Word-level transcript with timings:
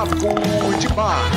Papo 0.00 0.78
de 0.78 0.88
Bar. 0.94 1.30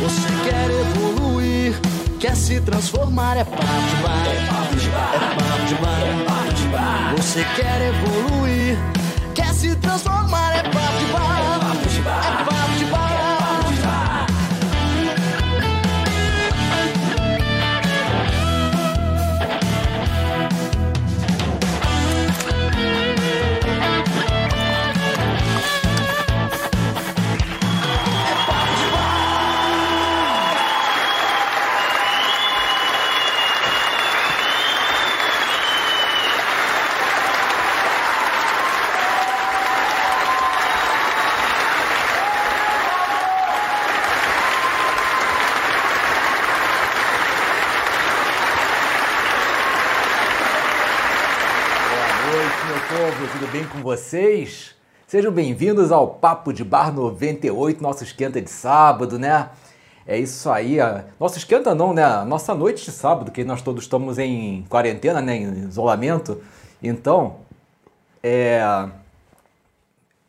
Você 0.00 0.28
quer 0.42 0.70
evoluir, 0.70 1.78
quer 2.18 2.34
se 2.34 2.58
transformar, 2.62 3.36
é 3.36 3.44
papo 3.44 3.62
de 3.62 3.96
bar. 4.02 4.26
É 4.26 4.46
papo 4.46 4.76
de 4.76 4.88
bar. 4.88 5.10
É 5.14 5.18
papo 5.18 5.66
de 5.66 5.74
bar. 5.74 6.00
É 6.00 6.24
papo 6.24 6.52
de 6.54 6.68
bar. 6.68 7.14
Você 7.18 7.44
quer 7.56 7.82
evoluir, 7.82 8.78
quer 9.34 9.52
se 9.52 9.76
transformar, 9.76 10.56
é 10.56 10.62
papo 10.62 10.98
de 10.98 11.12
bar. 11.12 11.40
É 11.40 11.58
papo 11.58 11.88
de 11.88 12.00
bar. 12.00 12.24
É 12.24 12.30
papo 12.30 12.44
de 12.44 12.54
bar. 12.54 12.63
Vocês? 53.84 54.74
Sejam 55.06 55.30
bem-vindos 55.30 55.92
ao 55.92 56.08
Papo 56.08 56.54
de 56.54 56.64
Bar 56.64 56.90
98, 56.90 57.82
nosso 57.82 58.02
esquenta 58.02 58.40
de 58.40 58.48
sábado, 58.50 59.18
né? 59.18 59.50
É 60.06 60.18
isso 60.18 60.50
aí, 60.50 60.78
nosso 61.20 61.36
esquenta 61.36 61.74
não, 61.74 61.92
né? 61.92 62.24
Nossa 62.24 62.54
noite 62.54 62.82
de 62.82 62.90
sábado, 62.90 63.30
que 63.30 63.44
nós 63.44 63.60
todos 63.60 63.84
estamos 63.84 64.18
em 64.18 64.64
quarentena, 64.70 65.20
né? 65.20 65.36
Em 65.36 65.68
isolamento. 65.68 66.42
Então, 66.82 67.36
é... 68.22 68.62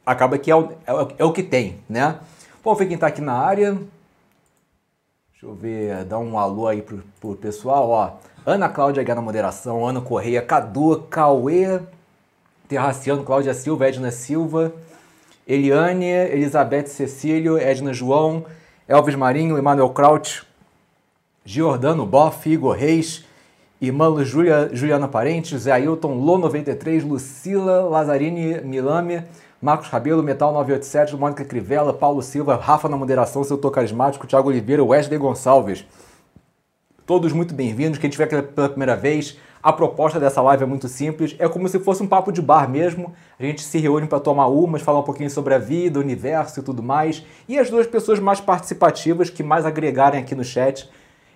Acaba 0.06 0.38
que 0.38 0.52
é 0.52 0.56
o, 0.56 0.74
é 0.86 0.94
o- 0.94 1.30
é 1.30 1.34
que 1.34 1.42
tem, 1.42 1.78
né? 1.90 2.20
Bom, 2.62 2.76
ver 2.76 2.88
quem 2.88 2.98
tá 2.98 3.08
aqui 3.08 3.22
na 3.22 3.34
área. 3.34 3.72
Deixa 5.32 5.46
eu 5.46 5.56
ver, 5.56 6.04
dar 6.04 6.20
um 6.20 6.38
alô 6.38 6.68
aí 6.68 6.82
pro, 6.82 7.02
pro 7.22 7.36
pessoal, 7.38 7.90
ó. 7.90 8.12
Ana 8.46 8.68
Cláudia 8.68 9.00
H 9.02 9.16
na 9.16 9.22
moderação, 9.22 9.88
Ana 9.88 10.02
Correia, 10.02 10.42
Cadu, 10.42 11.04
Cauê, 11.10 11.80
Terraciano, 12.68 13.24
Cláudia 13.24 13.54
Silva, 13.54 13.88
Edna 13.88 14.12
Silva, 14.12 14.74
Eliane, 15.48 16.06
Elizabeth 16.06 16.88
Cecílio, 16.88 17.58
Edna 17.58 17.94
João, 17.94 18.46
Elvis 18.88 19.16
Marinho, 19.16 19.58
Emanuel 19.58 19.90
Kraut, 19.90 20.44
Giordano 21.44 22.06
Boff, 22.06 22.50
Igor 22.50 22.76
Reis, 22.76 23.24
Irmã 23.80 24.24
Julia, 24.24 24.70
Juliana 24.74 25.08
Parente, 25.08 25.58
Zé 25.58 25.72
Ailton, 25.72 26.20
Lô93, 26.20 27.08
Lucila, 27.08 27.82
Lazzarini 27.82 28.62
Milame, 28.62 29.24
Marcos 29.62 29.88
Rabelo, 29.90 30.24
Metal 30.24 30.52
987, 30.52 31.16
Mônica 31.16 31.46
Crivella, 31.46 31.94
Paulo 31.94 32.22
Silva, 32.22 32.56
Rafa 32.56 32.90
na 32.90 32.98
moderação, 32.98 33.44
seu 33.44 33.58
Tô 33.58 33.70
Carismático, 33.70 34.26
Thiago 34.26 34.50
Oliveira, 34.50 34.84
Wesley 34.84 35.20
Gonçalves. 35.20 35.86
Todos 37.06 37.32
muito 37.32 37.54
bem-vindos. 37.54 38.00
Quem 38.00 38.10
estiver 38.10 38.24
aqui 38.24 38.42
pela 38.54 38.70
primeira 38.70 38.96
vez, 38.96 39.38
a 39.66 39.74
proposta 39.74 40.20
dessa 40.20 40.44
live 40.44 40.62
é 40.62 40.66
muito 40.68 40.88
simples. 40.88 41.36
É 41.40 41.50
como 41.50 41.68
se 41.68 41.80
fosse 41.80 42.04
um 42.04 42.06
papo 42.08 42.32
de 42.32 42.40
bar 42.40 42.70
mesmo. 42.70 43.12
A 43.40 43.44
gente 43.44 43.64
se 43.64 43.80
reúne 43.80 44.06
para 44.06 44.20
tomar 44.20 44.46
umas, 44.46 44.84
falar 44.84 45.00
um 45.00 45.04
pouquinho 45.04 45.28
sobre 45.28 45.56
a 45.56 45.58
vida, 45.58 45.98
o 45.98 46.04
universo 46.04 46.60
e 46.60 46.64
tudo 46.64 46.84
mais. 46.84 47.26
E 47.50 47.58
as 47.58 47.68
duas 47.68 47.88
pessoas 47.88 48.20
mais 48.20 48.40
participativas, 48.40 49.32
que 49.32 49.42
mais 49.42 49.66
agregarem 49.66 50.20
aqui 50.20 50.36
no 50.36 50.44
chat, 50.44 50.88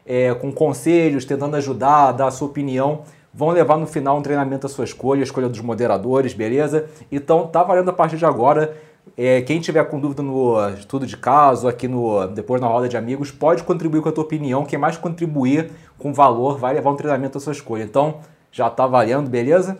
é, 0.05 0.31
com 0.35 0.51
conselhos, 0.51 1.25
tentando 1.25 1.55
ajudar, 1.55 2.11
dar 2.11 2.27
a 2.27 2.31
sua 2.31 2.47
opinião, 2.47 3.01
vão 3.33 3.49
levar 3.49 3.79
no 3.79 3.87
final 3.87 4.19
um 4.19 4.21
treinamento 4.21 4.67
à 4.67 4.69
sua 4.69 4.85
escolha, 4.85 5.21
a 5.21 5.23
escolha 5.23 5.49
dos 5.49 5.61
moderadores, 5.61 6.31
beleza? 6.31 6.85
Então 7.11 7.47
tá 7.47 7.63
valendo 7.63 7.89
a 7.89 7.93
partir 7.93 8.17
de 8.17 8.25
agora. 8.25 8.77
É, 9.17 9.41
quem 9.41 9.59
tiver 9.59 9.83
com 9.85 9.99
dúvida 9.99 10.21
no 10.21 10.69
estudo 10.69 11.05
de 11.05 11.17
caso, 11.17 11.67
aqui 11.67 11.87
no 11.87 12.27
depois 12.27 12.61
na 12.61 12.67
roda 12.67 12.87
de 12.87 12.97
amigos, 12.97 13.31
pode 13.31 13.63
contribuir 13.63 14.01
com 14.01 14.09
a 14.09 14.11
tua 14.11 14.23
opinião. 14.23 14.65
Quem 14.65 14.79
mais 14.79 14.97
contribuir 14.97 15.71
com 15.97 16.13
valor 16.13 16.57
vai 16.57 16.73
levar 16.73 16.91
um 16.91 16.95
treinamento 16.95 17.37
à 17.37 17.41
sua 17.41 17.53
escolha. 17.53 17.83
Então, 17.83 18.19
já 18.51 18.69
tá 18.69 18.87
valendo, 18.87 19.29
beleza? 19.29 19.77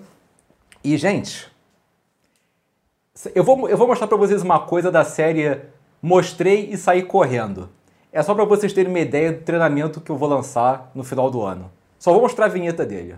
E, 0.83 0.97
gente, 0.97 1.49
eu 3.35 3.43
vou, 3.43 3.67
eu 3.67 3.77
vou 3.77 3.87
mostrar 3.87 4.07
pra 4.07 4.17
vocês 4.17 4.41
uma 4.41 4.59
coisa 4.59 4.91
da 4.91 5.03
série 5.03 5.59
Mostrei 6.01 6.69
e 6.71 6.77
Saí 6.77 7.03
Correndo. 7.03 7.69
É 8.11 8.23
só 8.23 8.33
pra 8.33 8.45
vocês 8.45 8.73
terem 8.73 8.91
uma 8.91 8.99
ideia 8.99 9.33
do 9.33 9.41
treinamento 9.41 10.01
que 10.01 10.09
eu 10.09 10.17
vou 10.17 10.29
lançar 10.29 10.89
no 10.95 11.03
final 11.03 11.29
do 11.29 11.41
ano. 11.41 11.69
Só 11.99 12.11
vou 12.13 12.21
mostrar 12.21 12.45
a 12.45 12.49
vinheta 12.49 12.85
dele. 12.85 13.15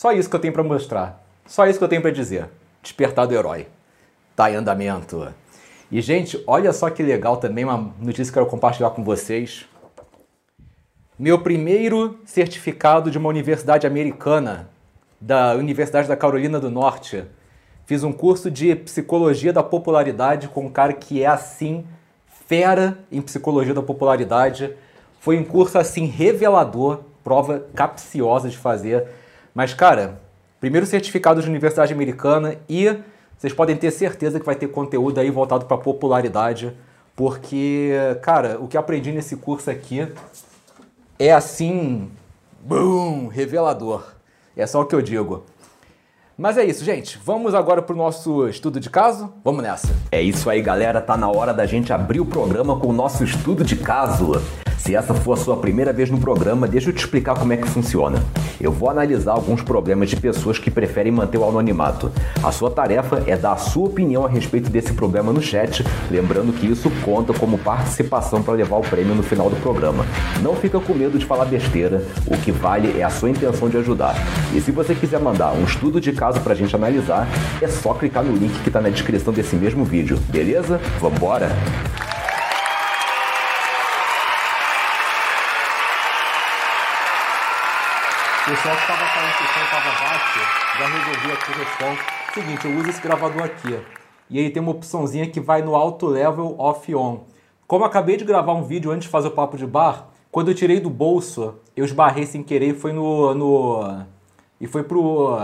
Só 0.00 0.12
isso 0.12 0.30
que 0.30 0.36
eu 0.36 0.40
tenho 0.40 0.54
pra 0.54 0.62
mostrar. 0.62 1.22
Só 1.44 1.66
isso 1.66 1.78
que 1.78 1.84
eu 1.84 1.88
tenho 1.88 2.00
pra 2.00 2.10
dizer. 2.10 2.48
Despertar 2.82 3.26
do 3.26 3.34
herói. 3.34 3.66
Tá 4.34 4.50
em 4.50 4.54
andamento. 4.54 5.28
E, 5.92 6.00
gente, 6.00 6.42
olha 6.46 6.72
só 6.72 6.88
que 6.88 7.02
legal 7.02 7.36
também, 7.36 7.66
uma 7.66 7.92
notícia 8.00 8.32
que 8.32 8.38
eu 8.38 8.44
quero 8.44 8.50
compartilhar 8.50 8.88
com 8.92 9.04
vocês. 9.04 9.66
Meu 11.18 11.42
primeiro 11.42 12.18
certificado 12.24 13.10
de 13.10 13.18
uma 13.18 13.28
universidade 13.28 13.86
americana, 13.86 14.70
da 15.20 15.54
Universidade 15.54 16.08
da 16.08 16.16
Carolina 16.16 16.58
do 16.58 16.70
Norte. 16.70 17.22
Fiz 17.84 18.02
um 18.02 18.10
curso 18.10 18.50
de 18.50 18.74
psicologia 18.74 19.52
da 19.52 19.62
popularidade 19.62 20.48
com 20.48 20.64
um 20.64 20.70
cara 20.70 20.94
que 20.94 21.22
é 21.22 21.26
assim, 21.26 21.84
fera 22.46 22.96
em 23.12 23.20
psicologia 23.20 23.74
da 23.74 23.82
popularidade. 23.82 24.74
Foi 25.20 25.38
um 25.38 25.44
curso 25.44 25.78
assim 25.78 26.06
revelador, 26.06 27.00
prova 27.22 27.66
capciosa 27.74 28.48
de 28.48 28.56
fazer. 28.56 29.20
Mas, 29.54 29.74
cara, 29.74 30.20
primeiro 30.60 30.86
certificado 30.86 31.42
de 31.42 31.48
universidade 31.48 31.92
americana 31.92 32.56
e 32.68 32.96
vocês 33.36 33.52
podem 33.52 33.76
ter 33.76 33.90
certeza 33.90 34.38
que 34.38 34.46
vai 34.46 34.54
ter 34.54 34.68
conteúdo 34.68 35.18
aí 35.18 35.30
voltado 35.30 35.64
para 35.64 35.78
popularidade, 35.78 36.76
porque, 37.16 37.92
cara, 38.22 38.58
o 38.60 38.68
que 38.68 38.76
aprendi 38.76 39.12
nesse 39.12 39.36
curso 39.36 39.70
aqui 39.70 40.06
é 41.18 41.32
assim, 41.32 42.10
boom, 42.60 43.28
revelador. 43.28 44.14
É 44.56 44.66
só 44.66 44.82
o 44.82 44.86
que 44.86 44.94
eu 44.94 45.02
digo. 45.02 45.44
Mas 46.40 46.56
é 46.56 46.64
isso, 46.64 46.82
gente. 46.82 47.20
Vamos 47.22 47.54
agora 47.54 47.82
pro 47.82 47.94
nosso 47.94 48.48
estudo 48.48 48.80
de 48.80 48.88
caso? 48.88 49.30
Vamos 49.44 49.62
nessa. 49.62 49.94
É 50.10 50.22
isso 50.22 50.48
aí, 50.48 50.62
galera. 50.62 50.98
Tá 50.98 51.14
na 51.14 51.28
hora 51.30 51.52
da 51.52 51.66
gente 51.66 51.92
abrir 51.92 52.18
o 52.18 52.24
programa 52.24 52.80
com 52.80 52.86
o 52.86 52.94
nosso 52.94 53.22
estudo 53.22 53.62
de 53.62 53.76
caso. 53.76 54.40
Se 54.78 54.96
essa 54.96 55.12
for 55.12 55.34
a 55.34 55.36
sua 55.36 55.58
primeira 55.58 55.92
vez 55.92 56.08
no 56.08 56.18
programa, 56.18 56.66
deixa 56.66 56.88
eu 56.88 56.94
te 56.94 57.00
explicar 57.00 57.38
como 57.38 57.52
é 57.52 57.58
que 57.58 57.68
funciona. 57.68 58.22
Eu 58.58 58.72
vou 58.72 58.88
analisar 58.88 59.32
alguns 59.32 59.62
problemas 59.62 60.08
de 60.08 60.16
pessoas 60.16 60.58
que 60.58 60.70
preferem 60.70 61.12
manter 61.12 61.36
o 61.36 61.46
anonimato. 61.46 62.10
A 62.42 62.50
sua 62.50 62.70
tarefa 62.70 63.22
é 63.26 63.36
dar 63.36 63.52
a 63.52 63.56
sua 63.56 63.86
opinião 63.86 64.24
a 64.24 64.28
respeito 64.28 64.70
desse 64.70 64.92
problema 64.94 65.32
no 65.32 65.40
chat, 65.40 65.84
lembrando 66.10 66.52
que 66.52 66.66
isso 66.66 66.90
conta 67.04 67.34
como 67.34 67.58
participação 67.58 68.42
para 68.42 68.54
levar 68.54 68.76
o 68.76 68.82
prêmio 68.82 69.14
no 69.14 69.22
final 69.22 69.50
do 69.50 69.56
programa. 69.56 70.06
Não 70.42 70.54
fica 70.56 70.78
com 70.78 70.94
medo 70.94 71.18
de 71.18 71.26
falar 71.26 71.44
besteira, 71.44 72.02
o 72.26 72.36
que 72.38 72.50
vale 72.50 72.98
é 72.98 73.02
a 73.02 73.10
sua 73.10 73.30
intenção 73.30 73.68
de 73.68 73.76
ajudar. 73.76 74.14
E 74.54 74.60
se 74.60 74.70
você 74.70 74.94
quiser 74.94 75.20
mandar 75.20 75.52
um 75.52 75.64
estudo 75.64 76.00
de 76.00 76.12
caso 76.12 76.29
pra 76.38 76.54
gente 76.54 76.74
analisar, 76.76 77.26
é 77.60 77.66
só 77.66 77.94
clicar 77.94 78.22
no 78.22 78.36
link 78.36 78.52
que 78.62 78.70
tá 78.70 78.80
na 78.80 78.88
descrição 78.88 79.32
desse 79.32 79.56
mesmo 79.56 79.84
vídeo, 79.84 80.18
beleza? 80.28 80.78
Vambora? 81.00 81.48
O 88.42 88.50
pessoal 88.50 88.74
que 88.76 88.82
estava 88.82 89.04
falando 89.06 89.32
que 89.36 89.42
o 89.42 89.46
som 89.46 89.60
estava 89.60 89.90
baixo, 90.04 90.40
já 90.78 90.86
resolvi 90.86 91.32
aqui 91.32 91.52
a 91.52 91.64
questão. 91.64 91.98
Seguinte, 92.34 92.64
eu 92.66 92.76
uso 92.78 92.90
esse 92.90 93.00
gravador 93.00 93.42
aqui. 93.42 93.78
E 94.28 94.38
ele 94.38 94.50
tem 94.50 94.62
uma 94.62 94.72
opçãozinha 94.72 95.28
que 95.28 95.40
vai 95.40 95.62
no 95.62 95.74
auto 95.74 96.06
level 96.06 96.54
off 96.58 96.94
on. 96.94 97.24
Como 97.66 97.84
eu 97.84 97.86
acabei 97.88 98.16
de 98.16 98.24
gravar 98.24 98.54
um 98.54 98.64
vídeo 98.64 98.90
antes 98.90 99.04
de 99.04 99.08
fazer 99.08 99.28
o 99.28 99.32
papo 99.32 99.56
de 99.56 99.66
bar, 99.66 100.08
quando 100.30 100.48
eu 100.48 100.54
tirei 100.54 100.78
do 100.80 100.88
bolso, 100.88 101.54
eu 101.76 101.84
esbarrei 101.84 102.24
sem 102.24 102.42
querer 102.42 102.68
e 102.68 102.74
foi 102.74 102.92
no. 102.92 103.34
no 103.34 104.04
e 104.60 104.66
foi 104.66 104.82
pro. 104.84 105.38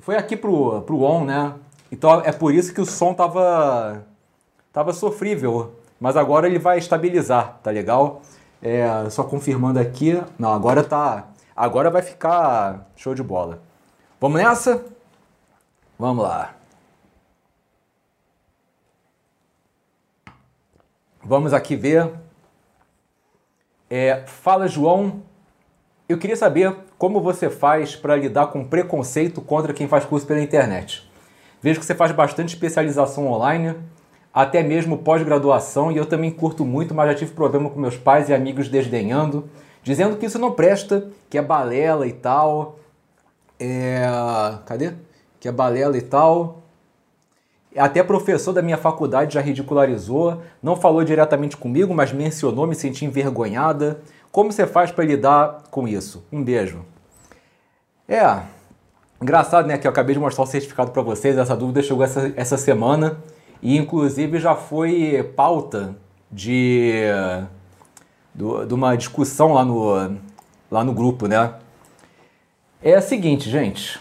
Foi 0.00 0.16
aqui 0.16 0.36
pro, 0.36 0.82
pro 0.82 1.02
on, 1.02 1.24
né? 1.24 1.54
Então 1.92 2.20
é 2.20 2.32
por 2.32 2.54
isso 2.54 2.72
que 2.72 2.80
o 2.80 2.86
som 2.86 3.12
tava. 3.12 4.04
tava 4.72 4.92
sofrível. 4.92 5.74
Mas 6.00 6.16
agora 6.16 6.46
ele 6.46 6.58
vai 6.58 6.78
estabilizar, 6.78 7.58
tá 7.62 7.70
legal? 7.70 8.22
É, 8.62 9.08
só 9.10 9.24
confirmando 9.24 9.78
aqui. 9.78 10.22
Não, 10.38 10.52
agora 10.52 10.82
tá. 10.82 11.28
Agora 11.54 11.90
vai 11.90 12.00
ficar 12.00 12.88
show 12.96 13.14
de 13.14 13.22
bola. 13.22 13.60
Vamos 14.18 14.40
nessa? 14.40 14.84
Vamos 15.98 16.24
lá. 16.24 16.54
Vamos 21.22 21.52
aqui 21.52 21.76
ver 21.76 22.10
É, 23.90 24.24
fala, 24.26 24.66
João. 24.66 25.22
Eu 26.08 26.18
queria 26.18 26.36
saber 26.36 26.74
como 27.00 27.18
você 27.18 27.48
faz 27.48 27.96
para 27.96 28.14
lidar 28.14 28.48
com 28.48 28.62
preconceito 28.62 29.40
contra 29.40 29.72
quem 29.72 29.88
faz 29.88 30.04
curso 30.04 30.26
pela 30.26 30.42
internet. 30.42 31.10
Vejo 31.62 31.80
que 31.80 31.86
você 31.86 31.94
faz 31.94 32.12
bastante 32.12 32.50
especialização 32.50 33.26
online, 33.26 33.74
até 34.34 34.62
mesmo 34.62 34.98
pós-graduação, 34.98 35.90
e 35.90 35.96
eu 35.96 36.04
também 36.04 36.30
curto 36.30 36.62
muito, 36.62 36.94
mas 36.94 37.08
já 37.12 37.14
tive 37.14 37.32
problema 37.32 37.70
com 37.70 37.80
meus 37.80 37.96
pais 37.96 38.28
e 38.28 38.34
amigos 38.34 38.68
desdenhando, 38.68 39.48
dizendo 39.82 40.18
que 40.18 40.26
isso 40.26 40.38
não 40.38 40.52
presta, 40.52 41.08
que 41.30 41.38
é 41.38 41.42
balela 41.42 42.06
e 42.06 42.12
tal. 42.12 42.78
É... 43.58 44.02
Cadê? 44.66 44.92
Que 45.40 45.48
é 45.48 45.52
balela 45.52 45.96
e 45.96 46.02
tal. 46.02 46.64
Até 47.74 48.02
professor 48.02 48.52
da 48.52 48.60
minha 48.60 48.76
faculdade 48.76 49.32
já 49.32 49.40
ridicularizou, 49.40 50.42
não 50.62 50.76
falou 50.76 51.02
diretamente 51.02 51.56
comigo, 51.56 51.94
mas 51.94 52.12
mencionou, 52.12 52.66
me 52.66 52.74
senti 52.74 53.06
envergonhada. 53.06 54.02
Como 54.32 54.52
você 54.52 54.66
faz 54.66 54.92
para 54.92 55.04
lidar 55.04 55.64
com 55.70 55.88
isso? 55.88 56.24
Um 56.30 56.42
beijo. 56.42 56.84
É, 58.08 58.42
engraçado, 59.20 59.66
né, 59.66 59.76
que 59.76 59.86
eu 59.86 59.90
acabei 59.90 60.14
de 60.14 60.20
mostrar 60.20 60.44
o 60.44 60.46
certificado 60.46 60.90
para 60.90 61.02
vocês, 61.02 61.36
essa 61.36 61.56
dúvida 61.56 61.82
chegou 61.82 62.04
essa, 62.04 62.32
essa 62.36 62.56
semana 62.56 63.18
e 63.62 63.76
inclusive 63.76 64.38
já 64.38 64.54
foi 64.54 65.22
pauta 65.36 65.96
de, 66.30 67.04
de, 68.34 68.66
de 68.66 68.74
uma 68.74 68.96
discussão 68.96 69.52
lá 69.52 69.64
no, 69.64 70.18
lá 70.70 70.84
no 70.84 70.92
grupo, 70.92 71.26
né? 71.26 71.54
É 72.82 72.98
o 72.98 73.02
seguinte, 73.02 73.50
gente, 73.50 74.00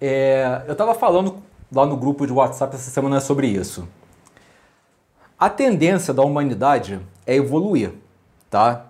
é, 0.00 0.62
eu 0.66 0.72
estava 0.72 0.94
falando 0.94 1.42
lá 1.72 1.84
no 1.86 1.96
grupo 1.96 2.26
de 2.26 2.32
WhatsApp 2.32 2.74
essa 2.76 2.90
semana 2.90 3.20
sobre 3.20 3.46
isso. 3.46 3.88
A 5.38 5.50
tendência 5.50 6.14
da 6.14 6.22
humanidade 6.22 7.00
é 7.26 7.34
evoluir, 7.36 7.92
tá? 8.50 8.86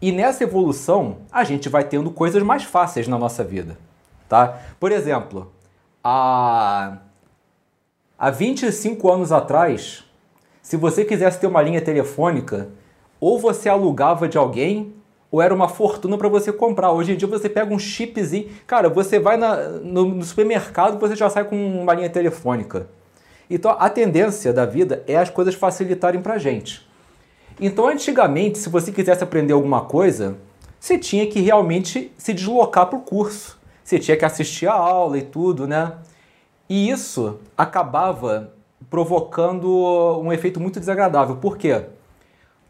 E 0.00 0.12
nessa 0.12 0.44
evolução, 0.44 1.18
a 1.30 1.42
gente 1.42 1.68
vai 1.68 1.84
tendo 1.84 2.10
coisas 2.10 2.42
mais 2.42 2.62
fáceis 2.64 3.08
na 3.08 3.18
nossa 3.18 3.42
vida, 3.42 3.76
tá? 4.28 4.58
Por 4.78 4.92
exemplo, 4.92 5.52
há, 6.02 6.98
há 8.18 8.30
25 8.30 9.10
anos 9.10 9.32
atrás, 9.32 10.04
se 10.62 10.76
você 10.76 11.04
quisesse 11.04 11.40
ter 11.40 11.46
uma 11.46 11.62
linha 11.62 11.80
telefônica, 11.80 12.68
ou 13.20 13.38
você 13.38 13.68
alugava 13.68 14.28
de 14.28 14.38
alguém, 14.38 14.94
ou 15.30 15.42
era 15.42 15.52
uma 15.52 15.68
fortuna 15.68 16.16
para 16.16 16.28
você 16.28 16.52
comprar. 16.52 16.92
Hoje 16.92 17.12
em 17.12 17.16
dia 17.16 17.28
você 17.28 17.48
pega 17.48 17.72
um 17.72 17.78
chipzinho, 17.78 18.48
cara, 18.66 18.88
você 18.88 19.18
vai 19.18 19.36
na, 19.36 19.56
no, 19.56 20.06
no 20.06 20.22
supermercado 20.24 20.98
você 20.98 21.14
já 21.14 21.28
sai 21.28 21.44
com 21.44 21.56
uma 21.56 21.94
linha 21.94 22.08
telefônica. 22.08 22.88
Então 23.50 23.76
a 23.78 23.90
tendência 23.90 24.52
da 24.52 24.64
vida 24.64 25.02
é 25.06 25.16
as 25.16 25.30
coisas 25.30 25.54
facilitarem 25.54 26.22
para 26.22 26.38
gente. 26.38 26.87
Então 27.60 27.88
antigamente, 27.88 28.58
se 28.58 28.68
você 28.68 28.92
quisesse 28.92 29.24
aprender 29.24 29.52
alguma 29.52 29.82
coisa, 29.82 30.36
você 30.78 30.98
tinha 30.98 31.26
que 31.26 31.40
realmente 31.40 32.12
se 32.16 32.32
deslocar 32.32 32.86
para 32.86 32.98
o 32.98 33.02
curso. 33.02 33.58
Você 33.82 33.98
tinha 33.98 34.16
que 34.16 34.24
assistir 34.24 34.66
a 34.68 34.74
aula 34.74 35.18
e 35.18 35.22
tudo, 35.22 35.66
né? 35.66 35.94
E 36.68 36.90
isso 36.90 37.38
acabava 37.56 38.52
provocando 38.90 40.20
um 40.22 40.32
efeito 40.32 40.60
muito 40.60 40.78
desagradável. 40.78 41.36
Por 41.36 41.56
quê? 41.56 41.84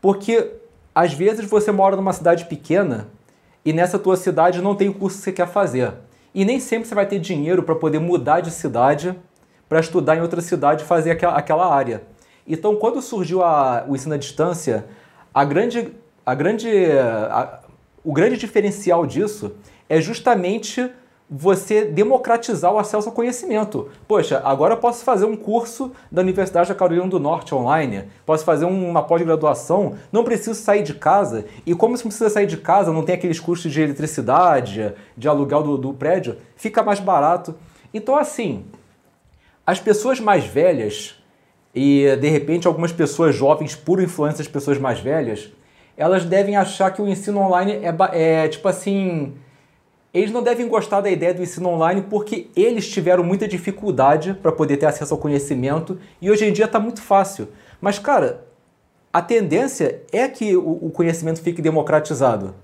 Porque 0.01 0.53
às 0.95 1.13
vezes 1.13 1.45
você 1.45 1.71
mora 1.71 1.97
numa 1.97 2.13
cidade 2.13 2.47
pequena 2.47 3.09
e 3.65 3.73
nessa 3.73 3.99
tua 3.99 4.17
cidade 4.17 4.63
não 4.63 4.75
tem 4.75 4.89
o 4.89 4.95
curso 4.95 5.19
que 5.19 5.25
você 5.25 5.33
quer 5.33 5.49
fazer. 5.49 5.93
E 6.35 6.45
nem 6.45 6.61
sempre 6.61 6.89
você 6.89 6.95
vai 6.95 7.07
ter 7.07 7.19
dinheiro 7.19 7.63
para 7.63 7.75
poder 7.75 7.99
mudar 7.99 8.41
de 8.41 8.51
cidade 8.51 9.15
para 9.69 9.81
estudar 9.81 10.17
em 10.17 10.23
outra 10.23 10.41
cidade 10.41 10.83
e 10.83 10.87
fazer 10.87 11.11
aquela, 11.11 11.37
aquela 11.37 11.75
área. 11.75 12.03
Então, 12.49 12.75
quando 12.77 13.03
surgiu 13.03 13.45
a, 13.45 13.85
o 13.87 13.95
ensino 13.95 14.15
à 14.15 14.17
distância, 14.17 14.87
a 15.35 15.45
grande, 15.45 15.93
a 16.25 16.35
grande, 16.35 16.69
a, 17.31 17.61
o 18.03 18.13
grande 18.13 18.39
diferencial 18.39 19.07
disso 19.07 19.53
é 19.89 20.01
justamente 20.01 20.91
você 21.31 21.85
democratizar 21.85 22.73
o 22.73 22.79
acesso 22.79 23.07
ao 23.07 23.15
conhecimento. 23.15 23.91
Poxa, 24.07 24.41
agora 24.43 24.75
eu 24.75 24.79
posso 24.79 25.05
fazer 25.05 25.27
um 25.27 25.37
curso 25.37 25.93
da 26.11 26.23
Universidade 26.23 26.71
da 26.71 26.75
Carolina 26.75 27.07
do 27.07 27.21
Norte 27.21 27.55
online, 27.55 28.05
posso 28.25 28.47
fazer 28.47 28.65
uma 28.65 29.03
pós-graduação, 29.03 29.97
não 30.11 30.25
preciso 30.25 30.55
sair 30.55 30.83
de 30.83 30.95
casa. 30.95 31.45
E 31.67 31.75
como 31.75 31.99
se 31.99 32.05
não 32.05 32.09
precisa 32.09 32.31
sair 32.31 32.47
de 32.47 32.57
casa, 32.57 32.93
não 32.93 33.05
tem 33.05 33.15
aqueles 33.15 33.39
custos 33.39 33.71
de 33.71 33.83
eletricidade, 33.83 34.95
de 35.15 35.29
aluguel 35.29 35.63
do, 35.63 35.77
do 35.77 35.93
prédio, 35.93 36.39
fica 36.57 36.83
mais 36.83 36.99
barato. 36.99 37.55
Então, 37.93 38.17
assim, 38.17 38.65
as 39.67 39.79
pessoas 39.79 40.19
mais 40.19 40.47
velhas 40.47 41.18
e 41.79 42.17
de 42.17 42.29
repente 42.29 42.67
algumas 42.67 42.91
pessoas 42.91 43.37
jovens, 43.37 43.77
por 43.77 44.03
influência 44.03 44.39
das 44.39 44.49
pessoas 44.49 44.79
mais 44.79 44.99
velhas, 44.99 45.53
elas 45.97 46.25
devem 46.25 46.57
achar 46.57 46.91
que 46.91 47.01
o 47.01 47.09
ensino 47.09 47.41
online 47.41 47.81
é, 47.83 48.43
é 48.45 48.49
tipo 48.49 48.67
assim 48.67 49.35
eles 50.13 50.33
não 50.33 50.43
devem 50.43 50.67
gostar 50.67 51.01
da 51.01 51.11
ideia 51.11 51.33
do 51.33 51.43
ensino 51.43 51.69
online 51.69 52.03
porque 52.03 52.49
eles 52.57 52.89
tiveram 52.89 53.23
muita 53.23 53.47
dificuldade 53.47 54.35
para 54.35 54.51
poder 54.51 54.77
ter 54.79 54.87
acesso 54.87 55.15
ao 55.15 55.21
conhecimento 55.21 55.99
e 56.21 56.31
hoje 56.31 56.47
em 56.47 56.53
dia 56.53 56.65
está 56.65 56.81
muito 56.81 57.01
fácil. 57.01 57.49
Mas, 57.81 57.99
cara, 57.99 58.45
a 59.13 59.23
tendência 59.23 60.03
é 60.11 60.27
que 60.27 60.57
o 60.57 60.91
conhecimento 60.91 61.41
fique 61.41 61.63
democratizado. 61.63 62.55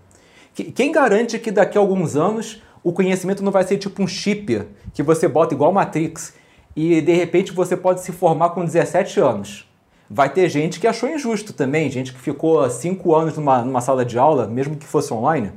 Quem 0.75 0.91
garante 0.91 1.39
que 1.39 1.51
daqui 1.51 1.77
a 1.77 1.81
alguns 1.81 2.17
anos 2.17 2.63
o 2.83 2.93
conhecimento 2.93 3.45
não 3.45 3.53
vai 3.53 3.65
ser 3.65 3.77
tipo 3.77 4.03
um 4.03 4.07
chip 4.07 4.63
que 4.93 5.03
você 5.03 5.29
bota 5.29 5.55
igual 5.55 5.73
Matrix 5.73 6.35
e 6.77 7.01
de 7.01 7.13
repente 7.13 7.53
você 7.53 7.77
pode 7.77 8.01
se 8.01 8.13
formar 8.13 8.51
com 8.51 8.65
17 8.65 9.21
anos? 9.21 9.69
Vai 10.09 10.29
ter 10.29 10.49
gente 10.49 10.81
que 10.81 10.87
achou 10.87 11.09
injusto 11.09 11.53
também, 11.53 11.91
gente 11.91 12.13
que 12.13 12.21
ficou 12.21 12.69
5 12.69 13.15
anos 13.15 13.37
numa, 13.37 13.63
numa 13.63 13.81
sala 13.81 14.05
de 14.05 14.19
aula, 14.19 14.47
mesmo 14.47 14.77
que 14.77 14.87
fosse 14.87 15.13
online. 15.13 15.53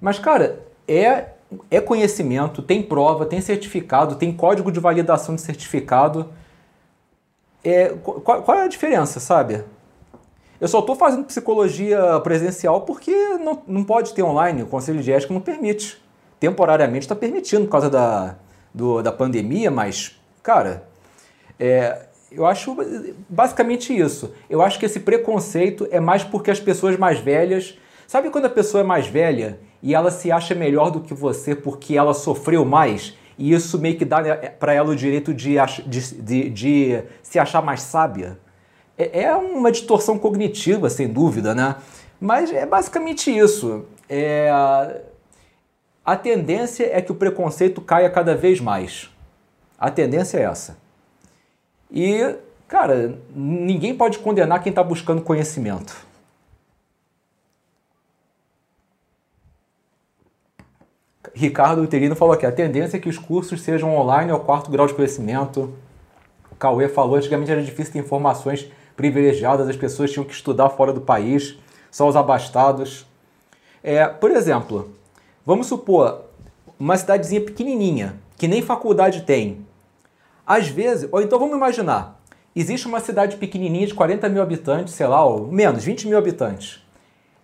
Mas, 0.00 0.18
cara, 0.18 0.60
é, 0.86 1.30
é 1.70 1.80
conhecimento, 1.80 2.62
tem 2.62 2.82
prova, 2.82 3.24
tem 3.24 3.40
certificado, 3.40 4.16
tem 4.16 4.32
código 4.32 4.70
de 4.70 4.78
validação 4.78 5.34
de 5.34 5.40
certificado. 5.40 6.28
É, 7.64 7.88
qual, 8.22 8.42
qual 8.42 8.58
é 8.58 8.64
a 8.64 8.68
diferença, 8.68 9.18
sabe? 9.20 9.64
Eu 10.60 10.68
só 10.68 10.80
estou 10.80 10.96
fazendo 10.96 11.24
psicologia 11.24 12.20
presencial 12.20 12.82
porque 12.82 13.12
não, 13.38 13.62
não 13.66 13.84
pode 13.84 14.12
ter 14.12 14.22
online, 14.22 14.62
o 14.62 14.66
Conselho 14.66 15.02
de 15.02 15.12
Ética 15.12 15.32
não 15.32 15.40
permite. 15.40 16.02
Temporariamente 16.38 17.04
está 17.04 17.14
permitindo 17.14 17.64
por 17.64 17.72
causa 17.72 17.88
da, 17.90 18.36
do, 18.72 19.02
da 19.02 19.12
pandemia, 19.12 19.70
mas, 19.70 20.18
cara, 20.42 20.84
é, 21.58 22.06
eu 22.30 22.46
acho 22.46 22.76
basicamente 23.28 23.96
isso. 23.96 24.32
Eu 24.48 24.62
acho 24.62 24.78
que 24.78 24.86
esse 24.86 25.00
preconceito 25.00 25.88
é 25.90 26.00
mais 26.00 26.22
porque 26.22 26.50
as 26.50 26.60
pessoas 26.60 26.96
mais 26.96 27.18
velhas. 27.18 27.78
Sabe 28.06 28.30
quando 28.30 28.46
a 28.46 28.50
pessoa 28.50 28.82
é 28.82 28.84
mais 28.84 29.06
velha 29.06 29.58
e 29.82 29.94
ela 29.94 30.10
se 30.10 30.30
acha 30.30 30.54
melhor 30.54 30.90
do 30.90 31.00
que 31.00 31.14
você 31.14 31.54
porque 31.54 31.96
ela 31.96 32.14
sofreu 32.14 32.64
mais, 32.64 33.14
e 33.38 33.52
isso 33.52 33.78
meio 33.78 33.96
que 33.96 34.04
dá 34.04 34.20
né, 34.20 34.34
para 34.34 34.72
ela 34.72 34.90
o 34.90 34.96
direito 34.96 35.32
de, 35.32 35.54
de, 35.86 36.00
de, 36.14 36.50
de, 36.50 37.02
se 37.22 37.38
achar 37.38 37.62
mais 37.62 37.82
sábia. 37.82 38.38
É, 38.96 39.22
é 39.22 39.36
uma 39.36 39.70
distorção 39.70 40.18
cognitiva, 40.18 40.90
sem 40.90 41.06
dúvida, 41.06 41.54
né? 41.54 41.76
Mas 42.20 42.52
é 42.52 42.66
basicamente 42.66 43.30
isso. 43.30 43.84
É... 44.08 44.50
A 46.08 46.16
tendência 46.16 46.88
é 46.90 47.02
que 47.02 47.12
o 47.12 47.14
preconceito 47.14 47.82
caia 47.82 48.08
cada 48.08 48.34
vez 48.34 48.60
mais. 48.60 49.10
A 49.78 49.90
tendência 49.90 50.38
é 50.38 50.44
essa. 50.44 50.78
E, 51.90 52.34
cara, 52.66 53.18
ninguém 53.36 53.94
pode 53.94 54.18
condenar 54.18 54.62
quem 54.62 54.70
está 54.70 54.82
buscando 54.82 55.20
conhecimento. 55.20 55.94
Ricardo 61.34 61.82
Uterino 61.82 62.16
falou 62.16 62.32
aqui, 62.32 62.46
a 62.46 62.52
tendência 62.52 62.96
é 62.96 63.00
que 63.00 63.10
os 63.10 63.18
cursos 63.18 63.60
sejam 63.60 63.94
online 63.94 64.30
ao 64.30 64.40
quarto 64.40 64.70
grau 64.70 64.86
de 64.86 64.94
conhecimento. 64.94 65.74
O 66.50 66.56
Cauê 66.56 66.88
falou, 66.88 67.16
antigamente 67.16 67.52
era 67.52 67.62
difícil 67.62 67.92
ter 67.92 67.98
informações 67.98 68.72
privilegiadas, 68.96 69.68
as 69.68 69.76
pessoas 69.76 70.10
tinham 70.10 70.24
que 70.24 70.32
estudar 70.32 70.70
fora 70.70 70.90
do 70.90 71.02
país, 71.02 71.58
só 71.90 72.08
os 72.08 72.16
abastados. 72.16 73.06
É, 73.82 74.06
por 74.06 74.30
exemplo, 74.30 74.96
vamos 75.48 75.66
supor 75.66 76.26
uma 76.78 76.94
cidadezinha 76.98 77.40
pequenininha, 77.40 78.16
que 78.36 78.46
nem 78.46 78.60
faculdade 78.60 79.22
tem. 79.22 79.64
Às 80.46 80.68
vezes, 80.68 81.08
ou 81.10 81.22
então 81.22 81.38
vamos 81.38 81.56
imaginar, 81.56 82.20
existe 82.54 82.86
uma 82.86 83.00
cidade 83.00 83.38
pequenininha 83.38 83.86
de 83.86 83.94
40 83.94 84.28
mil 84.28 84.42
habitantes, 84.42 84.92
sei 84.92 85.06
lá, 85.06 85.24
ou 85.24 85.50
menos, 85.50 85.84
20 85.84 86.06
mil 86.06 86.18
habitantes, 86.18 86.84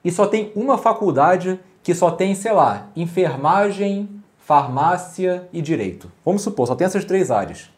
e 0.05 0.13
só 0.13 0.27
tem 0.27 0.53
uma 0.55 0.77
faculdade 0.77 1.59
que 1.83 1.95
só 1.95 2.11
tem, 2.11 2.35
sei 2.35 2.53
lá, 2.53 2.89
enfermagem, 2.95 4.23
farmácia 4.37 5.49
e 5.51 5.63
direito. 5.63 6.13
Vamos 6.23 6.43
supor, 6.43 6.67
só 6.67 6.75
tem 6.75 6.85
essas 6.85 7.07
três 7.07 7.31
áreas. 7.31 7.71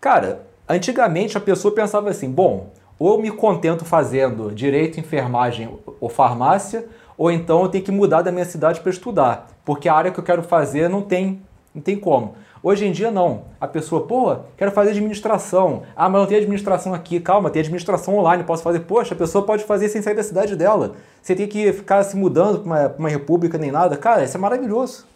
Cara, 0.00 0.46
antigamente 0.68 1.36
a 1.36 1.40
pessoa 1.40 1.74
pensava 1.74 2.08
assim: 2.08 2.30
bom, 2.30 2.70
ou 3.00 3.14
eu 3.14 3.18
me 3.20 3.32
contento 3.32 3.84
fazendo 3.84 4.54
direito, 4.54 5.00
enfermagem 5.00 5.76
ou 6.00 6.08
farmácia, 6.08 6.88
ou 7.18 7.32
então 7.32 7.62
eu 7.62 7.68
tenho 7.68 7.84
que 7.84 7.90
mudar 7.90 8.22
da 8.22 8.30
minha 8.30 8.44
cidade 8.44 8.80
para 8.80 8.90
estudar, 8.90 9.48
porque 9.64 9.88
a 9.88 9.94
área 9.94 10.12
que 10.12 10.20
eu 10.20 10.24
quero 10.24 10.42
fazer 10.44 10.88
não 10.88 11.02
tem, 11.02 11.42
não 11.74 11.82
tem 11.82 11.98
como. 11.98 12.36
Hoje 12.62 12.86
em 12.86 12.92
dia 12.92 13.10
não. 13.10 13.44
A 13.60 13.68
pessoa, 13.68 14.06
pô, 14.06 14.36
quero 14.56 14.72
fazer 14.72 14.90
administração. 14.90 15.82
Ah, 15.94 16.08
mas 16.08 16.20
não 16.20 16.26
tem 16.26 16.38
administração 16.38 16.92
aqui. 16.92 17.20
Calma, 17.20 17.50
tem 17.50 17.60
administração 17.60 18.16
online, 18.16 18.42
posso 18.42 18.62
fazer. 18.62 18.80
Poxa, 18.80 19.14
a 19.14 19.16
pessoa 19.16 19.44
pode 19.44 19.64
fazer 19.64 19.88
sem 19.88 20.02
sair 20.02 20.14
da 20.14 20.24
cidade 20.24 20.56
dela. 20.56 20.94
Você 21.22 21.36
tem 21.36 21.46
que 21.46 21.72
ficar 21.72 22.02
se 22.02 22.16
mudando 22.16 22.60
para 22.60 22.66
uma, 22.66 22.94
uma 22.98 23.08
república 23.08 23.56
nem 23.58 23.70
nada. 23.70 23.96
Cara, 23.96 24.24
isso 24.24 24.36
é 24.36 24.40
maravilhoso. 24.40 25.06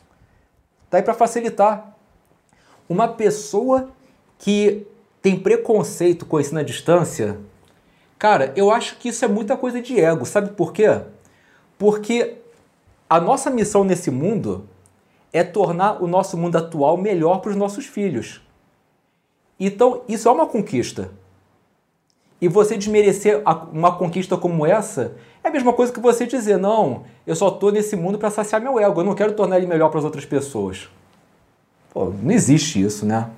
Tá 0.88 0.98
aí 0.98 1.02
para 1.02 1.14
facilitar. 1.14 1.96
Uma 2.88 3.08
pessoa 3.08 3.88
que 4.38 4.86
tem 5.20 5.38
preconceito 5.38 6.26
com 6.26 6.38
ensino 6.38 6.60
à 6.60 6.62
distância, 6.62 7.38
cara, 8.18 8.52
eu 8.54 8.70
acho 8.70 8.98
que 8.98 9.08
isso 9.08 9.24
é 9.24 9.28
muita 9.28 9.56
coisa 9.56 9.80
de 9.80 9.98
ego. 9.98 10.24
Sabe 10.24 10.50
por 10.50 10.72
quê? 10.72 11.00
Porque 11.82 12.36
a 13.10 13.20
nossa 13.20 13.50
missão 13.50 13.82
nesse 13.82 14.08
mundo 14.08 14.68
é 15.32 15.42
tornar 15.42 16.00
o 16.00 16.06
nosso 16.06 16.36
mundo 16.36 16.54
atual 16.54 16.96
melhor 16.96 17.40
para 17.40 17.50
os 17.50 17.56
nossos 17.56 17.86
filhos. 17.86 18.40
Então, 19.58 20.02
isso 20.08 20.28
é 20.28 20.30
uma 20.30 20.46
conquista. 20.46 21.10
E 22.40 22.46
você 22.46 22.78
desmerecer 22.78 23.42
uma 23.72 23.96
conquista 23.96 24.36
como 24.36 24.64
essa 24.64 25.16
é 25.42 25.48
a 25.48 25.50
mesma 25.50 25.72
coisa 25.72 25.92
que 25.92 25.98
você 25.98 26.24
dizer: 26.24 26.56
não, 26.56 27.02
eu 27.26 27.34
só 27.34 27.48
estou 27.48 27.72
nesse 27.72 27.96
mundo 27.96 28.16
para 28.16 28.30
saciar 28.30 28.60
meu 28.60 28.78
ego, 28.78 29.00
eu 29.00 29.04
não 29.04 29.16
quero 29.16 29.32
tornar 29.32 29.56
ele 29.56 29.66
melhor 29.66 29.88
para 29.88 29.98
as 29.98 30.04
outras 30.04 30.24
pessoas. 30.24 30.88
Pô, 31.92 32.12
não 32.22 32.30
existe 32.30 32.80
isso, 32.80 33.04
né? 33.04 33.28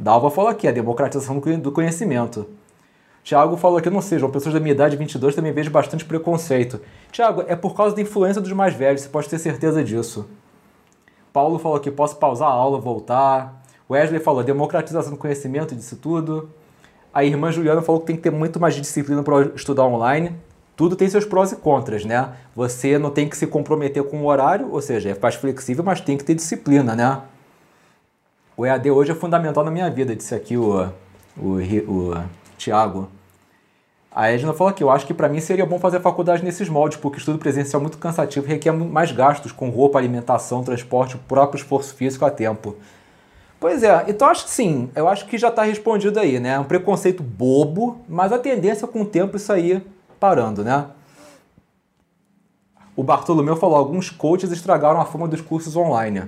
Dalva 0.00 0.32
falou 0.32 0.50
aqui, 0.50 0.66
a 0.66 0.72
democratização 0.72 1.38
do 1.38 1.70
conhecimento. 1.70 2.44
Tiago 3.28 3.58
falou 3.58 3.76
aqui, 3.76 3.90
não 3.90 4.00
sejam 4.00 4.30
pessoas 4.30 4.54
da 4.54 4.58
minha 4.58 4.72
idade, 4.72 4.96
22, 4.96 5.34
também 5.34 5.52
vejo 5.52 5.70
bastante 5.70 6.02
preconceito. 6.02 6.80
Tiago, 7.12 7.44
é 7.46 7.54
por 7.54 7.76
causa 7.76 7.94
da 7.94 8.00
influência 8.00 8.40
dos 8.40 8.50
mais 8.52 8.72
velhos, 8.72 9.02
você 9.02 9.08
pode 9.10 9.28
ter 9.28 9.38
certeza 9.38 9.84
disso. 9.84 10.26
Paulo 11.30 11.58
falou 11.58 11.78
que 11.78 11.90
posso 11.90 12.16
pausar 12.16 12.48
a 12.48 12.52
aula, 12.52 12.80
voltar. 12.80 13.62
Wesley 13.90 14.18
falou 14.18 14.42
democratização 14.42 15.12
do 15.12 15.18
conhecimento, 15.18 15.76
disso 15.76 15.96
tudo. 15.96 16.48
A 17.12 17.22
irmã 17.22 17.52
Juliana 17.52 17.82
falou 17.82 18.00
que 18.00 18.06
tem 18.06 18.16
que 18.16 18.22
ter 18.22 18.30
muito 18.30 18.58
mais 18.58 18.74
disciplina 18.74 19.22
para 19.22 19.42
estudar 19.54 19.84
online. 19.84 20.34
Tudo 20.74 20.96
tem 20.96 21.06
seus 21.06 21.26
prós 21.26 21.52
e 21.52 21.56
contras, 21.56 22.06
né? 22.06 22.32
Você 22.56 22.98
não 22.98 23.10
tem 23.10 23.28
que 23.28 23.36
se 23.36 23.46
comprometer 23.46 24.02
com 24.04 24.22
o 24.22 24.26
horário, 24.26 24.72
ou 24.72 24.80
seja, 24.80 25.10
é 25.10 25.18
mais 25.20 25.34
flexível, 25.34 25.84
mas 25.84 26.00
tem 26.00 26.16
que 26.16 26.24
ter 26.24 26.34
disciplina, 26.34 26.96
né? 26.96 27.20
O 28.56 28.64
EAD 28.64 28.90
hoje 28.90 29.12
é 29.12 29.14
fundamental 29.14 29.62
na 29.62 29.70
minha 29.70 29.90
vida, 29.90 30.16
disse 30.16 30.34
aqui 30.34 30.56
o, 30.56 30.90
o, 31.36 31.58
o 31.86 32.24
Tiago. 32.56 33.17
A 34.10 34.30
Edna 34.30 34.54
falou 34.54 34.70
aqui, 34.70 34.82
eu 34.82 34.90
acho 34.90 35.06
que 35.06 35.12
para 35.12 35.28
mim 35.28 35.40
seria 35.40 35.66
bom 35.66 35.78
fazer 35.78 36.00
faculdade 36.00 36.42
nesses 36.42 36.68
moldes, 36.68 36.98
porque 36.98 37.18
estudo 37.18 37.38
presencial 37.38 37.80
é 37.80 37.82
muito 37.82 37.98
cansativo 37.98 38.46
e 38.46 38.48
requer 38.48 38.72
mais 38.72 39.12
gastos 39.12 39.52
com 39.52 39.68
roupa, 39.68 39.98
alimentação, 39.98 40.64
transporte, 40.64 41.16
o 41.16 41.18
próprio 41.18 41.58
esforço 41.58 41.94
físico 41.94 42.24
a 42.24 42.30
tempo. 42.30 42.76
Pois 43.60 43.82
é, 43.82 44.04
então 44.08 44.28
acho 44.28 44.44
que 44.44 44.50
sim, 44.50 44.88
eu 44.94 45.08
acho 45.08 45.26
que 45.26 45.36
já 45.36 45.48
está 45.48 45.62
respondido 45.62 46.18
aí, 46.18 46.40
né? 46.40 46.50
É 46.50 46.58
um 46.58 46.64
preconceito 46.64 47.22
bobo, 47.22 48.00
mas 48.08 48.32
a 48.32 48.38
tendência 48.38 48.86
com 48.86 49.02
o 49.02 49.06
tempo 49.06 49.36
isso 49.36 49.52
aí 49.52 49.84
parando, 50.18 50.64
né? 50.64 50.86
O 52.96 53.02
Bartolomeu 53.02 53.56
falou, 53.56 53.76
alguns 53.76 54.10
coaches 54.10 54.50
estragaram 54.50 55.00
a 55.00 55.04
fama 55.04 55.28
dos 55.28 55.40
cursos 55.40 55.76
online. 55.76 56.24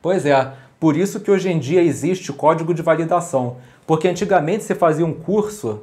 Pois 0.00 0.24
é, 0.26 0.52
por 0.80 0.96
isso 0.96 1.20
que 1.20 1.30
hoje 1.30 1.48
em 1.48 1.58
dia 1.58 1.82
existe 1.82 2.30
o 2.30 2.34
código 2.34 2.72
de 2.72 2.82
validação, 2.82 3.58
porque 3.86 4.08
antigamente 4.08 4.64
você 4.64 4.74
fazia 4.74 5.06
um 5.06 5.12
curso 5.12 5.82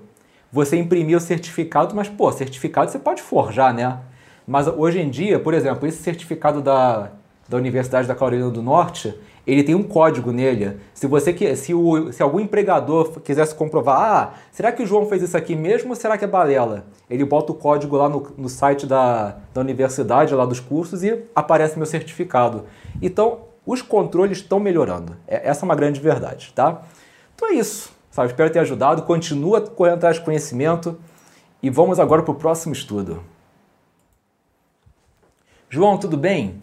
você 0.51 0.77
imprimir 0.77 1.17
o 1.17 1.19
certificado, 1.19 1.95
mas, 1.95 2.09
pô, 2.09 2.31
certificado 2.31 2.91
você 2.91 2.99
pode 2.99 3.21
forjar, 3.21 3.73
né? 3.73 3.99
Mas 4.47 4.67
hoje 4.67 4.99
em 4.99 5.09
dia, 5.09 5.39
por 5.39 5.53
exemplo, 5.53 5.87
esse 5.87 6.01
certificado 6.01 6.61
da, 6.61 7.11
da 7.47 7.57
Universidade 7.57 8.07
da 8.07 8.15
Carolina 8.15 8.49
do 8.49 8.61
Norte, 8.61 9.13
ele 9.45 9.63
tem 9.63 9.75
um 9.75 9.83
código 9.83 10.31
nele. 10.31 10.77
Se 10.93 11.07
você 11.07 11.33
que 11.33 11.55
se, 11.55 11.73
o, 11.73 12.11
se 12.11 12.21
algum 12.21 12.39
empregador 12.39 13.19
quisesse 13.21 13.53
comprovar, 13.55 13.99
ah, 13.99 14.33
será 14.51 14.71
que 14.71 14.83
o 14.83 14.85
João 14.85 15.07
fez 15.07 15.21
isso 15.23 15.37
aqui 15.37 15.55
mesmo 15.55 15.89
ou 15.89 15.95
será 15.95 16.17
que 16.17 16.25
é 16.25 16.27
balela? 16.27 16.85
Ele 17.09 17.25
bota 17.25 17.51
o 17.51 17.55
código 17.55 17.95
lá 17.95 18.07
no, 18.07 18.27
no 18.37 18.49
site 18.49 18.85
da, 18.85 19.37
da 19.53 19.61
universidade, 19.61 20.35
lá 20.35 20.45
dos 20.45 20.59
cursos, 20.59 21.03
e 21.03 21.23
aparece 21.35 21.77
meu 21.77 21.85
certificado. 21.85 22.65
Então, 23.01 23.41
os 23.65 23.81
controles 23.81 24.39
estão 24.39 24.59
melhorando. 24.59 25.15
É, 25.27 25.47
essa 25.47 25.63
é 25.63 25.65
uma 25.65 25.75
grande 25.75 25.99
verdade, 25.99 26.51
tá? 26.55 26.83
Então 27.35 27.49
é 27.49 27.53
isso. 27.53 27.91
Espero 28.25 28.51
ter 28.51 28.59
ajudado. 28.59 29.03
Continua 29.03 29.61
correndo 29.61 29.95
atrás 29.95 30.17
de 30.17 30.23
conhecimento. 30.23 30.97
E 31.61 31.69
vamos 31.69 31.99
agora 31.99 32.23
para 32.23 32.31
o 32.31 32.35
próximo 32.35 32.73
estudo. 32.73 33.21
João, 35.69 35.97
tudo 35.97 36.17
bem? 36.17 36.59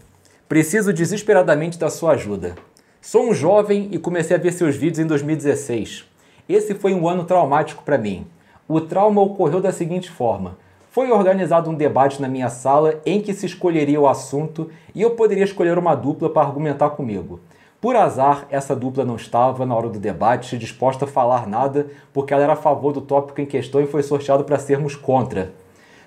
Preciso 0.49 0.93
desesperadamente 0.93 1.79
da 1.79 1.91
sua 1.91 2.13
ajuda. 2.13 2.57
Sou 3.01 3.29
um 3.29 3.35
jovem 3.35 3.89
e 3.93 3.99
comecei 3.99 4.37
a 4.37 4.39
ver 4.39 4.53
seus 4.53 4.75
vídeos 4.75 4.99
em 4.99 5.07
2016. 5.07 6.05
Esse 6.49 6.75
foi 6.75 6.95
um 6.95 7.09
ano 7.09 7.25
traumático 7.25 7.85
para 7.85 7.99
mim. 7.99 8.27
O 8.69 8.81
trauma 8.81 9.21
ocorreu 9.21 9.61
da 9.61 9.71
seguinte 9.71 10.11
forma: 10.11 10.57
foi 10.91 11.11
organizado 11.11 11.71
um 11.71 11.75
debate 11.75 12.23
na 12.23 12.29
minha 12.29 12.49
sala 12.49 13.01
em 13.05 13.21
que 13.21 13.35
se 13.35 13.47
escolheria 13.47 14.01
o 14.01 14.09
assunto 14.09 14.71
e 14.95 15.03
eu 15.03 15.11
poderia 15.11 15.45
escolher 15.45 15.79
uma 15.79 15.95
dupla 15.95 16.31
para 16.31 16.47
argumentar 16.47 16.91
comigo. 16.91 17.39
Por 17.81 17.95
azar, 17.95 18.47
essa 18.51 18.75
dupla 18.75 19.05
não 19.05 19.17
estava 19.17 19.67
na 19.67 19.75
hora 19.75 19.91
do 19.91 19.99
debate 19.99 20.57
disposta 20.57 21.05
a 21.05 21.09
falar 21.09 21.47
nada, 21.47 21.87
porque 22.13 22.33
ela 22.33 22.43
era 22.43 22.55
a 22.55 22.57
favor 22.57 22.93
do 22.93 23.03
tópico 23.03 23.41
em 23.41 23.47
questão 23.47 23.83
e 23.83 23.87
foi 23.87 24.03
sorteado 24.03 24.45
para 24.45 24.59
sermos 24.59 24.97
contra. 24.97 25.53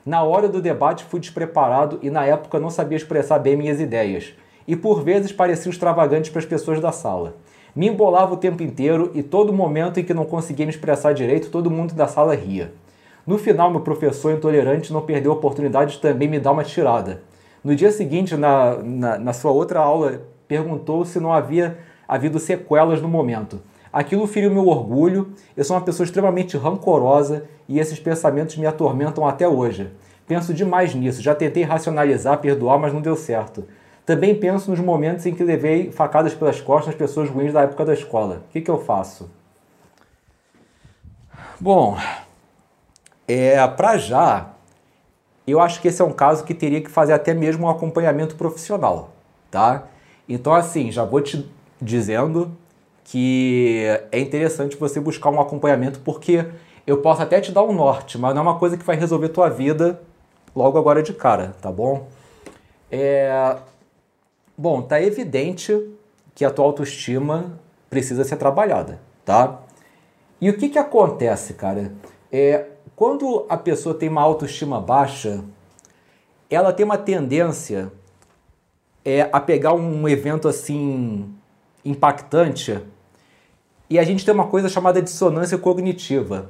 Na 0.04 0.24
hora 0.24 0.50
do 0.50 0.62
debate 0.62 1.04
fui 1.04 1.20
despreparado 1.20 2.00
e 2.02 2.10
na 2.10 2.26
época 2.26 2.60
não 2.60 2.72
sabia 2.72 2.98
expressar 2.98 3.38
bem 3.38 3.56
minhas 3.56 3.80
ideias, 3.80 4.34
e 4.68 4.76
por 4.76 5.04
vezes 5.04 5.32
parecia 5.32 5.70
extravagante 5.70 6.32
para 6.32 6.40
as 6.40 6.46
pessoas 6.46 6.80
da 6.80 6.92
sala. 6.92 7.36
Me 7.76 7.88
embolava 7.88 8.34
o 8.34 8.38
tempo 8.38 8.64
inteiro 8.64 9.12
e 9.14 9.22
todo 9.22 9.54
momento 9.54 10.00
em 10.00 10.04
que 10.04 10.14
não 10.14 10.26
conseguia 10.26 10.66
me 10.66 10.72
expressar 10.72 11.14
direito, 11.14 11.52
todo 11.52 11.70
mundo 11.70 11.94
da 11.94 12.08
sala 12.08 12.34
ria. 12.34 12.74
No 13.28 13.38
final, 13.38 13.70
meu 13.70 13.82
professor 13.82 14.34
intolerante 14.34 14.92
não 14.92 15.02
perdeu 15.02 15.32
a 15.32 15.36
oportunidade 15.36 15.94
de 15.94 16.02
também 16.02 16.28
me 16.28 16.40
dar 16.40 16.52
uma 16.52 16.64
tirada. 16.64 17.22
No 17.64 17.76
dia 17.76 17.92
seguinte, 17.92 18.36
na, 18.36 18.78
na, 18.78 19.20
na 19.20 19.34
sua 19.34 19.52
outra 19.52 19.80
aula 19.80 20.22
perguntou 20.50 21.06
se 21.06 21.20
não 21.20 21.32
havia 21.32 21.78
havido 22.08 22.40
sequelas 22.40 23.02
no 23.02 23.08
momento. 23.08 23.62
Aquilo 23.94 24.28
feriu 24.28 24.52
meu 24.52 24.68
orgulho, 24.68 25.34
eu 25.56 25.64
sou 25.64 25.76
uma 25.78 25.84
pessoa 25.84 26.04
extremamente 26.04 26.58
rancorosa 26.58 27.46
e 27.68 27.80
esses 27.80 28.00
pensamentos 28.00 28.58
me 28.58 28.66
atormentam 28.66 29.28
até 29.28 29.48
hoje. 29.48 29.92
Penso 30.28 30.54
demais 30.54 30.94
nisso, 30.94 31.22
já 31.22 31.34
tentei 31.34 31.64
racionalizar, 31.64 32.40
perdoar, 32.40 32.80
mas 32.80 32.92
não 32.92 33.02
deu 33.02 33.16
certo. 33.16 33.66
Também 34.06 34.34
penso 34.34 34.72
nos 34.72 34.80
momentos 34.80 35.26
em 35.28 35.34
que 35.34 35.44
levei 35.44 35.92
facadas 35.92 36.34
pelas 36.34 36.60
costas 36.60 36.96
pessoas 36.96 37.30
ruins 37.30 37.54
da 37.54 37.62
época 37.62 37.86
da 37.86 37.94
escola. 37.94 38.44
O 38.48 38.52
que, 38.52 38.62
que 38.62 38.70
eu 38.70 38.80
faço? 38.80 39.30
Bom, 41.60 41.96
é, 43.28 43.68
para 43.68 43.98
já, 43.98 44.50
eu 45.46 45.60
acho 45.60 45.80
que 45.82 45.88
esse 45.88 46.02
é 46.02 46.06
um 46.06 46.12
caso 46.12 46.44
que 46.44 46.54
teria 46.56 46.82
que 46.82 46.90
fazer 46.90 47.14
até 47.14 47.34
mesmo 47.34 47.68
um 47.68 47.70
acompanhamento 47.70 48.36
profissional, 48.36 49.12
tá? 49.52 49.84
Então, 50.30 50.54
assim, 50.54 50.92
já 50.92 51.04
vou 51.04 51.20
te 51.22 51.50
dizendo 51.82 52.56
que 53.04 53.84
é 54.12 54.20
interessante 54.20 54.78
você 54.78 55.00
buscar 55.00 55.32
um 55.32 55.42
acompanhamento, 55.42 56.00
porque 56.02 56.46
eu 56.86 57.02
posso 57.02 57.24
até 57.24 57.42
te 57.42 57.52
dar 57.52 57.64
um 57.64 57.74
norte, 57.74 58.20
mas 58.20 58.36
não 58.36 58.42
é 58.42 58.44
uma 58.44 58.60
coisa 58.60 58.78
que 58.78 58.86
vai 58.86 58.96
resolver 58.96 59.30
tua 59.30 59.50
vida 59.50 60.00
logo 60.56 60.78
agora 60.78 61.02
de 61.02 61.14
cara, 61.14 61.56
tá 61.60 61.72
bom? 61.72 62.08
É... 62.92 63.58
Bom, 64.56 64.84
tá 64.84 65.02
evidente 65.02 65.90
que 66.36 66.46
a 66.46 66.52
tua 66.52 66.66
autoestima 66.66 67.60
precisa 67.90 68.24
ser 68.24 68.38
trabalhada, 68.38 69.00
tá? 69.26 69.62
E 70.40 70.50
o 70.50 70.58
que 70.58 70.70
que 70.70 70.78
acontece, 70.78 71.54
cara? 71.56 71.92
É, 72.32 72.68
quando 72.96 73.46
a 73.50 73.58
pessoa 73.58 73.96
tem 73.96 74.10
uma 74.10 74.22
autoestima 74.22 74.80
baixa, 74.80 75.44
ela 76.50 76.72
tem 76.72 76.86
uma 76.86 76.98
tendência 76.98 77.92
é, 79.04 79.30
a 79.32 79.40
pegar 79.40 79.74
um 79.74 80.08
evento 80.08 80.48
assim 80.48 81.34
impactante 81.84 82.80
e 83.90 83.98
a 83.98 84.04
gente 84.04 84.24
tem 84.24 84.34
uma 84.34 84.48
coisa 84.48 84.70
chamada 84.70 85.02
dissonância 85.02 85.58
cognitiva. 85.58 86.50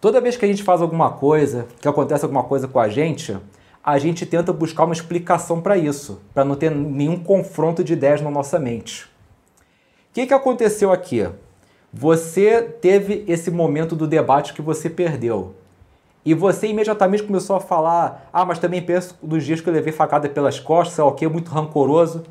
Toda 0.00 0.20
vez 0.20 0.36
que 0.36 0.44
a 0.44 0.48
gente 0.48 0.62
faz 0.62 0.80
alguma 0.80 1.10
coisa, 1.10 1.66
que 1.80 1.88
acontece 1.88 2.24
alguma 2.24 2.44
coisa 2.44 2.68
com 2.68 2.78
a 2.78 2.88
gente, 2.88 3.36
a 3.82 3.98
gente 3.98 4.24
tenta 4.24 4.52
buscar 4.52 4.84
uma 4.84 4.94
explicação 4.94 5.60
para 5.60 5.76
isso, 5.76 6.20
para 6.32 6.44
não 6.44 6.54
ter 6.54 6.70
nenhum 6.70 7.18
confronto 7.18 7.82
de 7.82 7.94
ideias 7.94 8.20
na 8.20 8.30
nossa 8.30 8.60
mente. 8.60 9.04
O 9.04 10.12
que, 10.12 10.26
que 10.26 10.34
aconteceu 10.34 10.92
aqui? 10.92 11.28
Você 11.92 12.62
teve 12.62 13.24
esse 13.26 13.50
momento 13.50 13.96
do 13.96 14.06
debate 14.06 14.52
que 14.52 14.62
você 14.62 14.88
perdeu. 14.88 15.54
E 16.28 16.34
você 16.34 16.66
imediatamente 16.66 17.22
começou 17.22 17.56
a 17.56 17.60
falar: 17.60 18.28
ah, 18.30 18.44
mas 18.44 18.58
também 18.58 18.82
penso 18.82 19.16
dos 19.22 19.42
dias 19.42 19.62
que 19.62 19.68
eu 19.70 19.72
levei 19.72 19.94
facada 19.94 20.28
pelas 20.28 20.60
costas, 20.60 20.96
sei 20.96 21.02
o 21.02 21.12
que, 21.12 21.26
muito 21.26 21.50
rancoroso. 21.50 22.18
O 22.18 22.24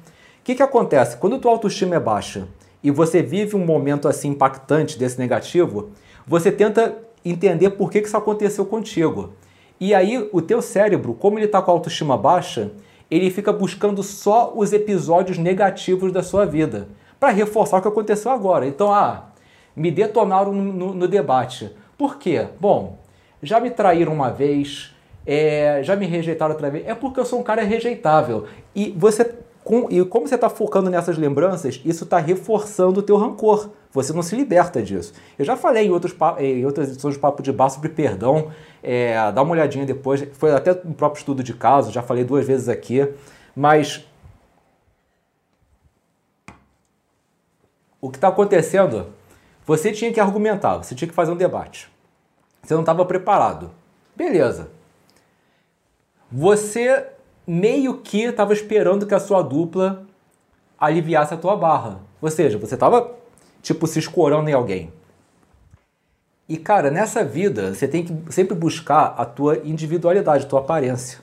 que, 0.44 0.54
que 0.54 0.62
acontece? 0.62 1.18
Quando 1.18 1.40
tua 1.40 1.50
autoestima 1.50 1.96
é 1.96 2.00
baixa 2.00 2.48
e 2.84 2.92
você 2.92 3.24
vive 3.24 3.56
um 3.56 3.66
momento 3.66 4.08
assim 4.08 4.30
impactante 4.30 5.00
desse 5.00 5.18
negativo, 5.18 5.90
você 6.28 6.52
tenta 6.52 6.96
entender 7.26 7.72
por 7.72 7.90
que, 7.90 8.02
que 8.02 8.08
isso 8.08 8.16
aconteceu 8.16 8.68
contigo. 8.68 9.34
E 9.80 9.96
aí 9.96 10.30
o 10.32 10.44
teu 10.44 10.62
cérebro, 10.62 11.16
como 11.16 11.40
ele 11.40 11.48
está 11.48 11.60
com 11.60 11.72
a 11.72 11.74
autoestima 11.74 12.16
baixa, 12.16 12.70
ele 13.10 13.32
fica 13.32 13.52
buscando 13.52 14.04
só 14.04 14.54
os 14.56 14.74
episódios 14.74 15.40
negativos 15.40 16.12
da 16.12 16.22
sua 16.22 16.46
vida. 16.46 16.88
para 17.20 17.30
reforçar 17.30 17.80
o 17.80 17.82
que 17.82 17.88
aconteceu 17.88 18.30
agora. 18.30 18.68
Então, 18.68 18.94
ah, 18.94 19.30
me 19.76 19.90
detonaram 19.90 20.54
no, 20.54 20.72
no, 20.72 20.94
no 20.94 21.08
debate. 21.08 21.76
Por 21.98 22.20
quê? 22.20 22.48
Bom, 22.60 23.00
já 23.42 23.60
me 23.60 23.70
traíram 23.70 24.14
uma 24.14 24.30
vez, 24.30 24.96
é, 25.26 25.82
já 25.84 25.96
me 25.96 26.06
rejeitaram 26.06 26.54
outra 26.54 26.70
vez. 26.70 26.88
É 26.88 26.96
porque 26.96 27.20
eu 27.20 27.26
sou 27.26 27.40
um 27.40 27.44
cara 27.44 27.64
rejeitável. 27.64 28.46
E 28.76 28.94
você 28.98 29.24
com, 29.68 29.86
e 29.92 30.04
como 30.06 30.26
você 30.26 30.36
está 30.36 30.50
focando 30.50 30.90
nessas 30.90 31.18
lembranças, 31.18 31.82
isso 31.84 32.06
está 32.06 32.20
reforçando 32.20 33.02
o 33.02 33.04
teu 33.04 33.18
rancor. 33.18 33.70
Você 33.92 34.14
não 34.14 34.22
se 34.22 34.34
liberta 34.34 34.82
disso. 34.82 35.12
Eu 35.38 35.44
já 35.44 35.58
falei 35.58 35.88
em, 35.88 35.92
outros, 35.92 36.16
em 36.40 36.66
outras 36.66 36.90
edições 36.90 37.16
de 37.16 37.20
Papo 37.20 37.44
de 37.44 37.52
Bar 37.52 37.70
sobre 37.70 37.90
perdão. 37.90 38.50
É, 38.82 39.30
dá 39.34 39.42
uma 39.42 39.52
olhadinha 39.52 39.86
depois. 39.86 40.26
Foi 40.34 40.54
até 40.54 40.74
no 40.74 40.94
próprio 40.94 41.20
estudo 41.20 41.44
de 41.44 41.54
caso, 41.54 41.92
já 41.92 42.02
falei 42.02 42.24
duas 42.24 42.48
vezes 42.48 42.70
aqui. 42.70 43.10
Mas 43.54 44.08
o 48.00 48.10
que 48.10 48.16
está 48.16 48.30
acontecendo? 48.30 49.08
Você 49.66 49.92
tinha 49.92 50.14
que 50.14 50.20
argumentar, 50.22 50.78
você 50.78 50.96
tinha 50.96 51.10
que 51.10 51.14
fazer 51.14 51.34
um 51.34 51.36
debate. 51.36 51.90
Você 52.62 52.74
não 52.74 52.82
estava 52.82 53.06
preparado. 53.06 53.72
Beleza. 54.16 54.70
Você 56.32 57.08
meio 57.46 58.00
que 58.00 58.24
estava 58.24 58.52
esperando 58.52 59.08
que 59.08 59.16
a 59.16 59.20
sua 59.20 59.42
dupla 59.42 60.06
aliviasse 60.78 61.34
a 61.34 61.38
tua 61.38 61.56
barra. 61.56 62.00
Ou 62.22 62.30
seja, 62.30 62.58
você 62.58 62.74
estava 62.74 63.16
tipo 63.62 63.88
se 63.88 64.00
escorando 64.00 64.50
em 64.50 64.54
alguém. 64.54 64.92
E 66.50 66.58
cara, 66.58 66.90
nessa 66.90 67.24
vida 67.24 67.74
você 67.74 67.88
tem 67.88 68.06
que 68.06 68.34
sempre 68.34 68.56
buscar 68.56 69.16
a 69.18 69.26
tua 69.26 69.58
individualidade, 69.64 70.46
a 70.46 70.48
tua 70.48 70.60
aparência. 70.60 71.20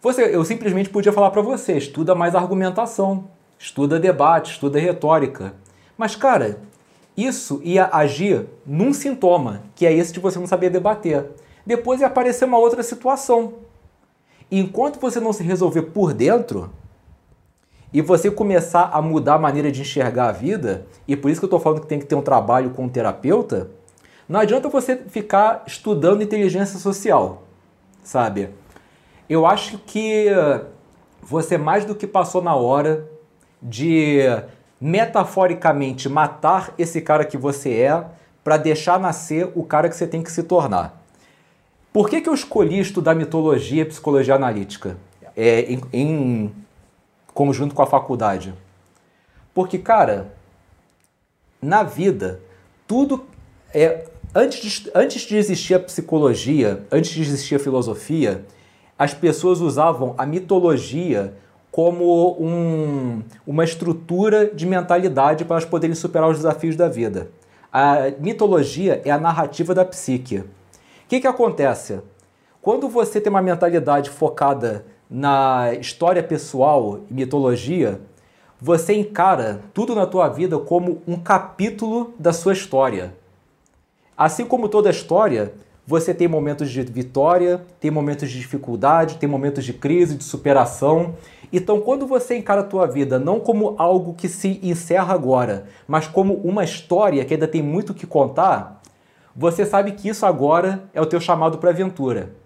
Você, 0.00 0.34
eu 0.34 0.44
simplesmente 0.44 0.90
podia 0.90 1.12
falar 1.12 1.30
para 1.30 1.42
você, 1.42 1.76
estuda 1.76 2.14
mais 2.14 2.34
argumentação, 2.34 3.28
estuda 3.58 4.00
debate, 4.00 4.52
estuda 4.52 4.78
retórica. 4.80 5.54
Mas 5.96 6.16
cara, 6.16 6.58
isso 7.16 7.60
ia 7.62 7.88
agir 7.92 8.46
num 8.66 8.92
sintoma, 8.92 9.62
que 9.74 9.86
é 9.86 9.92
esse 9.92 10.12
de 10.12 10.20
você 10.20 10.38
não 10.38 10.46
saber 10.46 10.70
debater. 10.70 11.26
Depois 11.64 12.00
ia 12.00 12.06
aparecer 12.06 12.44
uma 12.44 12.58
outra 12.58 12.82
situação. 12.82 13.54
E 14.50 14.58
enquanto 14.58 15.00
você 15.00 15.20
não 15.20 15.32
se 15.32 15.42
resolver 15.42 15.82
por 15.82 16.12
dentro, 16.12 16.70
e 17.92 18.00
você 18.00 18.30
começar 18.30 18.90
a 18.92 19.02
mudar 19.02 19.34
a 19.34 19.38
maneira 19.38 19.70
de 19.70 19.82
enxergar 19.82 20.28
a 20.28 20.32
vida, 20.32 20.86
e 21.06 21.14
por 21.14 21.30
isso 21.30 21.40
que 21.40 21.44
eu 21.44 21.48
estou 21.48 21.60
falando 21.60 21.82
que 21.82 21.86
tem 21.86 21.98
que 21.98 22.06
ter 22.06 22.14
um 22.14 22.22
trabalho 22.22 22.70
com 22.70 22.84
um 22.84 22.88
terapeuta, 22.88 23.70
não 24.28 24.40
adianta 24.40 24.68
você 24.68 24.96
ficar 24.96 25.62
estudando 25.66 26.22
inteligência 26.22 26.78
social, 26.78 27.42
sabe? 28.02 28.48
Eu 29.28 29.44
acho 29.44 29.78
que 29.78 30.26
você 31.20 31.58
mais 31.58 31.84
do 31.84 31.94
que 31.94 32.06
passou 32.06 32.40
na 32.40 32.54
hora 32.54 33.06
de 33.62 34.20
metaforicamente 34.82 36.08
matar 36.08 36.74
esse 36.76 37.00
cara 37.00 37.24
que 37.24 37.36
você 37.36 37.72
é 37.72 38.04
para 38.42 38.56
deixar 38.56 38.98
nascer 38.98 39.48
o 39.54 39.62
cara 39.62 39.88
que 39.88 39.94
você 39.94 40.08
tem 40.08 40.20
que 40.20 40.32
se 40.32 40.42
tornar. 40.42 41.00
Por 41.92 42.10
que, 42.10 42.20
que 42.20 42.28
eu 42.28 42.34
escolhi 42.34 42.80
estudar 42.80 43.14
mitologia 43.14 43.82
e 43.82 43.84
psicologia 43.84 44.34
analítica 44.34 44.96
é, 45.36 45.60
em, 45.72 45.80
em 45.92 46.54
conjunto 47.32 47.76
com 47.76 47.82
a 47.82 47.86
faculdade? 47.86 48.52
Porque, 49.54 49.78
cara, 49.78 50.34
na 51.60 51.84
vida, 51.84 52.40
tudo 52.84 53.24
é. 53.72 54.06
Antes 54.34 54.60
de, 54.60 54.90
antes 54.94 55.22
de 55.22 55.36
existir 55.36 55.74
a 55.74 55.78
psicologia, 55.78 56.86
antes 56.90 57.10
de 57.10 57.20
existir 57.20 57.54
a 57.54 57.58
filosofia, 57.58 58.46
as 58.98 59.12
pessoas 59.12 59.60
usavam 59.60 60.14
a 60.16 60.24
mitologia 60.24 61.34
como 61.72 62.36
um, 62.38 63.22
uma 63.46 63.64
estrutura 63.64 64.46
de 64.46 64.66
mentalidade 64.66 65.42
para 65.46 65.56
elas 65.56 65.64
poderem 65.64 65.96
superar 65.96 66.28
os 66.28 66.36
desafios 66.36 66.76
da 66.76 66.86
vida. 66.86 67.30
A 67.72 68.12
mitologia 68.20 69.00
é 69.06 69.10
a 69.10 69.18
narrativa 69.18 69.74
da 69.74 69.82
psique. 69.82 70.36
O 70.36 70.44
que, 71.08 71.20
que 71.20 71.26
acontece? 71.26 72.00
Quando 72.60 72.90
você 72.90 73.18
tem 73.22 73.30
uma 73.30 73.40
mentalidade 73.40 74.10
focada 74.10 74.84
na 75.08 75.72
história 75.80 76.22
pessoal 76.22 77.00
e 77.10 77.14
mitologia, 77.14 77.98
você 78.60 78.94
encara 78.94 79.62
tudo 79.72 79.94
na 79.94 80.06
tua 80.06 80.28
vida 80.28 80.58
como 80.58 81.00
um 81.08 81.16
capítulo 81.16 82.12
da 82.18 82.34
sua 82.34 82.52
história. 82.52 83.14
Assim 84.14 84.44
como 84.44 84.68
toda 84.68 84.90
história, 84.90 85.54
você 85.92 86.14
tem 86.14 86.26
momentos 86.26 86.70
de 86.70 86.80
vitória, 86.80 87.60
tem 87.78 87.90
momentos 87.90 88.30
de 88.30 88.38
dificuldade, 88.38 89.18
tem 89.18 89.28
momentos 89.28 89.62
de 89.62 89.74
crise, 89.74 90.16
de 90.16 90.24
superação. 90.24 91.16
Então, 91.52 91.82
quando 91.82 92.06
você 92.06 92.34
encara 92.34 92.62
a 92.62 92.64
tua 92.64 92.86
vida 92.86 93.18
não 93.18 93.38
como 93.38 93.74
algo 93.76 94.14
que 94.14 94.26
se 94.26 94.58
encerra 94.62 95.12
agora, 95.12 95.66
mas 95.86 96.08
como 96.08 96.32
uma 96.36 96.64
história 96.64 97.22
que 97.26 97.34
ainda 97.34 97.46
tem 97.46 97.60
muito 97.60 97.92
que 97.92 98.06
contar, 98.06 98.80
você 99.36 99.66
sabe 99.66 99.92
que 99.92 100.08
isso 100.08 100.24
agora 100.24 100.82
é 100.94 101.00
o 101.02 101.04
teu 101.04 101.20
chamado 101.20 101.58
para 101.58 101.68
aventura 101.68 102.36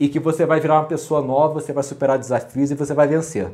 e 0.00 0.08
que 0.08 0.18
você 0.18 0.44
vai 0.44 0.58
virar 0.58 0.74
uma 0.74 0.86
pessoa 0.86 1.22
nova, 1.22 1.54
você 1.54 1.72
vai 1.72 1.84
superar 1.84 2.18
desafios 2.18 2.72
e 2.72 2.74
você 2.74 2.94
vai 2.94 3.06
vencer. 3.06 3.48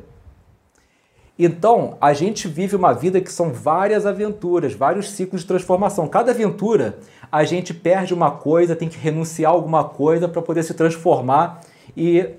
Então, 1.38 1.97
a 2.01 2.12
gente 2.12 2.47
vive 2.47 2.77
uma 2.77 2.92
vida 2.92 3.20
que 3.20 3.33
são 3.33 3.53
várias 3.53 4.07
aventuras, 4.07 4.73
vários 4.73 5.11
ciclos 5.11 5.40
de 5.42 5.49
transformação. 5.49 6.07
Cada 6.07 6.31
aventura, 6.31 6.99
a 7.31 7.42
gente 7.42 7.75
perde 7.75 8.14
uma 8.14 8.31
coisa, 8.31 8.77
tem 8.77 8.88
que 8.88 8.97
renunciar 8.97 9.51
a 9.51 9.55
alguma 9.55 9.83
coisa 9.83 10.29
para 10.29 10.40
poder 10.40 10.62
se 10.62 10.75
transformar 10.75 11.61
e 11.97 12.31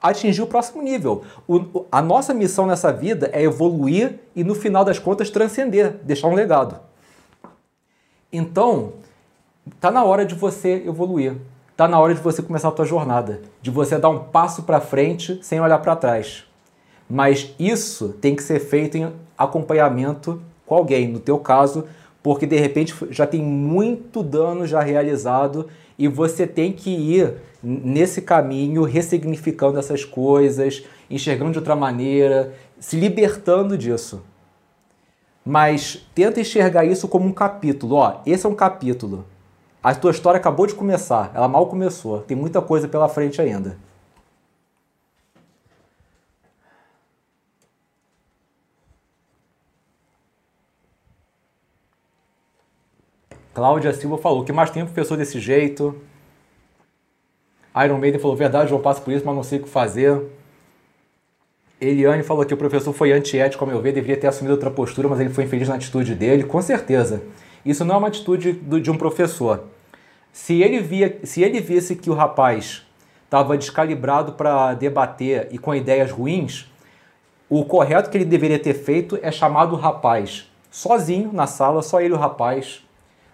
atingir 0.00 0.40
o 0.40 0.46
próximo 0.46 0.82
nível. 0.82 1.22
O, 1.46 1.84
a 1.92 2.00
nossa 2.00 2.32
missão 2.32 2.66
nessa 2.66 2.90
vida 2.90 3.28
é 3.30 3.42
evoluir 3.42 4.18
e, 4.34 4.42
no 4.42 4.54
final 4.54 4.86
das 4.86 4.98
contas, 4.98 5.28
transcender, 5.28 5.98
deixar 6.02 6.28
um 6.28 6.34
legado. 6.34 6.80
Então, 8.32 8.94
tá 9.78 9.90
na 9.90 10.02
hora 10.02 10.24
de 10.24 10.34
você 10.34 10.82
evoluir. 10.86 11.36
Tá 11.76 11.86
na 11.86 12.00
hora 12.00 12.14
de 12.14 12.20
você 12.20 12.42
começar 12.42 12.68
a 12.68 12.72
tua 12.72 12.84
jornada, 12.84 13.42
de 13.60 13.70
você 13.70 13.98
dar 13.98 14.08
um 14.08 14.18
passo 14.18 14.62
para 14.62 14.80
frente 14.80 15.38
sem 15.42 15.60
olhar 15.60 15.78
para 15.78 15.94
trás. 15.94 16.47
Mas 17.08 17.54
isso 17.58 18.10
tem 18.20 18.36
que 18.36 18.42
ser 18.42 18.60
feito 18.60 18.96
em 18.96 19.10
acompanhamento 19.36 20.42
com 20.66 20.74
alguém, 20.74 21.08
no 21.08 21.18
teu 21.18 21.38
caso, 21.38 21.84
porque 22.22 22.46
de 22.46 22.58
repente 22.58 22.94
já 23.10 23.26
tem 23.26 23.40
muito 23.42 24.22
dano 24.22 24.66
já 24.66 24.80
realizado 24.80 25.68
e 25.98 26.06
você 26.06 26.46
tem 26.46 26.72
que 26.72 26.90
ir 26.90 27.34
nesse 27.62 28.20
caminho 28.20 28.82
ressignificando 28.82 29.78
essas 29.78 30.04
coisas, 30.04 30.84
enxergando 31.10 31.52
de 31.52 31.58
outra 31.58 31.74
maneira, 31.74 32.52
se 32.78 32.96
libertando 32.96 33.78
disso. 33.78 34.22
Mas 35.44 36.06
tenta 36.14 36.40
enxergar 36.40 36.84
isso 36.84 37.08
como 37.08 37.26
um 37.26 37.32
capítulo. 37.32 37.96
Ó, 37.96 38.20
esse 38.26 38.44
é 38.44 38.48
um 38.48 38.54
capítulo. 38.54 39.24
A 39.82 39.94
tua 39.94 40.10
história 40.10 40.38
acabou 40.38 40.66
de 40.66 40.74
começar, 40.74 41.32
ela 41.34 41.48
mal 41.48 41.66
começou. 41.66 42.20
Tem 42.20 42.36
muita 42.36 42.60
coisa 42.60 42.86
pela 42.86 43.08
frente 43.08 43.40
ainda. 43.40 43.78
Cláudia 53.58 53.92
Silva 53.92 54.16
falou 54.18 54.44
que 54.44 54.52
mais 54.52 54.70
tem 54.70 54.84
professor 54.84 55.16
desse 55.16 55.40
jeito. 55.40 55.92
Iron 57.84 57.98
Maiden 57.98 58.20
falou, 58.20 58.36
verdade, 58.36 58.70
João 58.70 58.80
passo 58.80 59.02
por 59.02 59.12
isso, 59.12 59.26
mas 59.26 59.34
não 59.34 59.42
sei 59.42 59.58
o 59.58 59.64
que 59.64 59.68
fazer. 59.68 60.22
Eliane 61.80 62.22
falou 62.22 62.44
que 62.44 62.54
o 62.54 62.56
professor 62.56 62.92
foi 62.92 63.10
antiético, 63.10 63.64
ao 63.64 63.68
meu 63.68 63.82
ver, 63.82 63.90
deveria 63.90 64.16
ter 64.16 64.28
assumido 64.28 64.54
outra 64.54 64.70
postura, 64.70 65.08
mas 65.08 65.18
ele 65.18 65.30
foi 65.30 65.42
infeliz 65.42 65.66
na 65.66 65.74
atitude 65.74 66.14
dele. 66.14 66.44
Com 66.44 66.62
certeza. 66.62 67.20
Isso 67.66 67.84
não 67.84 67.96
é 67.96 67.98
uma 67.98 68.06
atitude 68.06 68.52
de 68.52 68.90
um 68.92 68.96
professor. 68.96 69.64
Se 70.32 70.62
ele, 70.62 70.78
via, 70.78 71.18
se 71.24 71.42
ele 71.42 71.60
visse 71.60 71.96
que 71.96 72.10
o 72.10 72.14
rapaz 72.14 72.86
estava 73.24 73.58
descalibrado 73.58 74.34
para 74.34 74.72
debater 74.74 75.48
e 75.50 75.58
com 75.58 75.74
ideias 75.74 76.12
ruins, 76.12 76.70
o 77.50 77.64
correto 77.64 78.08
que 78.08 78.18
ele 78.18 78.24
deveria 78.24 78.60
ter 78.60 78.74
feito 78.74 79.18
é 79.20 79.32
chamar 79.32 79.72
o 79.72 79.74
rapaz 79.74 80.48
sozinho 80.70 81.32
na 81.32 81.48
sala, 81.48 81.82
só 81.82 82.00
ele 82.00 82.14
o 82.14 82.18
rapaz, 82.18 82.86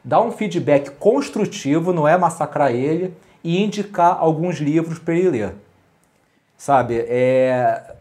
dar 0.05 0.21
um 0.21 0.31
feedback 0.31 0.91
construtivo, 0.91 1.93
não 1.93 2.07
é 2.07 2.17
massacrar 2.19 2.71
ele, 2.73 3.17
e 3.43 3.63
indicar 3.63 4.17
alguns 4.19 4.57
livros 4.57 4.99
para 4.99 5.15
ele 5.15 5.31
ler. 5.31 5.55
Sabe? 6.57 7.05
É, 7.09 7.97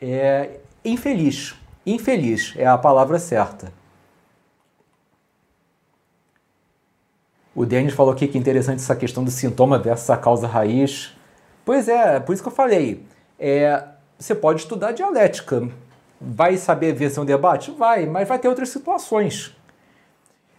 é 0.00 0.60
infeliz. 0.84 1.54
Infeliz 1.84 2.54
é 2.56 2.66
a 2.66 2.78
palavra 2.78 3.18
certa. 3.18 3.72
O 7.54 7.64
Denis 7.64 7.94
falou 7.94 8.12
aqui 8.12 8.28
que 8.28 8.36
é 8.36 8.40
interessante 8.40 8.80
essa 8.80 8.94
questão 8.94 9.24
do 9.24 9.30
sintoma 9.30 9.78
versus 9.78 10.10
a 10.10 10.16
causa 10.16 10.46
raiz. 10.46 11.16
Pois 11.64 11.88
é, 11.88 12.20
por 12.20 12.34
isso 12.34 12.42
que 12.42 12.48
eu 12.48 12.52
falei. 12.52 13.02
É, 13.38 13.82
você 14.18 14.34
pode 14.34 14.60
estudar 14.60 14.92
dialética. 14.92 15.66
Vai 16.20 16.56
saber 16.58 16.92
vencer 16.92 17.22
um 17.22 17.26
debate? 17.26 17.70
Vai, 17.70 18.04
mas 18.04 18.28
vai 18.28 18.38
ter 18.38 18.48
outras 18.48 18.68
situações. 18.68 19.55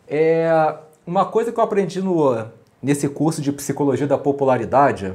É, 0.07 0.75
uma 1.05 1.25
coisa 1.25 1.51
que 1.51 1.59
eu 1.59 1.63
aprendi 1.63 2.01
no, 2.01 2.45
nesse 2.81 3.09
curso 3.09 3.41
de 3.41 3.51
psicologia 3.51 4.07
da 4.07 4.17
popularidade 4.17 5.13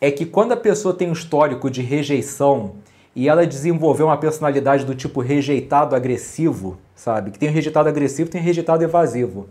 é 0.00 0.10
que 0.10 0.24
quando 0.24 0.52
a 0.52 0.56
pessoa 0.56 0.94
tem 0.94 1.08
um 1.08 1.12
histórico 1.12 1.70
de 1.70 1.82
rejeição 1.82 2.76
e 3.16 3.28
ela 3.28 3.46
desenvolveu 3.46 4.06
uma 4.06 4.16
personalidade 4.16 4.84
do 4.84 4.94
tipo 4.94 5.20
rejeitado 5.20 5.94
agressivo, 5.94 6.78
sabe? 6.94 7.30
Que 7.30 7.38
tem 7.38 7.48
rejeitado 7.48 7.88
agressivo, 7.88 8.30
tem 8.30 8.40
rejeitado 8.40 8.82
evasivo. 8.82 9.48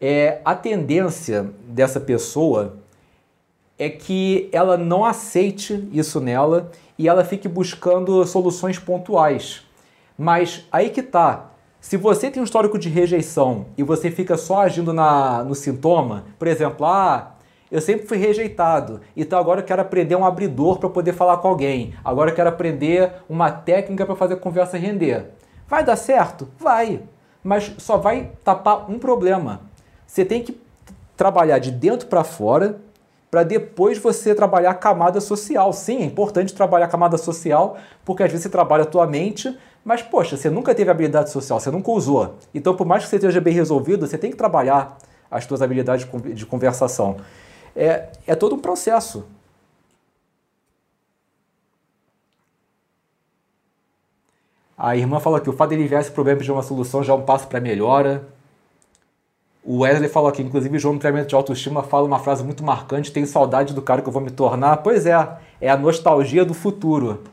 É, 0.00 0.40
a 0.44 0.54
tendência 0.54 1.50
dessa 1.66 1.98
pessoa 1.98 2.76
é 3.78 3.88
que 3.88 4.48
ela 4.52 4.76
não 4.76 5.04
aceite 5.04 5.88
isso 5.92 6.20
nela 6.20 6.70
e 6.96 7.08
ela 7.08 7.24
fique 7.24 7.48
buscando 7.48 8.24
soluções 8.26 8.78
pontuais. 8.78 9.62
Mas 10.16 10.64
aí 10.70 10.90
que 10.90 11.02
tá. 11.02 11.50
Se 11.88 11.96
você 11.96 12.30
tem 12.30 12.42
um 12.42 12.44
histórico 12.44 12.78
de 12.78 12.90
rejeição 12.90 13.64
e 13.74 13.82
você 13.82 14.10
fica 14.10 14.36
só 14.36 14.60
agindo 14.60 14.92
na, 14.92 15.42
no 15.42 15.54
sintoma, 15.54 16.26
por 16.38 16.46
exemplo, 16.46 16.84
ah, 16.84 17.30
eu 17.72 17.80
sempre 17.80 18.06
fui 18.06 18.18
rejeitado, 18.18 19.00
então 19.16 19.38
agora 19.38 19.60
eu 19.60 19.64
quero 19.64 19.80
aprender 19.80 20.14
um 20.14 20.22
abridor 20.22 20.78
para 20.78 20.90
poder 20.90 21.14
falar 21.14 21.38
com 21.38 21.48
alguém. 21.48 21.94
Agora 22.04 22.30
eu 22.30 22.34
quero 22.34 22.50
aprender 22.50 23.10
uma 23.26 23.50
técnica 23.50 24.04
para 24.04 24.14
fazer 24.14 24.34
a 24.34 24.36
conversa 24.36 24.76
render. 24.76 25.30
Vai 25.66 25.82
dar 25.82 25.96
certo? 25.96 26.46
Vai. 26.58 27.00
Mas 27.42 27.72
só 27.78 27.96
vai 27.96 28.32
tapar 28.44 28.90
um 28.90 28.98
problema. 28.98 29.62
Você 30.06 30.26
tem 30.26 30.42
que 30.42 30.60
trabalhar 31.16 31.58
de 31.58 31.70
dentro 31.70 32.06
para 32.06 32.22
fora 32.22 32.78
para 33.30 33.42
depois 33.42 33.98
você 33.98 34.34
trabalhar 34.34 34.70
a 34.70 34.74
camada 34.74 35.20
social. 35.20 35.72
Sim, 35.72 36.02
é 36.02 36.04
importante 36.04 36.54
trabalhar 36.54 36.86
a 36.86 36.88
camada 36.88 37.16
social, 37.16 37.76
porque 38.04 38.22
às 38.22 38.30
vezes 38.30 38.42
você 38.42 38.50
trabalha 38.50 38.82
a 38.82 38.86
tua 38.86 39.06
mente, 39.06 39.56
mas 39.88 40.02
poxa, 40.02 40.36
você 40.36 40.50
nunca 40.50 40.74
teve 40.74 40.90
habilidade 40.90 41.30
social, 41.30 41.58
você 41.58 41.70
nunca 41.70 41.90
usou. 41.90 42.34
Então, 42.52 42.76
por 42.76 42.86
mais 42.86 43.04
que 43.04 43.08
você 43.08 43.16
esteja 43.16 43.40
bem 43.40 43.54
resolvido, 43.54 44.06
você 44.06 44.18
tem 44.18 44.30
que 44.30 44.36
trabalhar 44.36 44.98
as 45.30 45.44
suas 45.44 45.62
habilidades 45.62 46.06
de 46.34 46.44
conversação. 46.44 47.16
É, 47.74 48.10
é 48.26 48.34
todo 48.34 48.54
um 48.54 48.58
processo. 48.58 49.24
A 54.76 54.94
irmã 54.94 55.20
fala 55.20 55.40
que 55.40 55.48
o 55.48 55.54
fato 55.54 55.70
de 55.70 55.76
ele 55.76 55.84
enviar 55.84 56.02
esse 56.02 56.10
problema 56.10 56.42
de 56.42 56.52
uma 56.52 56.62
solução 56.62 57.02
já 57.02 57.14
é 57.14 57.16
um 57.16 57.22
passo 57.22 57.48
para 57.48 57.58
melhora. 57.58 58.28
O 59.64 59.78
Wesley 59.78 60.10
falou 60.10 60.28
aqui, 60.28 60.42
inclusive, 60.42 60.78
João 60.78 60.92
no 60.92 61.00
treinamento 61.00 61.30
de 61.30 61.34
autoestima 61.34 61.82
fala 61.82 62.06
uma 62.06 62.18
frase 62.18 62.44
muito 62.44 62.62
marcante: 62.62 63.10
tenho 63.10 63.26
saudade 63.26 63.72
do 63.72 63.80
cara 63.80 64.02
que 64.02 64.08
eu 64.08 64.12
vou 64.12 64.20
me 64.20 64.30
tornar. 64.30 64.76
Pois 64.82 65.06
é, 65.06 65.14
é 65.58 65.70
a 65.70 65.78
nostalgia 65.78 66.44
do 66.44 66.52
futuro. 66.52 67.24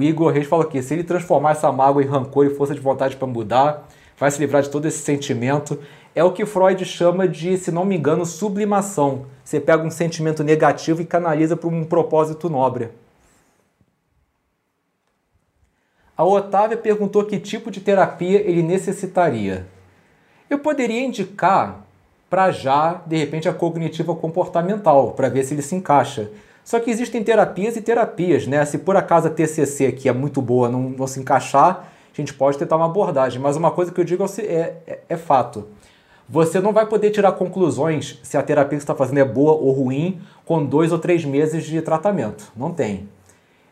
O 0.00 0.02
Igor 0.02 0.32
Reis 0.32 0.46
falou 0.46 0.64
aqui: 0.64 0.82
se 0.82 0.94
ele 0.94 1.04
transformar 1.04 1.50
essa 1.50 1.70
mágoa 1.70 2.02
em 2.02 2.06
rancor 2.06 2.46
e 2.46 2.54
força 2.54 2.74
de 2.74 2.80
vontade 2.80 3.16
para 3.16 3.26
mudar, 3.26 3.86
vai 4.16 4.30
se 4.30 4.38
livrar 4.38 4.62
de 4.62 4.70
todo 4.70 4.88
esse 4.88 5.00
sentimento. 5.00 5.78
É 6.14 6.24
o 6.24 6.32
que 6.32 6.46
Freud 6.46 6.82
chama 6.86 7.28
de, 7.28 7.58
se 7.58 7.70
não 7.70 7.84
me 7.84 7.98
engano, 7.98 8.24
sublimação. 8.24 9.26
Você 9.44 9.60
pega 9.60 9.82
um 9.82 9.90
sentimento 9.90 10.42
negativo 10.42 11.02
e 11.02 11.04
canaliza 11.04 11.54
para 11.54 11.68
um 11.68 11.84
propósito 11.84 12.48
nobre. 12.48 12.88
A 16.16 16.24
Otávia 16.24 16.78
perguntou 16.78 17.26
que 17.26 17.38
tipo 17.38 17.70
de 17.70 17.80
terapia 17.80 18.40
ele 18.40 18.62
necessitaria. 18.62 19.66
Eu 20.48 20.60
poderia 20.60 21.04
indicar 21.04 21.84
para 22.30 22.50
já, 22.50 23.02
de 23.04 23.18
repente, 23.18 23.50
a 23.50 23.52
cognitiva 23.52 24.16
comportamental, 24.16 25.12
para 25.12 25.28
ver 25.28 25.44
se 25.44 25.52
ele 25.52 25.62
se 25.62 25.74
encaixa. 25.74 26.30
Só 26.64 26.78
que 26.78 26.90
existem 26.90 27.22
terapias 27.22 27.76
e 27.76 27.82
terapias, 27.82 28.46
né? 28.46 28.64
Se 28.64 28.78
por 28.78 28.96
acaso 28.96 29.28
a 29.28 29.30
TCC, 29.30 29.92
que 29.92 30.08
é 30.08 30.12
muito 30.12 30.40
boa, 30.40 30.68
não, 30.68 30.90
não 30.90 31.06
se 31.06 31.18
encaixar, 31.20 31.90
a 32.12 32.16
gente 32.16 32.34
pode 32.34 32.58
tentar 32.58 32.76
uma 32.76 32.86
abordagem. 32.86 33.40
Mas 33.40 33.56
uma 33.56 33.70
coisa 33.70 33.92
que 33.92 34.00
eu 34.00 34.04
digo 34.04 34.24
é, 34.38 34.76
é, 34.86 35.00
é 35.08 35.16
fato. 35.16 35.66
Você 36.28 36.60
não 36.60 36.72
vai 36.72 36.86
poder 36.86 37.10
tirar 37.10 37.32
conclusões 37.32 38.20
se 38.22 38.36
a 38.36 38.42
terapia 38.42 38.78
que 38.78 38.84
você 38.84 38.84
está 38.84 38.94
fazendo 38.94 39.18
é 39.18 39.24
boa 39.24 39.52
ou 39.52 39.72
ruim 39.72 40.20
com 40.44 40.64
dois 40.64 40.92
ou 40.92 40.98
três 40.98 41.24
meses 41.24 41.64
de 41.64 41.82
tratamento. 41.82 42.52
Não 42.56 42.72
tem. 42.72 43.08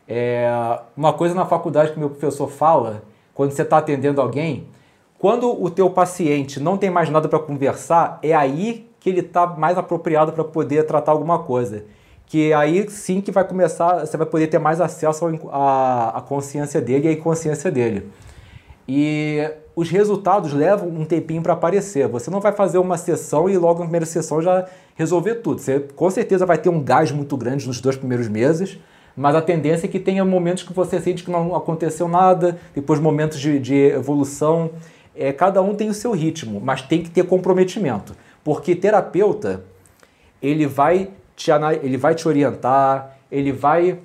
É, 0.05 0.79
uma 0.97 1.13
coisa 1.13 1.33
na 1.33 1.45
faculdade 1.45 1.93
que 1.93 1.99
meu 1.99 2.09
professor 2.09 2.49
fala, 2.49 3.03
quando 3.33 3.51
você 3.51 3.61
está 3.61 3.77
atendendo 3.77 4.19
alguém, 4.19 4.67
quando 5.17 5.49
o 5.61 5.69
teu 5.69 5.89
paciente 5.89 6.59
não 6.59 6.77
tem 6.77 6.89
mais 6.89 7.09
nada 7.09 7.29
para 7.29 7.39
conversar, 7.39 8.19
é 8.21 8.33
aí 8.33 8.89
que 8.99 9.09
ele 9.09 9.21
está 9.21 9.47
mais 9.47 9.77
apropriado 9.77 10.33
para 10.33 10.43
poder 10.43 10.83
tratar 10.83 11.11
alguma 11.11 11.39
coisa. 11.39 11.85
Que 12.29 12.53
aí 12.53 12.89
sim 12.89 13.19
que 13.19 13.31
vai 13.31 13.43
começar, 13.43 14.05
você 14.05 14.15
vai 14.15 14.25
poder 14.25 14.47
ter 14.47 14.59
mais 14.59 14.79
acesso 14.79 15.25
à 15.51 16.23
consciência 16.25 16.79
dele 16.79 17.07
e 17.07 17.09
à 17.09 17.11
inconsciência 17.11 17.69
dele. 17.69 18.07
E 18.87 19.51
os 19.75 19.89
resultados 19.89 20.53
levam 20.53 20.87
um 20.87 21.03
tempinho 21.03 21.41
para 21.41 21.53
aparecer. 21.53 22.07
Você 22.07 22.31
não 22.31 22.39
vai 22.39 22.53
fazer 22.53 22.77
uma 22.77 22.97
sessão 22.97 23.49
e 23.49 23.57
logo 23.57 23.79
na 23.79 23.85
primeira 23.85 24.05
sessão 24.05 24.41
já 24.41 24.65
resolver 24.95 25.35
tudo. 25.35 25.59
Você 25.59 25.81
com 25.95 26.09
certeza 26.09 26.45
vai 26.45 26.57
ter 26.57 26.69
um 26.69 26.81
gás 26.81 27.11
muito 27.11 27.35
grande 27.35 27.67
nos 27.67 27.81
dois 27.81 27.97
primeiros 27.97 28.29
meses, 28.29 28.79
mas 29.15 29.35
a 29.35 29.41
tendência 29.41 29.87
é 29.87 29.89
que 29.89 29.99
tenha 29.99 30.23
momentos 30.23 30.63
que 30.63 30.71
você 30.71 31.01
sente 31.01 31.23
que 31.23 31.31
não 31.31 31.55
aconteceu 31.55 32.07
nada, 32.07 32.57
depois 32.73 32.99
momentos 32.99 33.39
de, 33.39 33.59
de 33.59 33.75
evolução 33.75 34.71
é, 35.19 35.33
cada 35.33 35.61
um 35.61 35.75
tem 35.75 35.89
o 35.89 35.93
seu 35.93 36.13
ritmo, 36.13 36.61
mas 36.63 36.81
tem 36.81 37.03
que 37.03 37.09
ter 37.09 37.25
comprometimento. 37.25 38.15
Porque 38.41 38.73
terapeuta, 38.73 39.65
ele 40.41 40.65
vai 40.65 41.09
te, 41.39 41.51
ele 41.81 41.97
vai 41.97 42.13
te 42.13 42.27
orientar, 42.27 43.17
ele 43.31 43.51
vai 43.51 43.99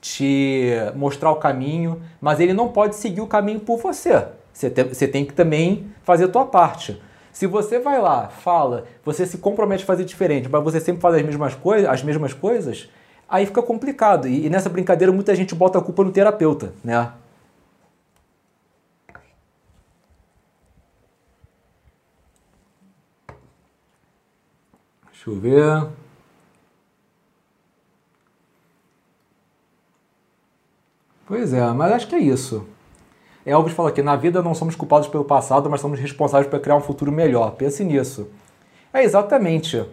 te 0.00 0.70
mostrar 0.96 1.30
o 1.30 1.36
caminho, 1.36 2.02
mas 2.20 2.40
ele 2.40 2.52
não 2.52 2.68
pode 2.68 2.96
seguir 2.96 3.20
o 3.20 3.26
caminho 3.26 3.60
por 3.60 3.78
você. 3.78 4.26
Você 4.52 4.68
tem, 4.68 4.84
você 4.84 5.06
tem 5.06 5.24
que 5.24 5.32
também 5.32 5.92
fazer 6.02 6.24
a 6.24 6.28
tua 6.28 6.44
parte. 6.44 7.00
Se 7.32 7.46
você 7.46 7.78
vai 7.78 8.00
lá, 8.00 8.28
fala, 8.28 8.86
você 9.04 9.24
se 9.24 9.38
compromete 9.38 9.84
a 9.84 9.86
fazer 9.86 10.04
diferente, 10.04 10.48
mas 10.48 10.62
você 10.64 10.80
sempre 10.80 11.00
faz 11.00 11.14
as 11.14 11.22
mesmas, 11.22 11.54
coisas, 11.54 11.88
as 11.88 12.02
mesmas 12.02 12.32
coisas, 12.32 12.88
aí 13.28 13.46
fica 13.46 13.62
complicado. 13.62 14.26
E, 14.26 14.46
e 14.46 14.50
nessa 14.50 14.68
brincadeira 14.68 15.12
muita 15.12 15.34
gente 15.36 15.54
bota 15.54 15.78
a 15.78 15.82
culpa 15.82 16.02
no 16.02 16.10
terapeuta, 16.10 16.72
né? 16.82 17.12
Deixa 25.12 25.30
eu 25.30 25.36
ver. 25.38 26.07
Pois 31.28 31.52
é, 31.52 31.60
mas 31.72 31.92
acho 31.92 32.08
que 32.08 32.14
é 32.14 32.18
isso. 32.18 32.66
Elvis 33.44 33.74
fala 33.74 33.90
aqui: 33.90 34.02
na 34.02 34.16
vida 34.16 34.42
não 34.42 34.54
somos 34.54 34.74
culpados 34.74 35.06
pelo 35.06 35.24
passado, 35.24 35.68
mas 35.68 35.80
somos 35.80 36.00
responsáveis 36.00 36.50
por 36.50 36.58
criar 36.58 36.76
um 36.76 36.80
futuro 36.80 37.12
melhor. 37.12 37.52
Pense 37.52 37.84
nisso. 37.84 38.28
É 38.92 39.04
exatamente. 39.04 39.84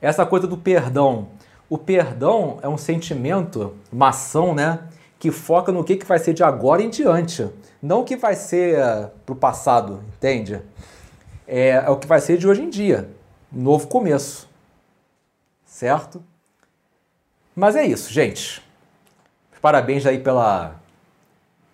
Essa 0.00 0.24
coisa 0.24 0.46
do 0.46 0.56
perdão. 0.56 1.28
O 1.68 1.76
perdão 1.76 2.58
é 2.62 2.68
um 2.68 2.78
sentimento, 2.78 3.74
uma 3.92 4.08
ação, 4.08 4.54
né? 4.54 4.80
Que 5.18 5.30
foca 5.30 5.70
no 5.70 5.84
que, 5.84 5.96
que 5.96 6.06
vai 6.06 6.18
ser 6.18 6.32
de 6.32 6.42
agora 6.42 6.82
em 6.82 6.88
diante. 6.88 7.46
Não 7.82 8.00
o 8.00 8.04
que 8.04 8.16
vai 8.16 8.34
ser 8.34 8.78
uh, 8.78 9.10
pro 9.26 9.36
passado, 9.36 10.02
entende? 10.16 10.62
É, 11.46 11.70
é 11.70 11.90
o 11.90 11.96
que 11.96 12.06
vai 12.06 12.20
ser 12.20 12.38
de 12.38 12.48
hoje 12.48 12.62
em 12.62 12.70
dia 12.70 13.10
novo 13.52 13.88
começo. 13.88 14.48
Certo? 15.64 16.22
Mas 17.54 17.76
é 17.76 17.84
isso, 17.84 18.12
gente. 18.12 18.62
Parabéns 19.60 20.06
aí 20.06 20.18
pela, 20.18 20.76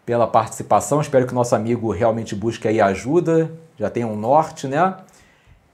pela 0.07 0.27
participação. 0.27 1.01
Espero 1.01 1.27
que 1.27 1.33
o 1.33 1.35
nosso 1.35 1.55
amigo 1.55 1.91
realmente 1.91 2.35
busque 2.35 2.67
aí 2.67 2.81
ajuda. 2.81 3.51
Já 3.79 3.91
tem 3.91 4.05
um 4.05 4.17
norte, 4.17 4.67
né? 4.67 4.97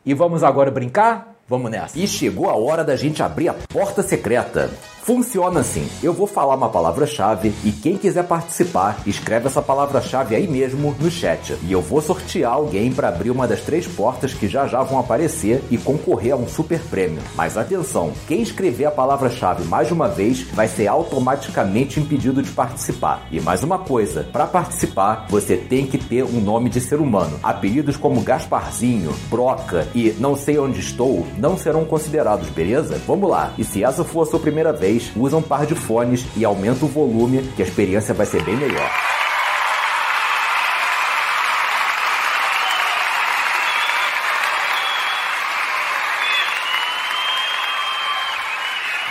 E 0.05 0.15
vamos 0.15 0.43
agora 0.43 0.71
brincar? 0.71 1.35
Vamos 1.51 1.69
nessa. 1.69 1.99
E 1.99 2.07
chegou 2.07 2.49
a 2.49 2.55
hora 2.55 2.85
da 2.85 2.95
gente 2.95 3.25
abrir 3.25 3.49
a 3.49 3.55
porta 3.55 4.05
secreta. 4.05 4.71
Funciona 5.03 5.59
assim: 5.61 5.89
eu 6.03 6.13
vou 6.13 6.29
falar 6.29 6.55
uma 6.55 6.69
palavra-chave 6.69 7.53
e 7.65 7.73
quem 7.73 7.97
quiser 7.97 8.23
participar, 8.25 9.01
escreve 9.05 9.49
essa 9.49 9.61
palavra-chave 9.61 10.37
aí 10.37 10.47
mesmo 10.47 10.95
no 11.01 11.11
chat. 11.11 11.57
E 11.65 11.73
eu 11.73 11.81
vou 11.81 12.01
sortear 12.01 12.53
alguém 12.53 12.93
para 12.93 13.09
abrir 13.09 13.33
uma 13.33 13.49
das 13.49 13.63
três 13.63 13.87
portas 13.87 14.33
que 14.33 14.47
já 14.47 14.69
já 14.69 14.83
vão 14.85 15.01
aparecer 15.01 15.65
e 15.71 15.77
concorrer 15.77 16.35
a 16.35 16.37
um 16.37 16.47
super 16.47 16.79
prêmio. 16.83 17.21
Mas 17.35 17.57
atenção: 17.57 18.13
quem 18.29 18.43
escrever 18.43 18.85
a 18.85 18.91
palavra-chave 18.93 19.65
mais 19.65 19.89
de 19.89 19.95
uma 19.95 20.07
vez 20.07 20.43
vai 20.53 20.69
ser 20.69 20.87
automaticamente 20.87 21.99
impedido 21.99 22.41
de 22.41 22.51
participar. 22.53 23.27
E 23.33 23.41
mais 23.41 23.65
uma 23.65 23.79
coisa: 23.79 24.23
para 24.31 24.47
participar, 24.47 25.27
você 25.29 25.57
tem 25.57 25.87
que 25.87 25.99
ter 25.99 26.23
um 26.23 26.41
nome 26.41 26.71
de 26.71 26.81
ser 26.81 27.01
humano. 27.01 27.41
Apelidos 27.43 27.97
como 27.97 28.21
Gasparzinho, 28.21 29.13
Broca 29.29 29.89
e 29.93 30.15
Não 30.21 30.37
sei 30.37 30.57
onde 30.57 30.79
estou 30.79 31.27
não 31.41 31.57
serão 31.57 31.87
considerados, 31.87 32.51
beleza? 32.51 33.01
Vamos 33.07 33.31
lá. 33.31 33.53
E 33.57 33.65
se 33.65 33.83
essa 33.83 34.05
for 34.05 34.23
a 34.23 34.27
sua 34.27 34.39
primeira 34.39 34.73
vez, 34.73 35.11
usa 35.17 35.39
um 35.39 35.43
par 35.43 35.65
de 35.65 35.75
fones 35.75 36.27
e 36.37 36.45
aumenta 36.45 36.85
o 36.85 36.89
volume, 36.89 37.43
que 37.57 37.63
a 37.63 37.65
experiência 37.65 38.13
vai 38.13 38.27
ser 38.27 38.45
bem 38.45 38.57
melhor. 38.57 38.91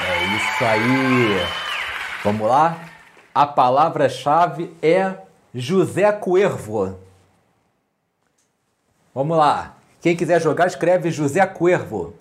É 0.08 0.26
isso 0.36 0.66
aí. 0.66 1.48
Vamos 2.24 2.48
lá? 2.48 2.78
A 3.34 3.48
palavra-chave 3.48 4.72
é 4.84 5.16
José 5.54 6.12
Cuervo. 6.12 6.96
Vamos 9.16 9.36
lá. 9.36 9.79
Quem 10.02 10.16
quiser 10.16 10.42
jogar, 10.42 10.68
escreve 10.68 11.12
José 11.12 11.46
Cuervo. 11.46 12.14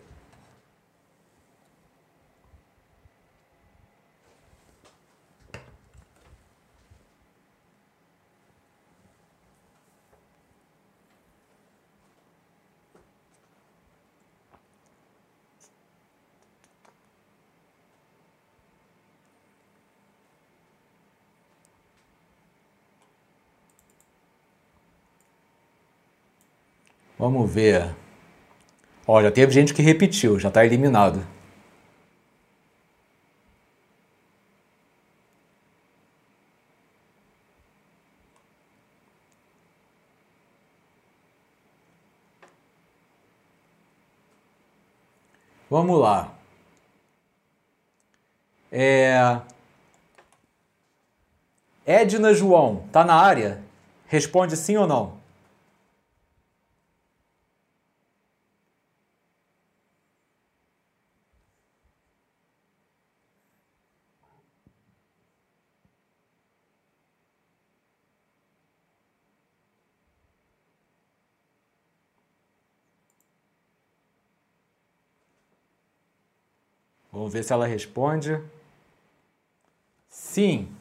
Vamos 27.19 27.51
ver. 27.53 27.95
Já 29.07 29.31
teve 29.33 29.53
gente 29.53 29.75
que 29.75 29.83
repetiu, 29.83 30.39
já 30.39 30.49
está 30.49 30.65
eliminado. 30.65 31.27
Vamos 45.71 46.01
lá. 46.01 46.33
É... 48.73 49.41
Edna 51.87 52.33
João, 52.33 52.85
tá 52.93 53.05
na 53.05 53.15
área? 53.15 53.63
Responde 54.07 54.57
sim 54.57 54.77
ou 54.77 54.87
não. 54.87 55.19
Vamos 77.29 77.35
ver 77.35 77.45
se 77.45 77.53
ela 77.53 77.67
responde. 77.67 78.43
Sim. 80.09 80.75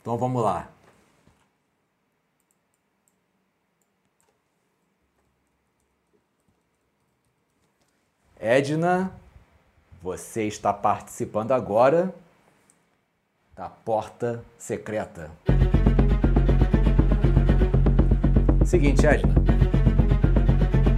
Então 0.00 0.16
vamos 0.16 0.40
lá. 0.40 0.70
Edna, 8.38 9.12
você 10.00 10.44
está 10.44 10.72
participando 10.72 11.50
agora 11.50 12.14
da 13.56 13.68
porta 13.68 14.44
secreta. 14.56 15.28
Seguinte, 18.64 19.04
Edna. 19.04 19.61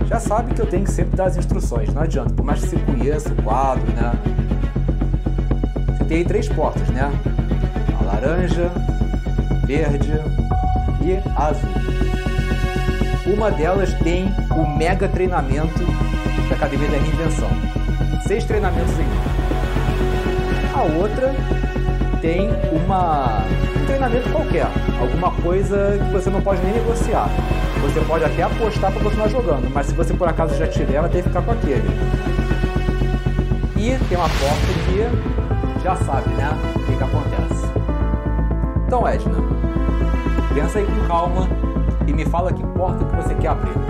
Já 0.07 0.21
sabe 0.21 0.55
que 0.55 0.61
eu 0.61 0.67
tenho 0.67 0.85
que 0.85 0.91
sempre 0.91 1.17
dar 1.17 1.27
as 1.27 1.37
instruções, 1.37 1.93
não 1.93 2.03
adianta, 2.03 2.33
por 2.35 2.45
mais 2.45 2.61
que 2.61 2.69
você 2.69 2.77
conheça 2.77 3.33
o 3.33 3.43
quadro, 3.43 3.91
né? 3.93 4.13
Você 5.99 6.05
tem 6.05 6.19
aí 6.19 6.25
três 6.25 6.49
portas, 6.49 6.89
né? 6.91 7.11
A 8.01 8.05
laranja, 8.05 8.71
verde 9.67 10.13
e 11.03 11.17
azul. 11.37 11.71
Uma 13.27 13.51
delas 13.51 13.93
tem 13.95 14.31
o 14.55 14.77
mega 14.77 15.09
treinamento 15.09 15.83
da 16.49 16.57
Academia 16.57 16.89
da 16.89 16.99
Reinvenção. 16.99 17.49
Seis 18.27 18.45
treinamentos 18.45 18.93
em 18.99 19.05
um. 19.05 20.79
A 20.79 20.83
outra 20.99 21.35
tem 22.21 22.51
uma, 22.73 23.45
um 23.81 23.87
treinamento 23.87 24.29
qualquer, 24.31 24.67
alguma 25.01 25.31
coisa 25.43 25.99
que 25.99 26.13
você 26.13 26.29
não 26.29 26.43
pode 26.43 26.63
nem 26.63 26.75
negociar. 26.75 27.29
Você 27.85 28.01
pode 28.01 28.25
até 28.25 28.43
apostar 28.43 28.91
para 28.91 29.03
continuar 29.03 29.29
jogando, 29.29 29.71
mas 29.71 29.87
se 29.87 29.95
você 29.95 30.15
por 30.15 30.27
acaso 30.27 30.57
já 30.57 30.67
tiver, 30.67 31.03
vai 31.03 31.11
ter 31.11 31.23
que 31.23 31.29
ficar 31.29 31.43
com 31.43 31.51
aquele. 31.53 31.87
E 33.77 33.99
tem 34.09 34.17
uma 34.17 34.29
porta 34.29 34.67
que 34.87 35.83
já 35.83 35.95
sabe, 35.97 36.31
né? 36.31 36.49
O 36.75 36.79
que, 36.81 36.97
que 36.97 37.05
acontece. 37.05 37.67
Então, 38.87 39.07
Edna, 39.07 39.37
pensa 40.55 40.79
aí 40.79 40.87
com 40.87 41.07
calma 41.07 41.47
e 42.07 42.13
me 42.15 42.25
fala 42.25 42.55
que 42.55 42.65
porta 42.69 43.05
que 43.05 43.17
você 43.17 43.35
quer 43.35 43.49
abrir. 43.49 43.84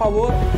Falou 0.00 0.49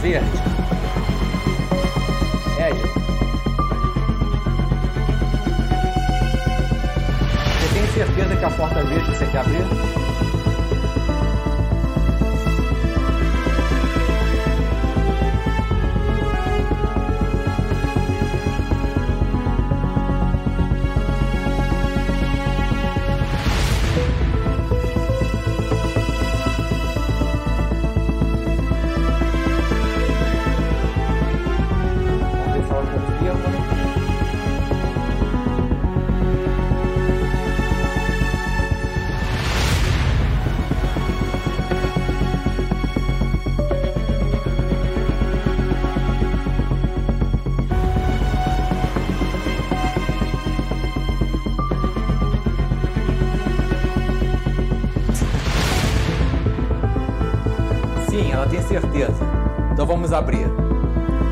vamos 60.12 60.14
abrir. 60.14 60.46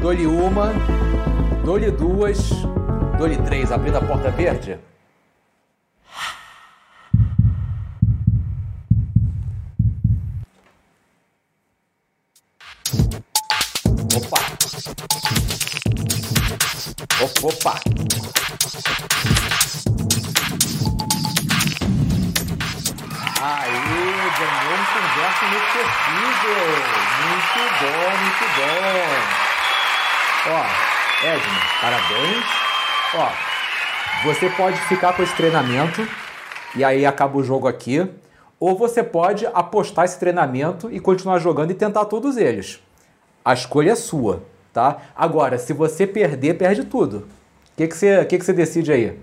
Dou-lhe 0.01 0.27
uma, 0.27 0.73
dou-lhe 1.65 1.91
duas, 1.91 2.51
dou-lhe 3.19 3.37
três, 3.37 3.71
abrindo 3.71 3.99
a 3.99 4.01
porta 4.01 4.31
verde. 4.31 4.79
Você 34.41 34.49
pode 34.57 34.81
ficar 34.89 35.15
com 35.15 35.23
esse 35.23 35.37
treinamento 35.37 36.01
e 36.75 36.83
aí 36.83 37.05
acaba 37.05 37.37
o 37.37 37.45
jogo 37.45 37.69
aqui. 37.69 38.09
Ou 38.59 38.75
você 38.75 39.03
pode 39.03 39.45
apostar 39.47 40.07
esse 40.07 40.19
treinamento 40.19 40.91
e 40.91 40.99
continuar 40.99 41.39
jogando 41.39 41.73
e 41.73 41.75
tentar 41.75 42.07
todos 42.07 42.39
eles. 42.39 42.83
A 43.45 43.53
escolha 43.53 43.93
é 43.93 43.95
sua, 43.95 44.43
tá? 44.73 45.03
Agora, 45.15 45.59
se 45.59 45.75
você 45.75 46.07
perder, 46.07 46.55
perde 46.55 46.85
tudo. 46.85 47.19
O 47.19 47.77
que, 47.77 47.87
que, 47.87 47.95
você, 47.95 48.25
que, 48.25 48.39
que 48.39 48.45
você 48.45 48.55
decide 48.55 48.91
aí? 48.91 49.21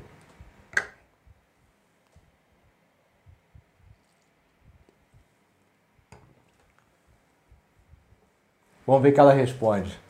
Vamos 8.85 9.01
ver 9.01 9.09
o 9.09 9.13
que 9.13 9.19
ela 9.19 9.33
responde. 9.33 10.06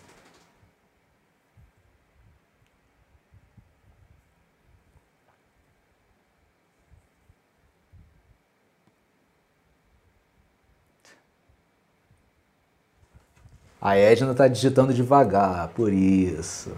A 13.87 13.95
Edna 13.95 14.33
tá 14.33 14.49
digitando 14.49 14.93
devagar, 14.93 15.69
por 15.69 15.93
isso. 15.93 16.75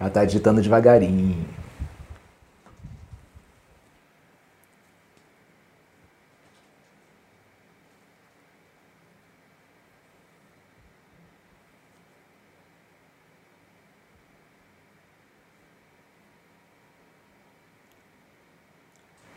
Ela 0.00 0.10
tá 0.10 0.24
digitando 0.24 0.60
devagarinho. 0.60 1.46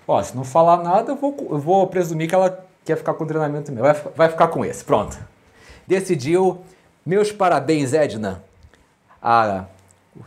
Ó, 0.08 0.24
se 0.24 0.36
não 0.36 0.44
falar 0.44 0.82
nada, 0.82 1.12
eu 1.12 1.16
vou, 1.16 1.38
eu 1.52 1.60
vou 1.60 1.86
presumir 1.86 2.28
que 2.28 2.34
ela 2.34 2.66
quer 2.84 2.98
ficar 2.98 3.14
com 3.14 3.24
o 3.24 3.28
treinamento 3.28 3.72
meu. 3.72 3.84
Vai, 3.84 3.94
vai 3.94 4.30
ficar 4.30 4.48
com 4.48 4.66
esse, 4.66 4.84
pronto. 4.84 5.16
Decidiu. 5.86 6.66
Meus 7.06 7.32
parabéns, 7.32 7.94
Edna. 7.94 8.44
A 9.22 9.66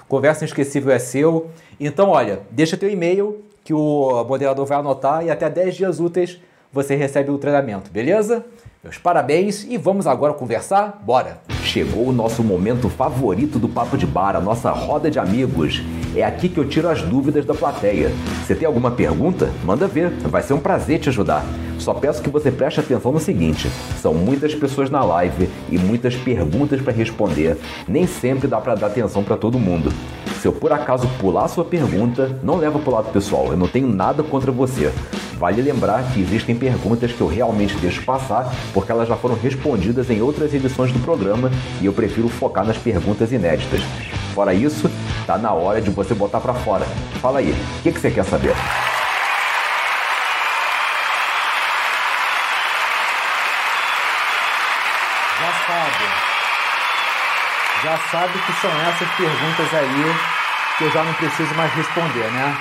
conversa 0.08 0.44
inesquecível 0.44 0.92
é 0.92 0.98
seu. 0.98 1.50
Então, 1.80 2.10
olha, 2.10 2.40
deixa 2.50 2.76
teu 2.76 2.90
e-mail 2.90 3.42
que 3.64 3.72
o 3.72 4.24
moderador 4.24 4.66
vai 4.66 4.78
anotar 4.78 5.24
e 5.24 5.30
até 5.30 5.48
10 5.48 5.74
dias 5.74 6.00
úteis 6.00 6.40
você 6.72 6.94
recebe 6.94 7.30
o 7.30 7.38
treinamento, 7.38 7.90
beleza? 7.90 8.44
Meus 8.84 8.98
parabéns 8.98 9.64
e 9.64 9.76
vamos 9.76 10.06
agora 10.06 10.34
conversar? 10.34 11.02
Bora! 11.02 11.40
Chegou 11.62 12.08
o 12.08 12.12
nosso 12.12 12.44
momento 12.44 12.88
favorito 12.88 13.58
do 13.58 13.68
Papo 13.68 13.96
de 13.96 14.06
Bar, 14.06 14.36
a 14.36 14.40
nossa 14.40 14.70
roda 14.70 15.10
de 15.10 15.18
amigos. 15.18 15.82
É 16.16 16.24
aqui 16.24 16.48
que 16.48 16.56
eu 16.56 16.66
tiro 16.66 16.88
as 16.88 17.02
dúvidas 17.02 17.44
da 17.44 17.52
plateia. 17.52 18.10
Você 18.42 18.54
tem 18.54 18.66
alguma 18.66 18.90
pergunta? 18.90 19.50
Manda 19.62 19.86
ver, 19.86 20.08
vai 20.10 20.42
ser 20.42 20.54
um 20.54 20.58
prazer 20.58 20.98
te 20.98 21.10
ajudar. 21.10 21.44
Só 21.78 21.92
peço 21.92 22.22
que 22.22 22.30
você 22.30 22.50
preste 22.50 22.80
atenção 22.80 23.12
no 23.12 23.20
seguinte: 23.20 23.70
são 24.00 24.14
muitas 24.14 24.54
pessoas 24.54 24.88
na 24.88 25.04
live 25.04 25.46
e 25.68 25.76
muitas 25.76 26.16
perguntas 26.16 26.80
para 26.80 26.94
responder. 26.94 27.58
Nem 27.86 28.06
sempre 28.06 28.48
dá 28.48 28.58
para 28.62 28.74
dar 28.74 28.86
atenção 28.86 29.22
para 29.22 29.36
todo 29.36 29.58
mundo. 29.58 29.92
Se 30.40 30.48
eu 30.48 30.52
por 30.52 30.72
acaso 30.72 31.06
pular 31.20 31.48
sua 31.48 31.66
pergunta, 31.66 32.40
não 32.42 32.56
leva 32.56 32.78
pro 32.78 32.92
lado 32.92 33.12
pessoal, 33.12 33.48
eu 33.48 33.56
não 33.56 33.68
tenho 33.68 33.86
nada 33.86 34.22
contra 34.22 34.50
você. 34.50 34.90
Vale 35.38 35.60
lembrar 35.60 36.02
que 36.14 36.20
existem 36.20 36.56
perguntas 36.56 37.12
que 37.12 37.20
eu 37.20 37.26
realmente 37.26 37.76
deixo 37.76 38.02
passar 38.06 38.50
porque 38.72 38.90
elas 38.90 39.06
já 39.06 39.16
foram 39.16 39.34
respondidas 39.34 40.08
em 40.08 40.22
outras 40.22 40.54
edições 40.54 40.90
do 40.92 40.98
programa 41.00 41.50
e 41.82 41.84
eu 41.84 41.92
prefiro 41.92 42.28
focar 42.30 42.64
nas 42.64 42.78
perguntas 42.78 43.32
inéditas. 43.32 43.82
Fora 44.34 44.52
isso, 44.52 44.90
tá 45.26 45.36
na 45.36 45.52
hora 45.52 45.80
de 45.80 45.90
você 45.90 46.14
botar 46.14 46.40
para 46.40 46.54
fora. 46.54 46.84
Fala 47.20 47.40
aí, 47.40 47.50
o 47.50 47.82
que, 47.82 47.92
que 47.92 48.00
você 48.00 48.10
quer 48.10 48.24
saber? 48.24 48.54
Já 55.40 55.52
sabe. 55.66 56.04
Já 57.82 57.98
sabe 58.10 58.38
que 58.38 58.52
são 58.60 58.70
essas 58.88 59.08
perguntas 59.16 59.74
aí 59.74 60.36
que 60.78 60.84
eu 60.84 60.90
já 60.92 61.02
não 61.02 61.14
preciso 61.14 61.54
mais 61.54 61.72
responder, 61.72 62.30
né? 62.30 62.56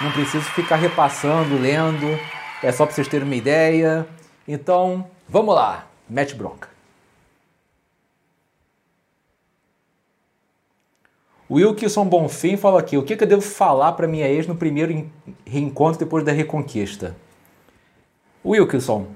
Não 0.00 0.12
preciso 0.12 0.44
ficar 0.50 0.76
repassando, 0.76 1.58
lendo. 1.58 2.18
É 2.62 2.70
só 2.70 2.84
para 2.84 2.94
vocês 2.94 3.08
terem 3.08 3.26
uma 3.26 3.34
ideia. 3.34 4.06
Então, 4.46 5.08
vamos 5.28 5.54
lá. 5.54 5.86
Mete 6.08 6.34
bronca. 6.34 6.75
Wilkinson 11.50 12.04
Bonfim 12.04 12.56
fala 12.56 12.80
aqui: 12.80 12.96
o 12.96 13.02
que, 13.02 13.16
que 13.16 13.24
eu 13.24 13.28
devo 13.28 13.42
falar 13.42 13.92
para 13.92 14.06
minha 14.06 14.28
ex 14.28 14.46
no 14.46 14.56
primeiro 14.56 15.06
reencontro 15.44 15.98
depois 15.98 16.24
da 16.24 16.32
reconquista? 16.32 17.16
Wilkinson, 18.44 19.06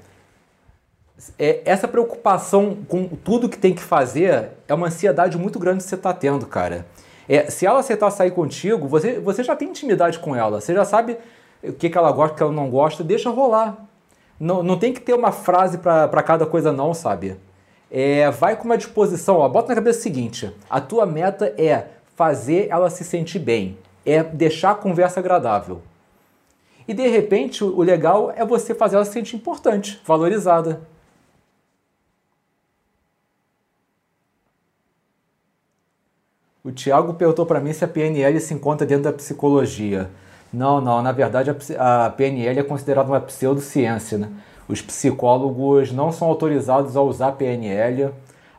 é, 1.38 1.60
essa 1.64 1.86
preocupação 1.86 2.78
com 2.88 3.06
tudo 3.08 3.48
que 3.48 3.58
tem 3.58 3.74
que 3.74 3.82
fazer 3.82 4.50
é 4.66 4.74
uma 4.74 4.86
ansiedade 4.86 5.36
muito 5.38 5.58
grande 5.58 5.82
que 5.82 5.88
você 5.88 5.94
está 5.94 6.12
tendo, 6.12 6.46
cara. 6.46 6.86
É, 7.28 7.48
se 7.50 7.64
ela 7.64 7.80
aceitar 7.80 8.10
sair 8.10 8.32
contigo, 8.32 8.88
você, 8.88 9.20
você 9.20 9.44
já 9.44 9.54
tem 9.54 9.68
intimidade 9.68 10.18
com 10.18 10.34
ela, 10.34 10.60
você 10.60 10.74
já 10.74 10.84
sabe 10.84 11.16
o 11.62 11.72
que, 11.72 11.88
que 11.88 11.96
ela 11.96 12.10
gosta, 12.10 12.34
o 12.34 12.36
que 12.36 12.42
ela 12.42 12.52
não 12.52 12.70
gosta, 12.70 13.04
deixa 13.04 13.30
rolar. 13.30 13.86
Não, 14.38 14.62
não 14.62 14.78
tem 14.78 14.92
que 14.92 15.00
ter 15.00 15.14
uma 15.14 15.30
frase 15.30 15.78
para 15.78 16.22
cada 16.22 16.46
coisa, 16.46 16.72
não, 16.72 16.94
sabe? 16.94 17.36
É, 17.90 18.30
vai 18.30 18.56
com 18.56 18.64
uma 18.64 18.78
disposição, 18.78 19.36
ó, 19.36 19.48
bota 19.48 19.68
na 19.68 19.74
cabeça 19.74 19.98
o 19.98 20.02
seguinte: 20.02 20.52
a 20.68 20.80
tua 20.80 21.04
meta 21.04 21.54
é 21.58 21.86
fazer 22.20 22.68
ela 22.68 22.90
se 22.90 23.02
sentir 23.02 23.38
bem, 23.38 23.78
é 24.04 24.22
deixar 24.22 24.72
a 24.72 24.74
conversa 24.74 25.20
agradável. 25.20 25.80
E 26.86 26.92
de 26.92 27.08
repente, 27.08 27.64
o 27.64 27.80
legal 27.80 28.30
é 28.36 28.44
você 28.44 28.74
fazer 28.74 28.96
ela 28.96 29.06
se 29.06 29.12
sentir 29.12 29.36
importante, 29.36 29.98
valorizada. 30.04 30.82
O 36.62 36.70
Tiago 36.70 37.14
perguntou 37.14 37.46
para 37.46 37.58
mim 37.58 37.72
se 37.72 37.86
a 37.86 37.88
PNL 37.88 38.38
se 38.38 38.52
encontra 38.52 38.86
dentro 38.86 39.04
da 39.04 39.14
psicologia. 39.14 40.10
Não, 40.52 40.78
não, 40.78 41.00
na 41.00 41.12
verdade 41.12 41.48
a, 41.78 42.10
PNL 42.10 42.60
é 42.60 42.62
considerada 42.62 43.08
uma 43.08 43.20
pseudociência. 43.22 44.18
Né? 44.18 44.30
Os 44.68 44.82
psicólogos 44.82 45.90
não 45.90 46.12
são 46.12 46.28
autorizados 46.28 46.98
a 46.98 47.00
usar 47.00 47.32
PNL. 47.32 48.12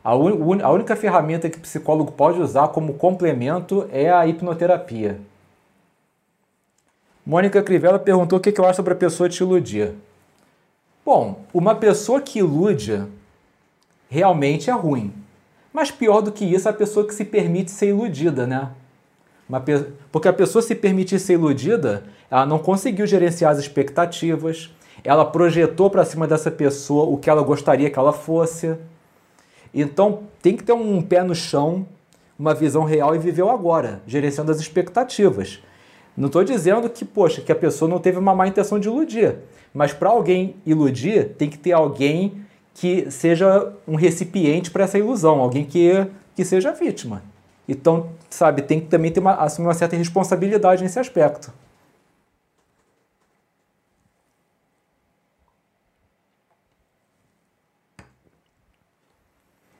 A, 0.04 0.14
un, 0.16 0.60
a 0.62 0.70
única 0.70 0.96
ferramenta 0.96 1.48
que 1.48 1.58
o 1.58 1.60
psicólogo 1.60 2.12
pode 2.12 2.40
usar 2.40 2.68
como 2.68 2.94
complemento 2.94 3.88
é 3.92 4.10
a 4.10 4.26
hipnoterapia. 4.26 5.20
Mônica 7.24 7.62
Crivella 7.62 8.00
perguntou 8.00 8.38
o 8.38 8.42
que 8.42 8.58
eu 8.58 8.64
acho 8.64 8.76
sobre 8.76 8.94
a 8.94 8.96
pessoa 8.96 9.28
te 9.28 9.42
iludir. 9.42 9.94
Bom, 11.04 11.40
uma 11.54 11.74
pessoa 11.74 12.20
que 12.20 12.40
ilude 12.40 13.04
realmente 14.08 14.70
é 14.70 14.72
ruim. 14.72 15.12
Mas 15.72 15.90
pior 15.90 16.20
do 16.20 16.32
que 16.32 16.44
isso, 16.44 16.68
a 16.68 16.72
pessoa 16.72 17.06
que 17.06 17.14
se 17.14 17.24
permite 17.24 17.70
ser 17.70 17.88
iludida, 17.88 18.46
né? 18.46 18.70
Pe... 19.64 19.86
Porque 20.10 20.28
a 20.28 20.32
pessoa 20.32 20.62
se 20.62 20.74
permitir 20.74 21.18
ser 21.18 21.34
iludida, 21.34 22.04
ela 22.30 22.44
não 22.44 22.58
conseguiu 22.58 23.06
gerenciar 23.06 23.52
as 23.52 23.58
expectativas, 23.58 24.70
ela 25.04 25.24
projetou 25.24 25.90
para 25.90 26.04
cima 26.04 26.26
dessa 26.26 26.50
pessoa 26.50 27.04
o 27.04 27.16
que 27.16 27.30
ela 27.30 27.42
gostaria 27.42 27.90
que 27.90 27.98
ela 27.98 28.12
fosse. 28.12 28.76
Então 29.74 30.24
tem 30.40 30.56
que 30.56 30.64
ter 30.64 30.72
um 30.72 31.00
pé 31.00 31.22
no 31.22 31.34
chão, 31.34 31.86
uma 32.38 32.54
visão 32.54 32.84
real 32.84 33.14
e 33.14 33.18
viver 33.18 33.42
o 33.42 33.50
agora, 33.50 34.02
gerenciando 34.06 34.50
as 34.50 34.60
expectativas. 34.60 35.60
Não 36.16 36.26
estou 36.26 36.44
dizendo 36.44 36.90
que, 36.90 37.04
poxa, 37.04 37.40
que 37.40 37.50
a 37.50 37.54
pessoa 37.54 37.88
não 37.88 37.98
teve 37.98 38.18
uma 38.18 38.34
má 38.34 38.46
intenção 38.46 38.78
de 38.78 38.88
iludir. 38.88 39.36
Mas 39.72 39.92
para 39.92 40.10
alguém 40.10 40.56
iludir, 40.66 41.30
tem 41.38 41.48
que 41.48 41.58
ter 41.58 41.72
alguém 41.72 42.44
que 42.74 43.10
seja 43.10 43.72
um 43.86 43.96
recipiente 43.96 44.70
para 44.70 44.84
essa 44.84 44.98
ilusão, 44.98 45.40
alguém 45.40 45.64
que, 45.64 46.06
que 46.34 46.44
seja 46.44 46.72
vítima. 46.72 47.22
Então, 47.68 48.10
sabe, 48.28 48.62
tem 48.62 48.80
que 48.80 48.86
também 48.86 49.10
ter 49.10 49.20
uma, 49.20 49.34
assumir 49.34 49.68
uma 49.68 49.74
certa 49.74 49.96
responsabilidade 49.96 50.82
nesse 50.82 50.98
aspecto. 50.98 51.52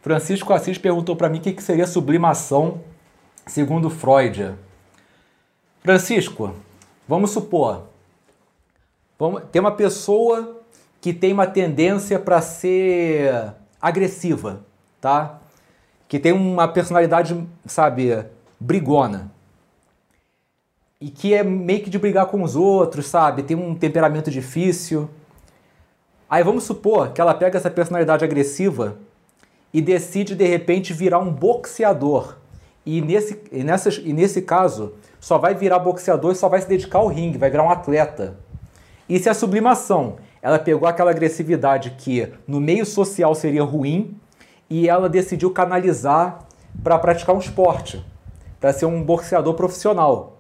Francisco 0.02 0.52
Assis 0.52 0.76
perguntou 0.76 1.14
para 1.14 1.28
mim 1.28 1.38
o 1.38 1.40
que 1.40 1.62
seria 1.62 1.86
sublimação 1.86 2.80
segundo 3.46 3.88
Freud. 3.88 4.52
Francisco, 5.80 6.52
vamos 7.06 7.30
supor, 7.30 7.84
vamos, 9.16 9.44
tem 9.52 9.60
uma 9.60 9.70
pessoa 9.70 10.60
que 11.00 11.12
tem 11.12 11.32
uma 11.32 11.46
tendência 11.46 12.18
para 12.18 12.40
ser 12.40 13.54
agressiva, 13.80 14.64
tá? 15.00 15.38
Que 16.08 16.18
tem 16.18 16.32
uma 16.32 16.66
personalidade, 16.66 17.46
sabe, 17.64 18.24
brigona. 18.58 19.30
E 21.00 21.10
que 21.10 21.32
é 21.32 21.44
meio 21.44 21.82
que 21.82 21.90
de 21.90 21.98
brigar 21.98 22.26
com 22.26 22.42
os 22.42 22.56
outros, 22.56 23.06
sabe? 23.06 23.44
Tem 23.44 23.56
um 23.56 23.74
temperamento 23.74 24.32
difícil. 24.32 25.08
Aí 26.28 26.42
vamos 26.42 26.64
supor 26.64 27.12
que 27.12 27.20
ela 27.20 27.34
pega 27.34 27.56
essa 27.56 27.70
personalidade 27.70 28.24
agressiva 28.24 28.98
e 29.72 29.80
decide 29.80 30.34
de 30.34 30.46
repente 30.46 30.92
virar 30.92 31.18
um 31.18 31.32
boxeador. 31.32 32.36
E 32.84 33.00
nesse, 33.00 33.40
e 33.52 33.60
e 34.08 34.12
nesse 34.12 34.42
caso, 34.42 34.94
só 35.20 35.38
vai 35.38 35.54
virar 35.54 35.78
boxeador 35.78 36.32
e 36.32 36.36
só 36.36 36.48
vai 36.48 36.60
se 36.60 36.68
dedicar 36.68 36.98
ao 36.98 37.06
ringue, 37.06 37.38
vai 37.38 37.50
virar 37.50 37.62
um 37.62 37.70
atleta. 37.70 38.36
Isso 39.08 39.28
é 39.28 39.32
a 39.32 39.34
sublimação. 39.34 40.16
Ela 40.40 40.58
pegou 40.58 40.88
aquela 40.88 41.10
agressividade 41.10 41.94
que 41.96 42.28
no 42.46 42.60
meio 42.60 42.84
social 42.84 43.34
seria 43.34 43.62
ruim 43.62 44.16
e 44.68 44.88
ela 44.88 45.08
decidiu 45.08 45.50
canalizar 45.50 46.40
para 46.82 46.98
praticar 46.98 47.34
um 47.34 47.38
esporte, 47.38 48.04
para 48.60 48.72
ser 48.72 48.86
um 48.86 49.02
boxeador 49.02 49.54
profissional. 49.54 50.38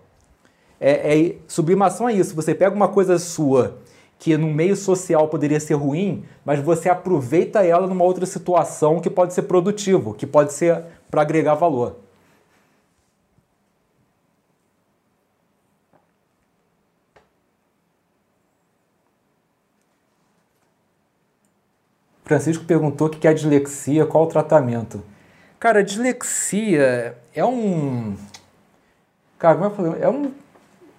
É, 0.80 1.16
é, 1.16 1.36
sublimação 1.46 2.08
é 2.08 2.14
isso. 2.14 2.34
Você 2.34 2.54
pega 2.54 2.74
uma 2.74 2.88
coisa 2.88 3.18
sua 3.18 3.78
que 4.22 4.36
no 4.36 4.46
meio 4.46 4.76
social 4.76 5.26
poderia 5.26 5.58
ser 5.58 5.74
ruim, 5.74 6.24
mas 6.44 6.60
você 6.60 6.88
aproveita 6.88 7.66
ela 7.66 7.88
numa 7.88 8.04
outra 8.04 8.24
situação 8.24 9.00
que 9.00 9.10
pode 9.10 9.34
ser 9.34 9.42
produtivo, 9.42 10.14
que 10.14 10.28
pode 10.28 10.52
ser 10.52 10.84
para 11.10 11.22
agregar 11.22 11.56
valor. 11.56 11.96
Francisco 22.24 22.64
perguntou 22.64 23.08
o 23.08 23.10
que 23.10 23.26
é 23.26 23.34
dislexia, 23.34 24.06
qual 24.06 24.22
o 24.22 24.28
tratamento. 24.28 25.02
Cara, 25.58 25.82
dislexia 25.82 27.18
é 27.34 27.44
um. 27.44 28.16
Cara, 29.36 29.56
como 29.56 29.66
eu 29.66 29.74
falei? 29.74 30.00
É 30.00 30.08
um, 30.08 30.32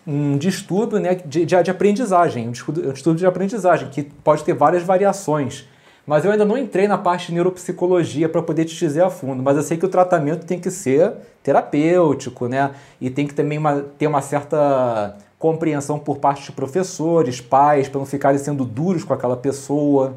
um 0.06 0.38
distúrbio 0.38 1.00
né, 1.00 1.16
de, 1.16 1.46
de, 1.46 1.64
de 1.64 1.72
aprendizagem, 1.72 2.48
um 2.48 2.52
distúrbio 2.52 3.16
de 3.16 3.26
aprendizagem, 3.26 3.90
que 3.90 4.04
pode 4.04 4.44
ter 4.44 4.54
várias 4.54 4.84
variações. 4.84 5.68
Mas 6.06 6.26
eu 6.26 6.32
ainda 6.32 6.44
não 6.44 6.58
entrei 6.58 6.88
na 6.88 6.98
parte 6.98 7.28
de 7.28 7.34
neuropsicologia 7.34 8.28
para 8.28 8.42
poder 8.42 8.66
te 8.66 8.76
dizer 8.76 9.04
a 9.04 9.10
fundo, 9.10 9.42
mas 9.42 9.56
eu 9.56 9.64
sei 9.64 9.78
que 9.78 9.86
o 9.86 9.90
tratamento 9.90 10.46
tem 10.46 10.60
que 10.60 10.70
ser 10.70 11.14
terapêutico, 11.42 12.48
né? 12.48 12.72
E 13.00 13.10
tem 13.10 13.26
que 13.26 13.34
também 13.34 13.58
uma, 13.58 13.82
ter 13.82 14.08
uma 14.08 14.22
certa 14.22 15.16
compreensão 15.40 15.98
por 15.98 16.18
parte 16.18 16.44
de 16.44 16.52
professores, 16.52 17.40
pais, 17.40 17.88
para 17.88 18.00
não 18.00 18.06
ficarem 18.06 18.38
sendo 18.38 18.66
duros 18.66 19.06
com 19.06 19.14
aquela 19.14 19.38
pessoa. 19.38 20.14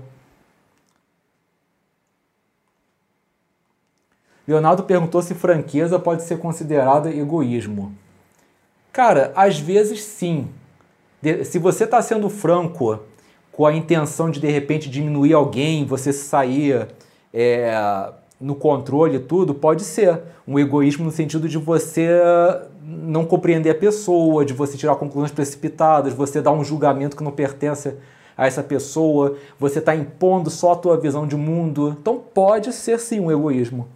Leonardo 4.47 4.84
perguntou 4.84 5.22
se 5.22 5.34
franqueza 5.34 5.99
pode 5.99 6.24
ser 6.24 6.39
considerada 6.39 7.11
egoísmo. 7.12 7.93
Cara, 8.97 9.31
às 9.37 9.59
vezes 9.59 10.03
sim. 10.03 10.49
Se 11.45 11.59
você 11.59 11.85
está 11.85 12.01
sendo 12.01 12.31
franco 12.31 12.99
com 13.53 13.67
a 13.67 13.75
intenção 13.75 14.31
de 14.31 14.41
de 14.41 14.51
repente 14.51 14.89
diminuir 14.89 15.35
alguém, 15.35 15.85
você 15.85 16.15
sair 16.15 16.89
é, 17.31 18.09
no 18.41 18.55
controle 18.55 19.17
e 19.17 19.21
tudo, 19.21 19.53
pode 19.53 19.85
ser 19.85 20.23
um 20.49 20.59
egoísmo 20.59 21.05
no 21.05 21.11
sentido 21.11 21.47
de 21.47 21.59
você 21.59 22.09
não 22.83 23.27
compreender 23.27 23.69
a 23.69 23.75
pessoa, 23.75 24.47
de 24.47 24.55
você 24.55 24.79
tirar 24.79 24.97
conclusões 24.97 25.31
precipitadas, 25.31 26.15
você 26.15 26.41
dar 26.41 26.53
um 26.53 26.65
julgamento 26.65 27.19
que 27.19 27.23
não 27.23 27.33
pertence 27.33 27.93
a 28.35 28.47
essa 28.47 28.63
pessoa, 28.63 29.37
você 29.61 29.79
está 29.79 29.95
impondo 29.95 30.49
só 30.49 30.73
a 30.73 30.77
tua 30.77 30.97
visão 30.97 31.27
de 31.27 31.37
mundo. 31.37 31.95
Então 32.01 32.19
pode 32.33 32.73
ser 32.73 32.99
sim 32.99 33.21
um 33.21 33.31
egoísmo. 33.31 33.87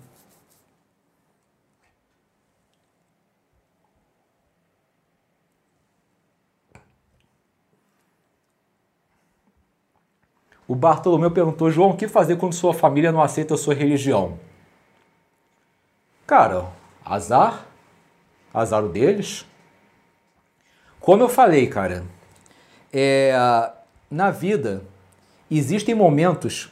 O 10.71 10.75
Bartolomeu 10.77 11.33
perguntou: 11.33 11.68
João, 11.68 11.91
o 11.91 11.97
que 11.97 12.07
fazer 12.07 12.37
quando 12.37 12.53
sua 12.53 12.73
família 12.73 13.11
não 13.11 13.21
aceita 13.21 13.55
a 13.55 13.57
sua 13.57 13.75
religião? 13.75 14.39
Cara, 16.25 16.68
azar. 17.05 17.66
Azar 18.55 18.85
o 18.85 18.89
deles. 18.89 19.45
Como 21.01 21.25
eu 21.25 21.29
falei, 21.29 21.66
cara, 21.66 22.05
é, 22.93 23.33
na 24.09 24.31
vida 24.31 24.85
existem 25.51 25.93
momentos 25.93 26.71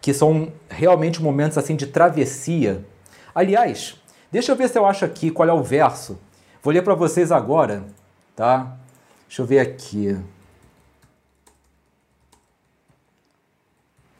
que 0.00 0.14
são 0.14 0.52
realmente 0.70 1.20
momentos 1.20 1.58
assim 1.58 1.74
de 1.74 1.88
travessia. 1.88 2.84
Aliás, 3.34 4.00
deixa 4.30 4.52
eu 4.52 4.56
ver 4.56 4.68
se 4.68 4.78
eu 4.78 4.86
acho 4.86 5.04
aqui 5.04 5.32
qual 5.32 5.48
é 5.48 5.52
o 5.52 5.64
verso. 5.64 6.16
Vou 6.62 6.72
ler 6.72 6.82
para 6.82 6.94
vocês 6.94 7.32
agora, 7.32 7.82
tá? 8.36 8.76
Deixa 9.26 9.42
eu 9.42 9.46
ver 9.46 9.58
aqui. 9.58 10.16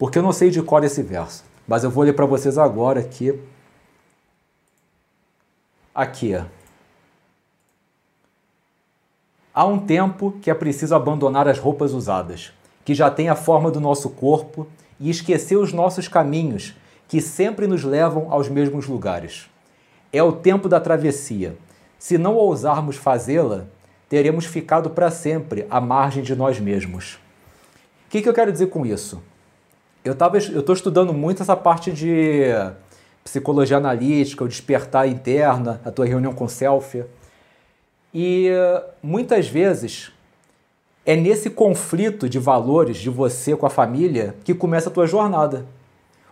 Porque 0.02 0.18
eu 0.18 0.22
não 0.24 0.32
sei 0.32 0.50
de 0.50 0.60
cor 0.60 0.82
esse 0.82 1.00
verso, 1.00 1.44
mas 1.64 1.84
eu 1.84 1.90
vou 1.90 2.02
ler 2.02 2.12
para 2.12 2.26
vocês 2.26 2.58
agora 2.58 2.98
aqui. 2.98 3.38
Aqui. 5.94 6.34
Há 9.54 9.64
um 9.64 9.78
tempo 9.78 10.32
que 10.42 10.50
é 10.50 10.54
preciso 10.54 10.92
abandonar 10.96 11.46
as 11.46 11.60
roupas 11.60 11.92
usadas, 11.92 12.52
que 12.84 12.96
já 12.96 13.12
têm 13.12 13.28
a 13.28 13.36
forma 13.36 13.70
do 13.70 13.78
nosso 13.78 14.10
corpo, 14.10 14.66
e 14.98 15.08
esquecer 15.08 15.54
os 15.54 15.72
nossos 15.72 16.08
caminhos, 16.08 16.74
que 17.06 17.20
sempre 17.20 17.68
nos 17.68 17.84
levam 17.84 18.26
aos 18.32 18.48
mesmos 18.48 18.88
lugares. 18.88 19.48
É 20.12 20.20
o 20.20 20.32
tempo 20.32 20.68
da 20.68 20.80
travessia. 20.80 21.56
Se 21.96 22.18
não 22.18 22.34
ousarmos 22.34 22.96
fazê-la, 22.96 23.66
teremos 24.08 24.46
ficado 24.46 24.90
para 24.90 25.12
sempre 25.12 25.64
à 25.70 25.80
margem 25.80 26.24
de 26.24 26.34
nós 26.34 26.58
mesmos. 26.58 27.20
O 28.08 28.10
que, 28.10 28.20
que 28.20 28.28
eu 28.28 28.34
quero 28.34 28.50
dizer 28.50 28.66
com 28.66 28.84
isso? 28.84 29.22
Eu 30.04 30.14
tava, 30.14 30.38
eu 30.38 30.60
estou 30.60 30.74
estudando 30.74 31.12
muito 31.12 31.42
essa 31.42 31.56
parte 31.56 31.92
de 31.92 32.44
psicologia 33.22 33.76
analítica, 33.76 34.44
o 34.44 34.48
despertar 34.48 35.08
interna, 35.08 35.80
a 35.84 35.90
tua 35.90 36.06
reunião 36.06 36.32
com 36.32 36.44
o 36.44 36.48
self. 36.48 37.04
E 38.12 38.50
muitas 39.02 39.48
vezes 39.48 40.12
é 41.06 41.16
nesse 41.16 41.50
conflito 41.50 42.28
de 42.28 42.38
valores 42.38 42.96
de 42.96 43.10
você 43.10 43.56
com 43.56 43.64
a 43.66 43.70
família 43.70 44.34
que 44.44 44.54
começa 44.54 44.88
a 44.88 44.92
tua 44.92 45.06
jornada. 45.06 45.64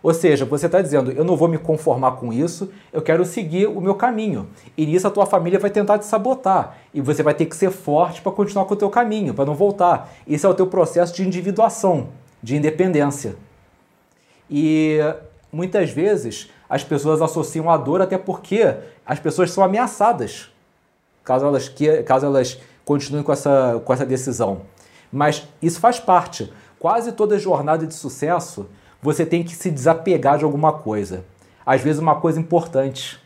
Ou 0.03 0.13
seja, 0.13 0.45
você 0.45 0.65
está 0.65 0.81
dizendo, 0.81 1.11
eu 1.11 1.23
não 1.23 1.37
vou 1.37 1.47
me 1.47 1.59
conformar 1.59 2.13
com 2.13 2.33
isso, 2.33 2.71
eu 2.91 3.01
quero 3.01 3.23
seguir 3.23 3.67
o 3.67 3.79
meu 3.79 3.93
caminho. 3.93 4.47
E 4.75 4.85
nisso 4.85 5.07
a 5.07 5.11
tua 5.11 5.27
família 5.27 5.59
vai 5.59 5.69
tentar 5.69 5.99
te 5.99 6.05
sabotar. 6.05 6.77
E 6.93 6.99
você 6.99 7.21
vai 7.21 7.35
ter 7.35 7.45
que 7.45 7.55
ser 7.55 7.69
forte 7.69 8.21
para 8.21 8.31
continuar 8.31 8.65
com 8.65 8.73
o 8.73 8.77
teu 8.77 8.89
caminho, 8.89 9.33
para 9.33 9.45
não 9.45 9.53
voltar. 9.53 10.11
Isso 10.25 10.47
é 10.47 10.49
o 10.49 10.55
teu 10.55 10.65
processo 10.65 11.13
de 11.13 11.25
individuação, 11.25 12.09
de 12.41 12.55
independência. 12.55 13.35
E 14.51 14.99
muitas 15.51 15.89
vezes 15.89 16.51
as 16.69 16.83
pessoas 16.83 17.21
associam 17.21 17.69
a 17.69 17.77
dor 17.77 18.01
até 18.01 18.17
porque 18.17 18.75
as 19.05 19.19
pessoas 19.19 19.51
são 19.51 19.63
ameaçadas 19.63 20.51
caso 21.23 21.45
elas, 21.45 21.69
que, 21.69 22.03
caso 22.03 22.25
elas 22.25 22.59
continuem 22.83 23.23
com 23.23 23.31
essa, 23.31 23.81
com 23.83 23.93
essa 23.93 24.05
decisão. 24.05 24.61
Mas 25.11 25.47
isso 25.61 25.79
faz 25.79 25.99
parte. 25.99 26.51
Quase 26.79 27.11
toda 27.11 27.37
jornada 27.37 27.85
de 27.85 27.93
sucesso 27.93 28.67
você 29.01 29.25
tem 29.25 29.43
que 29.43 29.55
se 29.55 29.71
desapegar 29.71 30.37
de 30.37 30.43
alguma 30.43 30.73
coisa. 30.73 31.23
Às 31.65 31.81
vezes, 31.81 31.99
uma 32.01 32.15
coisa 32.15 32.39
importante, 32.39 33.19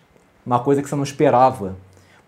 uma 0.46 0.60
coisa 0.60 0.82
que 0.82 0.90
você 0.90 0.96
não 0.96 1.04
esperava. 1.04 1.76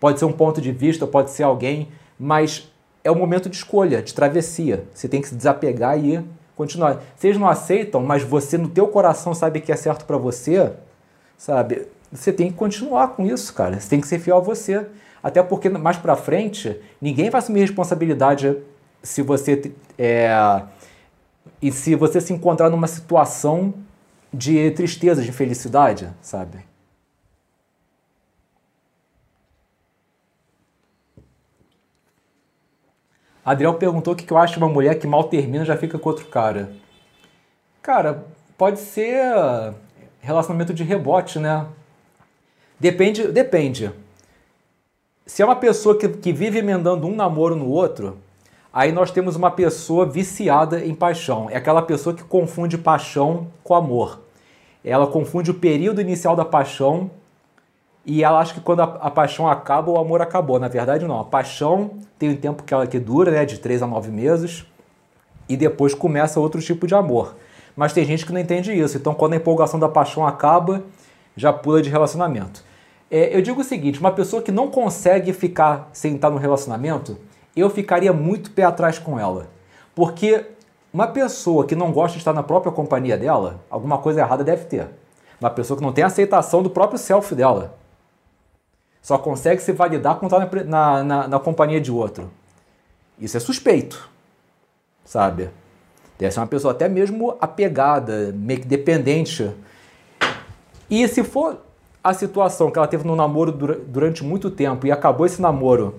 Pode 0.00 0.18
ser 0.18 0.24
um 0.24 0.32
ponto 0.32 0.60
de 0.60 0.72
vista, 0.72 1.06
pode 1.06 1.30
ser 1.30 1.42
alguém, 1.42 1.88
mas 2.18 2.70
é 3.02 3.10
o 3.10 3.16
momento 3.16 3.48
de 3.48 3.56
escolha, 3.56 4.02
de 4.02 4.14
travessia. 4.14 4.84
Você 4.94 5.08
tem 5.08 5.20
que 5.20 5.28
se 5.28 5.34
desapegar 5.34 5.98
e 5.98 6.22
continuar. 6.58 7.00
Vocês 7.16 7.38
não 7.38 7.48
aceitam, 7.48 8.02
mas 8.02 8.22
você 8.22 8.58
no 8.58 8.68
teu 8.68 8.88
coração 8.88 9.32
sabe 9.32 9.60
que 9.60 9.72
é 9.72 9.76
certo 9.76 10.04
para 10.04 10.18
você, 10.18 10.72
sabe? 11.38 11.86
Você 12.12 12.32
tem 12.32 12.50
que 12.50 12.56
continuar 12.56 13.08
com 13.08 13.24
isso, 13.24 13.54
cara. 13.54 13.78
Você 13.78 13.88
tem 13.88 14.00
que 14.00 14.08
ser 14.08 14.18
fiel 14.18 14.38
a 14.38 14.40
você. 14.40 14.84
Até 15.22 15.42
porque 15.42 15.68
mais 15.68 15.96
para 15.96 16.16
frente, 16.16 16.78
ninguém 17.00 17.30
vai 17.30 17.38
assumir 17.38 17.60
responsabilidade 17.60 18.56
se 19.02 19.22
você 19.22 19.72
é, 19.96 20.62
e 21.62 21.70
se 21.70 21.94
você 21.94 22.20
se 22.20 22.32
encontrar 22.32 22.68
numa 22.70 22.86
situação 22.86 23.74
de 24.32 24.70
tristeza, 24.72 25.22
de 25.22 25.28
infelicidade, 25.28 26.08
sabe? 26.20 26.67
Adriel 33.50 33.72
perguntou 33.74 34.12
o 34.12 34.16
que 34.16 34.30
eu 34.30 34.36
acho 34.36 34.52
de 34.52 34.58
uma 34.58 34.68
mulher 34.68 34.98
que 34.98 35.06
mal 35.06 35.24
termina 35.24 35.64
já 35.64 35.74
fica 35.74 35.98
com 35.98 36.06
outro 36.10 36.26
cara. 36.26 36.70
Cara, 37.80 38.26
pode 38.58 38.78
ser 38.78 39.24
relacionamento 40.20 40.74
de 40.74 40.84
rebote, 40.84 41.38
né? 41.38 41.64
Depende, 42.78 43.28
depende. 43.28 43.90
Se 45.24 45.40
é 45.40 45.46
uma 45.46 45.56
pessoa 45.56 45.96
que, 45.96 46.06
que 46.10 46.30
vive 46.30 46.58
emendando 46.58 47.06
um 47.06 47.16
namoro 47.16 47.56
no 47.56 47.70
outro, 47.70 48.18
aí 48.70 48.92
nós 48.92 49.10
temos 49.10 49.34
uma 49.34 49.50
pessoa 49.50 50.04
viciada 50.04 50.84
em 50.84 50.94
paixão. 50.94 51.48
É 51.48 51.56
aquela 51.56 51.80
pessoa 51.80 52.14
que 52.14 52.24
confunde 52.24 52.76
paixão 52.76 53.46
com 53.64 53.74
amor. 53.74 54.20
Ela 54.84 55.06
confunde 55.06 55.50
o 55.50 55.54
período 55.54 56.02
inicial 56.02 56.36
da 56.36 56.44
paixão 56.44 57.10
e 58.10 58.24
ela 58.24 58.40
acha 58.40 58.54
que 58.54 58.60
quando 58.62 58.80
a, 58.80 58.84
a, 58.84 59.10
paixão 59.10 59.46
acaba, 59.46 59.90
o 59.90 59.98
amor 59.98 60.22
acabou. 60.22 60.58
Na 60.58 60.66
verdade, 60.66 61.06
não. 61.06 61.20
A 61.20 61.24
paixão 61.24 61.90
tem 62.18 62.30
um 62.30 62.36
tempo 62.36 62.62
que 62.62 62.72
ela 62.72 62.86
que 62.86 62.98
dura, 62.98 63.30
né? 63.30 63.44
De 63.44 63.58
3 63.58 63.82
a 63.82 63.86
9 63.86 64.10
meses. 64.10 64.64
E 65.46 65.58
depois 65.58 65.92
começa 65.92 66.40
outro 66.40 66.58
tipo 66.62 66.86
de 66.86 66.94
amor. 66.94 67.36
Mas 67.76 67.92
tem 67.92 68.06
gente 68.06 68.24
que 68.24 68.32
não 68.32 68.40
entende 68.40 68.72
isso. 68.72 68.96
Então, 68.96 69.12
quando 69.12 69.34
a 69.34 69.36
empolgação 69.36 69.78
da 69.78 69.90
paixão 69.90 70.26
acaba, 70.26 70.82
já 71.36 71.52
pula 71.52 71.82
de 71.82 71.90
relacionamento. 71.90 72.64
É, 73.10 73.36
eu 73.36 73.42
digo 73.42 73.60
o 73.60 73.64
seguinte: 73.64 74.00
uma 74.00 74.10
pessoa 74.10 74.40
que 74.40 74.50
não 74.50 74.70
consegue 74.70 75.34
ficar 75.34 75.90
sem 75.92 76.14
estar 76.14 76.30
no 76.30 76.38
relacionamento, 76.38 77.18
eu 77.54 77.68
ficaria 77.68 78.12
muito 78.12 78.52
pé 78.52 78.62
atrás 78.62 78.98
com 78.98 79.20
ela. 79.20 79.48
Porque 79.94 80.46
uma 80.90 81.08
pessoa 81.08 81.66
que 81.66 81.76
não 81.76 81.92
gosta 81.92 82.12
de 82.12 82.20
estar 82.20 82.32
na 82.32 82.42
própria 82.42 82.72
companhia 82.72 83.18
dela, 83.18 83.60
alguma 83.68 83.98
coisa 83.98 84.20
errada 84.20 84.42
deve 84.42 84.64
ter. 84.64 84.88
Uma 85.38 85.50
pessoa 85.50 85.76
que 85.76 85.84
não 85.84 85.92
tem 85.92 86.04
aceitação 86.04 86.62
do 86.62 86.70
próprio 86.70 86.98
self 86.98 87.34
dela. 87.34 87.77
Só 89.08 89.16
consegue 89.16 89.62
se 89.62 89.72
validar 89.72 90.16
quando 90.16 90.36
está 90.36 90.64
na, 90.64 91.02
na, 91.02 91.28
na, 91.28 91.38
companhia 91.40 91.80
de 91.80 91.90
outro. 91.90 92.30
Isso 93.18 93.38
é 93.38 93.40
suspeito, 93.40 94.06
sabe? 95.02 95.48
Deve 96.18 96.30
ser 96.30 96.40
uma 96.40 96.46
pessoa 96.46 96.72
até 96.72 96.90
mesmo 96.90 97.34
apegada, 97.40 98.34
meio 98.36 98.60
que 98.60 98.66
dependente. 98.66 99.50
E 100.90 101.08
se 101.08 101.24
for 101.24 101.56
a 102.04 102.12
situação 102.12 102.70
que 102.70 102.78
ela 102.78 102.86
teve 102.86 103.06
no 103.06 103.16
namoro 103.16 103.50
durante 103.50 104.22
muito 104.22 104.50
tempo 104.50 104.86
e 104.86 104.92
acabou 104.92 105.24
esse 105.24 105.40
namoro 105.40 105.94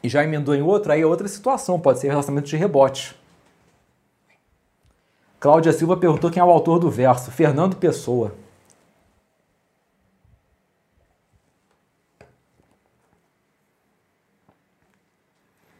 e 0.00 0.08
já 0.08 0.22
emendou 0.22 0.54
em 0.54 0.62
outro, 0.62 0.92
aí 0.92 1.02
é 1.02 1.06
outra 1.06 1.26
situação, 1.26 1.80
pode 1.80 1.98
ser 1.98 2.06
relacionamento 2.06 2.46
de 2.46 2.56
rebote. 2.56 3.16
Cláudia 5.40 5.72
Silva 5.72 5.96
perguntou 5.96 6.30
quem 6.30 6.40
é 6.40 6.44
o 6.44 6.50
autor 6.50 6.78
do 6.78 6.88
verso. 6.88 7.32
Fernando 7.32 7.74
Pessoa. 7.74 8.32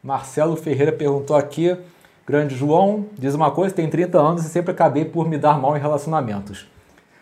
Marcelo 0.09 0.55
Ferreira 0.55 0.91
perguntou 0.91 1.35
aqui. 1.35 1.77
Grande 2.25 2.55
João 2.55 3.05
diz 3.13 3.35
uma 3.35 3.51
coisa: 3.51 3.75
tem 3.75 3.87
30 3.87 4.17
anos 4.19 4.43
e 4.43 4.49
sempre 4.49 4.71
acabei 4.71 5.05
por 5.05 5.29
me 5.29 5.37
dar 5.37 5.59
mal 5.59 5.77
em 5.77 5.79
relacionamentos. 5.79 6.67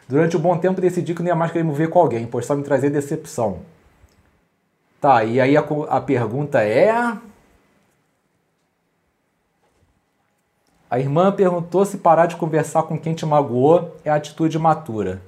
Durante 0.08 0.38
um 0.38 0.40
bom 0.40 0.58
tempo 0.58 0.80
decidi 0.80 1.14
que 1.14 1.22
não 1.22 1.28
ia 1.28 1.36
mais 1.36 1.52
querer 1.52 1.66
me 1.66 1.74
ver 1.74 1.90
com 1.90 2.00
alguém, 2.00 2.26
pois 2.26 2.46
só 2.46 2.56
me 2.56 2.64
trazer 2.64 2.90
decepção. 2.90 3.60
Tá, 5.02 5.26
e 5.26 5.42
aí 5.42 5.58
a, 5.58 5.66
a 5.90 6.00
pergunta 6.00 6.64
é. 6.64 6.90
A 10.90 10.98
irmã 10.98 11.30
perguntou 11.34 11.84
se 11.84 11.98
parar 11.98 12.28
de 12.28 12.38
conversar 12.38 12.84
com 12.84 12.98
quem 12.98 13.14
te 13.14 13.26
magoou 13.26 13.98
é 14.06 14.10
atitude 14.10 14.58
matura. 14.58 15.22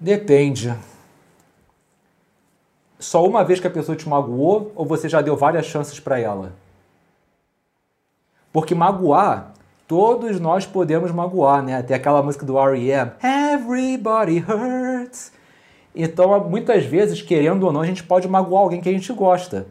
Depende. 0.00 0.74
Só 3.06 3.24
uma 3.24 3.44
vez 3.44 3.60
que 3.60 3.68
a 3.68 3.70
pessoa 3.70 3.94
te 3.94 4.08
magoou 4.08 4.72
ou 4.74 4.84
você 4.84 5.08
já 5.08 5.20
deu 5.20 5.36
várias 5.36 5.64
chances 5.66 6.00
para 6.00 6.18
ela? 6.18 6.52
Porque 8.52 8.74
magoar, 8.74 9.52
todos 9.86 10.40
nós 10.40 10.66
podemos 10.66 11.12
magoar, 11.12 11.62
né? 11.62 11.80
Tem 11.84 11.96
aquela 11.96 12.20
música 12.20 12.44
do 12.44 12.58
R.E.M. 12.58 13.12
Everybody 13.22 14.38
hurts. 14.40 15.30
Então, 15.94 16.50
muitas 16.50 16.84
vezes, 16.84 17.22
querendo 17.22 17.62
ou 17.62 17.72
não, 17.72 17.80
a 17.80 17.86
gente 17.86 18.02
pode 18.02 18.26
magoar 18.26 18.62
alguém 18.62 18.80
que 18.80 18.88
a 18.88 18.92
gente 18.92 19.12
gosta. 19.12 19.68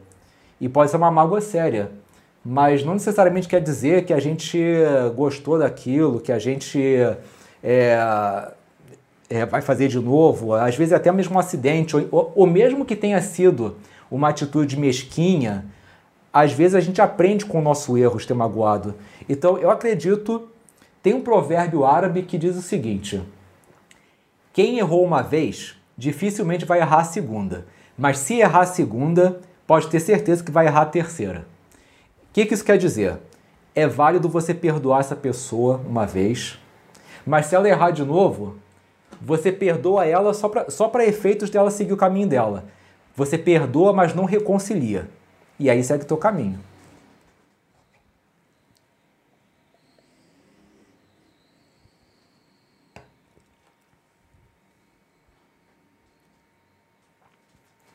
E 0.62 0.70
pode 0.70 0.90
ser 0.90 0.96
uma 0.96 1.12
mágoa 1.12 1.42
séria 1.42 1.92
mas 2.48 2.86
não 2.86 2.94
necessariamente 2.94 3.48
quer 3.48 3.60
dizer 3.60 4.06
que 4.06 4.14
a 4.14 4.20
gente 4.20 4.64
gostou 5.16 5.58
daquilo, 5.58 6.20
que 6.20 6.32
a 6.32 6.38
gente 6.38 6.80
é, 7.64 8.52
é, 9.30 9.46
vai 9.46 9.62
fazer 9.62 9.88
de 9.88 10.00
novo. 10.00 10.54
Às 10.54 10.76
vezes 10.76 10.94
até 10.94 11.12
mesmo 11.12 11.36
um 11.36 11.40
acidente, 11.40 11.96
ou, 11.96 12.32
ou 12.36 12.48
mesmo 12.48 12.86
que 12.86 12.96
tenha 12.96 13.22
sido 13.22 13.76
uma 14.10 14.30
atitude 14.30 14.78
mesquinha, 14.78 15.66
às 16.32 16.52
vezes 16.52 16.76
a 16.76 16.80
gente 16.80 17.02
aprende 17.02 17.46
com 17.46 17.60
o 17.60 17.62
nosso 17.62 17.98
erro 17.98 18.24
ter 18.26 18.34
magoado. 18.34 18.96
Então 19.28 19.58
eu 19.58 19.70
acredito, 19.70 20.50
tem 21.02 21.14
um 21.14 21.22
provérbio 21.22 21.86
árabe 21.86 22.24
que 22.24 22.38
diz 22.38 22.56
o 22.56 22.62
seguinte: 22.62 23.22
quem 24.54 24.80
errou 24.80 25.04
uma 25.04 25.22
vez, 25.22 25.76
dificilmente 25.98 26.66
vai 26.66 26.80
errar 26.80 27.00
a 27.00 27.06
segunda. 27.06 27.66
Mas 27.98 28.20
se 28.20 28.36
errar 28.36 28.62
a 28.62 28.66
segunda, 28.66 29.40
pode 29.66 29.88
ter 29.88 30.02
certeza 30.02 30.44
que 30.44 30.52
vai 30.52 30.66
errar 30.66 30.82
a 30.82 30.86
terceira 30.86 31.46
que, 32.36 32.46
que 32.46 32.54
isso 32.54 32.66
quer 32.66 32.78
dizer? 32.78 33.18
É 33.74 33.88
válido 33.88 34.28
você 34.28 34.54
perdoar 34.54 35.00
essa 35.00 35.16
pessoa 35.16 35.80
uma 35.88 36.06
vez, 36.06 36.60
mas 37.26 37.46
se 37.46 37.56
ela 37.56 37.70
errar 37.70 37.92
de 37.92 38.04
novo, 38.04 38.58
você 39.22 39.52
perdoa 39.52 40.06
ela 40.06 40.34
só 40.34 40.50
para 40.50 40.70
só 40.70 40.92
efeitos 41.02 41.50
dela 41.50 41.72
seguir 41.72 41.94
o 41.94 41.98
caminho 41.98 42.28
dela. 42.28 42.66
Você 43.16 43.38
perdoa, 43.38 43.94
mas 43.94 44.14
não 44.14 44.26
reconcilia. 44.26 45.10
E 45.60 45.70
aí 45.70 45.84
segue 45.84 46.04
o 46.04 46.08
teu 46.08 46.18
caminho. 46.18 46.60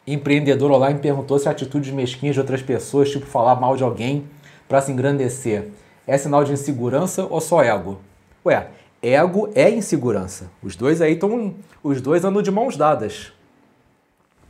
Empreendedor 0.07 0.73
online 0.73 0.99
perguntou 0.99 1.39
se 1.39 1.49
atitudes 1.49 1.93
mesquinhas 1.93 2.35
de 2.35 2.41
outras 2.41 2.61
pessoas, 2.61 3.11
tipo 3.11 3.27
falar 3.27 3.55
mal 3.61 3.77
de 3.77 3.85
alguém 3.85 4.27
para 4.69 4.81
se 4.81 4.91
engrandecer, 4.91 5.69
é 6.07 6.19
sinal 6.19 6.43
de 6.43 6.53
insegurança 6.53 7.27
ou 7.31 7.41
só 7.41 7.63
ego? 7.63 8.01
Ué, 8.45 8.69
ego 9.03 9.51
é 9.55 9.71
insegurança. 9.71 10.51
Os 10.63 10.77
dois 10.77 11.01
aí 11.01 11.15
estão. 11.15 11.55
Os 11.83 12.01
dois 12.01 12.25
andam 12.25 12.43
de 12.43 12.51
mãos 12.51 12.77
dadas. 12.77 13.33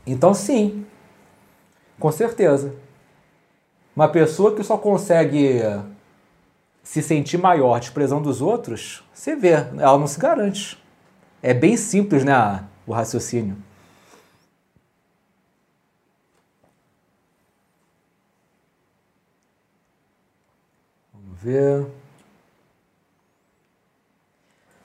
Então, 0.06 0.34
sim, 0.34 0.84
com 1.98 2.10
certeza. 2.10 2.74
Uma 3.94 4.08
pessoa 4.08 4.54
que 4.54 4.62
só 4.62 4.78
consegue 4.78 5.60
se 6.82 7.02
sentir 7.02 7.38
maior 7.38 7.78
desprezando 7.78 8.28
os 8.28 8.40
outros, 8.40 9.04
você 9.12 9.36
vê, 9.36 9.52
ela 9.52 9.98
não 9.98 10.06
se 10.06 10.18
garante. 10.18 10.82
É 11.42 11.52
bem 11.52 11.76
simples, 11.76 12.24
né, 12.24 12.64
o 12.86 12.92
raciocínio. 12.92 13.56
ver. 21.42 21.99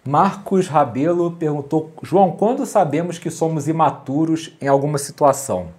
Marcos 0.08 0.68
Rabelo 0.68 1.32
perguntou: 1.32 1.92
João, 2.04 2.32
quando 2.32 2.64
sabemos 2.64 3.18
que 3.18 3.32
somos 3.32 3.68
imaturos 3.68 4.56
em 4.62 4.68
alguma 4.68 5.00
situação? 5.00 5.70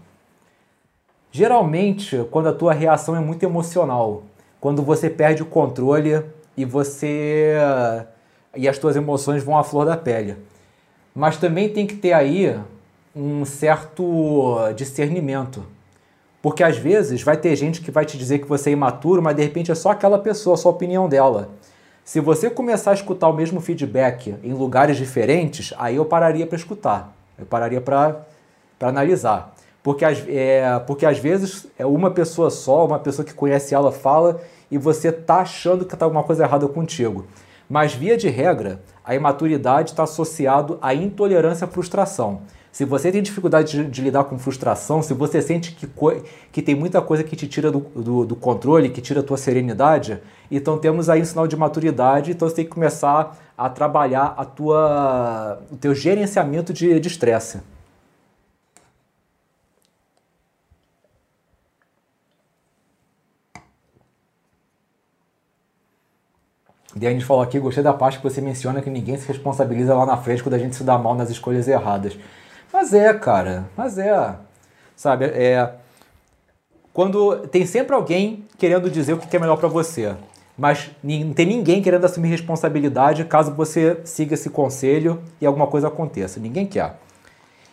Geralmente, 1.31 2.27
quando 2.31 2.49
a 2.49 2.53
tua 2.53 2.73
reação 2.73 3.15
é 3.15 3.21
muito 3.21 3.45
emocional, 3.45 4.25
quando 4.61 4.83
você 4.83 5.09
perde 5.09 5.45
o 5.45 5.47
controle 5.47 6.25
e 6.57 6.65
você 6.65 7.55
e 8.57 8.67
as 8.67 8.79
tuas 8.79 8.97
emoções 8.97 9.45
vão 9.45 9.57
à 9.57 9.63
flor 9.63 9.87
da 9.87 9.97
pele. 9.97 10.37
Mas 11.15 11.37
também 11.37 11.69
tem 11.69 11.87
que 11.87 11.95
ter 11.95 12.13
aí 12.13 12.59
um 13.15 13.45
certo 13.45 14.57
discernimento. 14.75 15.65
Porque 16.43 16.65
às 16.65 16.77
vezes 16.77 17.23
vai 17.23 17.37
ter 17.37 17.55
gente 17.55 17.81
que 17.81 17.93
vai 17.93 18.05
te 18.05 18.19
dizer 18.19 18.41
que 18.41 18.47
você 18.47 18.71
é 18.71 18.73
imaturo, 18.73 19.23
mas 19.23 19.37
de 19.37 19.43
repente 19.43 19.71
é 19.71 19.75
só 19.75 19.91
aquela 19.91 20.19
pessoa, 20.19 20.55
a 20.55 20.57
sua 20.57 20.73
opinião 20.73 21.09
dela. 21.09 21.51
Se 22.07 22.21
você 22.21 22.49
começar 22.49 22.93
a 22.93 22.95
escutar 22.95 23.29
o 23.29 23.33
mesmo 23.33 23.61
feedback 23.61 24.33
em 24.45 24.53
lugares 24.53 24.97
diferentes, 24.97 25.75
aí 25.77 25.97
eu 25.97 26.05
pararia 26.05 26.47
para 26.47 26.55
escutar, 26.57 27.13
eu 27.37 27.45
pararia 27.45 27.81
para 27.81 28.25
analisar. 28.81 29.53
Porque, 29.83 30.05
é, 30.05 30.79
porque 30.87 31.05
às 31.05 31.19
vezes 31.19 31.67
é 31.77 31.85
uma 31.85 32.09
pessoa 32.13 32.49
só, 32.49 32.87
uma 32.87 33.01
pessoa 33.01 33.27
que 33.27 33.35
conhece 33.35 33.75
ela 33.75 33.91
fala 33.91 34.41
e 34.71 34.79
você 34.79 35.11
tá 35.11 35.39
achando 35.39 35.85
que 35.85 35.95
está 35.95 36.07
alguma 36.07 36.23
coisa 36.23 36.45
errada 36.45 36.69
contigo. 36.69 37.27
Mas 37.69 37.93
via 37.93 38.17
de 38.17 38.29
regra, 38.29 38.81
a 39.05 39.17
imaturidade 39.17 39.91
está 39.91 40.05
associado 40.05 40.79
à 40.81 40.95
intolerância 40.95 41.65
à 41.65 41.69
frustração. 41.69 42.43
Se 42.77 42.85
você 42.85 43.11
tem 43.11 43.23
dificuldade 43.23 43.73
de, 43.73 43.91
de, 43.91 44.03
lidar 44.03 44.25
com 44.25 44.39
frustração, 44.39 45.01
se 45.01 45.15
você 45.15 45.41
sente 45.41 45.73
que, 45.73 45.89
que 46.53 46.61
tem 46.61 46.75
muita 46.75 47.01
coisa 47.01 47.25
que 47.25 47.35
te 47.35 47.49
tira 47.49 47.73
do, 47.73 47.81
do, 47.81 48.27
do, 48.27 48.37
controle, 48.37 48.91
que 48.91 49.01
tira 49.01 49.21
a 49.21 49.23
tua 49.23 49.39
serenidade, 49.39 50.21
então 50.51 50.77
temos 50.77 51.09
aí 51.09 51.23
um 51.23 51.25
sinal 51.25 51.49
de 51.49 51.57
maturidade, 51.57 52.33
então 52.33 52.47
você 52.47 52.57
tem 52.57 52.67
que 52.67 52.71
começar 52.71 53.35
a 53.57 53.71
trabalhar 53.71 54.35
a 54.37 54.45
tua, 54.45 55.59
o 55.73 55.77
teu 55.79 55.95
gerenciamento 55.95 56.71
de 56.75 56.99
estresse. 56.99 57.63
Gente 66.99 67.25
falou 67.25 67.43
aqui, 67.43 67.59
gostei 67.59 67.83
da 67.83 67.93
parte 67.93 68.19
que 68.19 68.25
você 68.25 68.41
menciona 68.41 68.83
que 68.83 68.89
ninguém 68.89 69.17
se 69.17 69.29
responsabiliza 69.29 69.95
lá 69.95 70.05
na 70.05 70.17
frente 70.17 70.43
quando 70.43 70.55
a 70.55 70.59
gente 70.59 70.77
se 70.77 70.85
dá 70.85 70.99
mal 70.99 71.15
nas 71.15 71.31
escolhas 71.31 71.69
erradas. 71.69 72.19
Mas 72.77 72.93
é, 72.93 73.15
cara, 73.15 73.71
mas 73.75 73.97
é. 73.97 74.37
Sabe, 74.95 75.25
é. 75.25 75.77
Quando 76.93 77.49
tem 77.49 77.65
sempre 77.65 77.95
alguém 77.95 78.45
querendo 78.59 78.91
dizer 78.91 79.15
o 79.15 79.19
que 79.19 79.35
é 79.35 79.41
melhor 79.41 79.57
para 79.57 79.67
você, 79.67 80.15
mas 80.59 80.91
não 81.03 81.33
tem 81.33 81.47
ninguém 81.47 81.81
querendo 81.81 82.05
assumir 82.05 82.29
responsabilidade 82.29 83.25
caso 83.25 83.55
você 83.55 84.03
siga 84.05 84.35
esse 84.35 84.51
conselho 84.51 85.23
e 85.41 85.47
alguma 85.47 85.67
coisa 85.67 85.89
aconteça. 85.89 86.39
Ninguém 86.39 86.67
quer. 86.67 87.01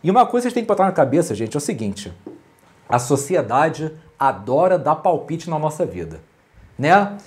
E 0.01 0.09
uma 0.09 0.25
coisa 0.25 0.47
que 0.47 0.53
vocês 0.53 0.53
têm 0.53 0.63
que 0.63 0.69
botar 0.69 0.85
na 0.85 0.93
cabeça, 0.93 1.35
gente, 1.35 1.53
é 1.53 1.57
o 1.57 1.61
seguinte: 1.61 2.13
a 2.87 2.97
sociedade 2.97 3.91
adora 4.17 4.79
dar 4.79 4.95
palpite 4.95 5.49
na 5.49 5.59
nossa 5.59 5.85
vida, 5.85 6.21
né? 6.79 7.17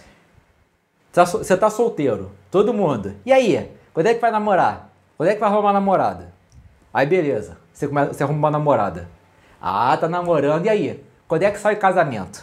Tá 1.12 1.26
você 1.26 1.54
tá 1.54 1.68
solteiro, 1.68 2.32
todo 2.50 2.72
mundo. 2.72 3.16
E 3.26 3.30
aí? 3.30 3.70
Quando 3.92 4.06
é 4.06 4.14
que 4.14 4.20
vai 4.20 4.30
namorar? 4.30 4.90
Quando 5.18 5.28
é 5.28 5.34
que 5.34 5.40
vai 5.40 5.50
arrumar 5.50 5.74
namorada? 5.74 6.32
Aí 6.90 7.04
beleza 7.04 7.65
você, 7.76 7.86
começa, 7.86 8.14
você 8.14 8.22
arruma 8.22 8.38
uma 8.38 8.50
namorada. 8.50 9.06
Ah, 9.60 9.94
tá 9.98 10.08
namorando, 10.08 10.64
e 10.64 10.68
aí? 10.70 11.04
Quando 11.28 11.42
é 11.42 11.50
que 11.50 11.58
sai 11.58 11.76
casamento? 11.76 12.42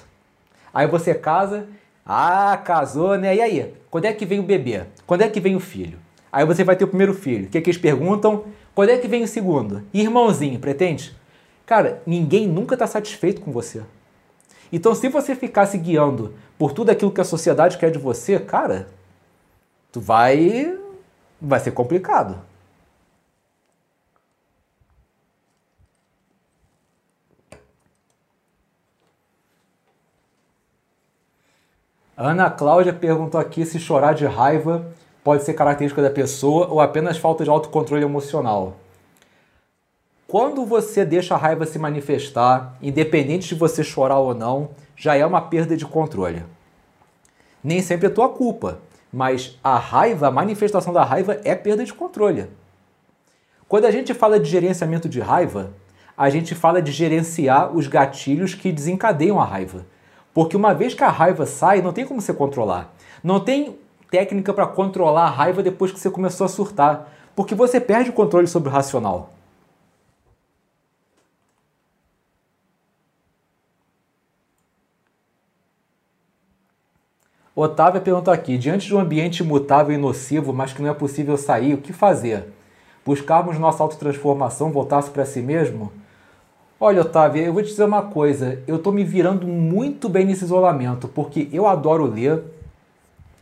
Aí 0.72 0.86
você 0.86 1.16
casa, 1.16 1.68
ah, 2.06 2.56
casou, 2.64 3.18
né? 3.18 3.36
E 3.36 3.42
aí? 3.42 3.74
Quando 3.90 4.06
é 4.06 4.14
que 4.14 4.28
vem 4.28 4.40
o 4.40 4.44
bebê? 4.44 4.84
Quando 5.08 5.22
é 5.22 5.30
que 5.30 5.40
vem 5.40 5.56
o 5.56 5.60
filho? 5.60 5.98
Aí 6.32 6.46
você 6.46 6.64
vai 6.64 6.76
ter 6.76 6.84
o 6.84 6.88
primeiro 6.88 7.16
filho. 7.16 7.46
O 7.46 7.50
que, 7.50 7.58
é 7.58 7.62
que 7.62 7.70
eles 7.72 7.82
perguntam? 7.82 8.46
Quando 8.76 8.90
é 8.90 8.98
que 8.98 9.08
vem 9.08 9.24
o 9.24 9.28
segundo? 9.28 9.84
irmãozinho, 9.92 10.60
pretende? 10.60 11.16
Cara, 11.66 12.04
ninguém 12.06 12.48
nunca 12.48 12.76
está 12.76 12.86
satisfeito 12.86 13.42
com 13.42 13.52
você. 13.52 13.82
Então, 14.72 14.94
se 14.94 15.10
você 15.10 15.36
ficar 15.36 15.66
se 15.66 15.80
guiando 15.80 16.36
por 16.60 16.74
tudo 16.74 16.92
aquilo 16.92 17.12
que 17.12 17.22
a 17.22 17.26
sociedade 17.26 17.78
quer 17.80 17.90
de 17.90 17.98
você, 17.98 18.40
cara, 18.40 18.88
tu 19.92 20.00
vai. 20.00 20.78
vai 21.42 21.60
ser 21.60 21.72
complicado. 21.72 22.40
Ana 32.26 32.50
Cláudia 32.50 32.94
perguntou 32.94 33.38
aqui 33.38 33.66
se 33.66 33.78
chorar 33.78 34.14
de 34.14 34.26
raiva 34.26 34.88
pode 35.26 35.44
ser 35.44 35.54
característica 35.56 36.02
da 36.02 36.10
pessoa 36.10 36.68
ou 36.70 36.80
apenas 36.80 37.18
falta 37.18 37.44
de 37.44 37.50
autocontrole 37.50 38.02
emocional. 38.02 38.78
quando 40.26 40.66
você 40.66 41.04
deixa 41.04 41.36
a 41.36 41.38
raiva 41.38 41.66
se 41.66 41.78
manifestar, 41.78 42.78
independente 42.82 43.50
de 43.50 43.56
você 43.56 43.84
chorar 43.84 44.20
ou 44.20 44.34
não, 44.34 44.70
já 44.96 45.18
é 45.18 45.26
uma 45.26 45.42
perda 45.42 45.76
de 45.76 45.86
controle. 45.86 46.46
Nem 47.62 47.82
sempre 47.82 48.08
é 48.08 48.10
tua 48.10 48.30
culpa, 48.30 48.80
mas 49.12 49.60
a 49.62 49.78
raiva, 49.78 50.30
a 50.30 50.32
manifestação 50.32 50.94
da 50.94 51.04
raiva 51.04 51.42
é 51.44 51.54
perda 51.54 51.84
de 51.84 51.94
controle. 51.94 52.48
Quando 53.68 53.84
a 53.84 53.92
gente 53.92 54.14
fala 54.14 54.40
de 54.40 54.50
gerenciamento 54.50 55.10
de 55.10 55.20
raiva, 55.20 55.74
a 56.18 56.30
gente 56.30 56.56
fala 56.56 56.82
de 56.82 56.94
gerenciar 56.94 57.76
os 57.76 57.88
gatilhos 57.88 58.56
que 58.56 58.72
desencadeiam 58.72 59.42
a 59.42 59.46
raiva. 59.46 59.86
Porque 60.34 60.58
uma 60.58 60.74
vez 60.74 60.94
que 60.94 61.04
a 61.04 61.10
raiva 61.10 61.46
sai, 61.46 61.82
não 61.82 61.94
tem 61.94 62.06
como 62.06 62.22
você 62.22 62.34
controlar. 62.34 62.94
Não 63.24 63.40
tem 63.40 63.78
técnica 64.10 64.54
para 64.54 64.66
controlar 64.66 65.26
a 65.26 65.30
raiva 65.30 65.62
depois 65.62 65.92
que 65.92 66.00
você 66.00 66.10
começou 66.10 66.46
a 66.46 66.50
surtar. 66.50 67.10
Porque 67.36 67.54
você 67.54 67.80
perde 67.80 68.10
o 68.10 68.14
controle 68.14 68.48
sobre 68.48 68.70
o 68.70 68.72
racional. 68.72 69.30
Otávio 77.56 78.02
perguntou 78.02 78.34
aqui: 78.34 78.58
diante 78.58 78.88
de 78.88 78.96
um 78.96 79.00
ambiente 79.00 79.42
imutável 79.42 79.94
e 79.94 79.98
nocivo, 79.98 80.52
mas 80.52 80.74
que 80.74 80.82
não 80.82 80.90
é 80.90 80.94
possível 80.94 81.38
sair, 81.38 81.76
o 81.76 81.78
que 81.78 81.94
fazer? 81.94 82.52
Buscarmos 83.06 83.60
nossa 83.60 83.84
autotransformação, 83.84 84.72
voltar-se 84.72 85.12
para 85.12 85.26
si 85.26 85.42
mesmo? 85.42 85.92
Olha, 86.86 87.00
Otávio, 87.00 87.42
eu 87.42 87.54
vou 87.54 87.64
te 87.64 87.70
dizer 87.70 87.86
uma 87.86 88.02
coisa. 88.02 88.62
Eu 88.68 88.76
estou 88.76 88.92
me 88.92 89.06
virando 89.06 89.48
muito 89.48 90.10
bem 90.10 90.26
nesse 90.26 90.44
isolamento, 90.44 91.08
porque 91.08 91.48
eu 91.54 91.66
adoro 91.66 92.04
ler, 92.04 92.44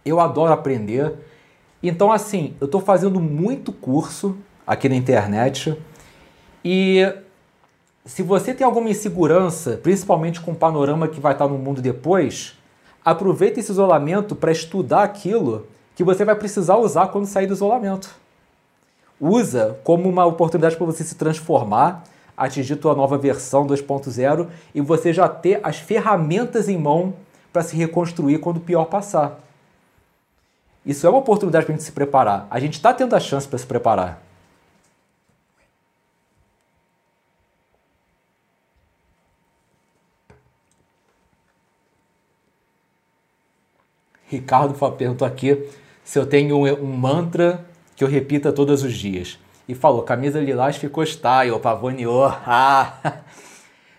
eu 0.05 0.19
adoro 0.19 0.53
aprender. 0.53 1.11
Então, 1.81 2.11
assim, 2.11 2.53
eu 2.61 2.65
estou 2.65 2.79
fazendo 2.79 3.19
muito 3.19 3.73
curso 3.73 4.37
aqui 4.67 4.87
na 4.87 4.93
internet. 4.93 5.75
E 6.63 7.11
se 8.05 8.21
você 8.21 8.53
tem 8.53 8.63
alguma 8.63 8.91
insegurança, 8.91 9.75
principalmente 9.81 10.39
com 10.39 10.51
o 10.51 10.55
panorama 10.55 11.07
que 11.07 11.19
vai 11.19 11.33
estar 11.33 11.47
no 11.47 11.57
mundo 11.57 11.81
depois, 11.81 12.55
aproveita 13.03 13.59
esse 13.59 13.71
isolamento 13.71 14.35
para 14.35 14.51
estudar 14.51 15.01
aquilo 15.01 15.65
que 15.95 16.03
você 16.03 16.23
vai 16.23 16.35
precisar 16.35 16.77
usar 16.77 17.07
quando 17.07 17.25
sair 17.25 17.47
do 17.47 17.53
isolamento. 17.53 18.07
Usa 19.19 19.79
como 19.83 20.07
uma 20.07 20.27
oportunidade 20.27 20.77
para 20.77 20.85
você 20.85 21.03
se 21.03 21.15
transformar, 21.15 22.03
atingir 22.45 22.75
tua 22.77 22.95
nova 22.95 23.17
versão 23.17 23.67
2.0 23.67 24.47
e 24.73 24.81
você 24.81 25.13
já 25.13 25.29
ter 25.29 25.59
as 25.61 25.77
ferramentas 25.77 26.67
em 26.67 26.77
mão 26.77 27.13
para 27.53 27.61
se 27.61 27.75
reconstruir 27.75 28.39
quando 28.39 28.57
o 28.57 28.61
pior 28.61 28.85
passar. 28.85 29.39
Isso 30.83 31.05
é 31.05 31.09
uma 31.09 31.19
oportunidade 31.19 31.65
para 31.65 31.75
a 31.75 31.77
gente 31.77 31.85
se 31.85 31.91
preparar. 31.91 32.47
A 32.49 32.59
gente 32.59 32.73
está 32.73 32.91
tendo 32.91 33.15
a 33.15 33.19
chance 33.19 33.47
para 33.47 33.59
se 33.59 33.65
preparar. 33.67 34.23
Ricardo 44.27 44.73
perguntou 44.93 45.27
aqui 45.27 45.69
se 46.03 46.17
eu 46.17 46.25
tenho 46.25 46.57
um 46.57 46.97
mantra 46.97 47.63
que 47.95 48.03
eu 48.03 48.07
repita 48.07 48.51
todos 48.51 48.81
os 48.81 48.93
dias. 48.93 49.37
E 49.71 49.73
falou, 49.73 50.03
camisa 50.03 50.37
lilás 50.37 50.75
ficou 50.75 51.01
style, 51.05 51.57
pavoneou. 51.57 52.27
Ah! 52.45 53.21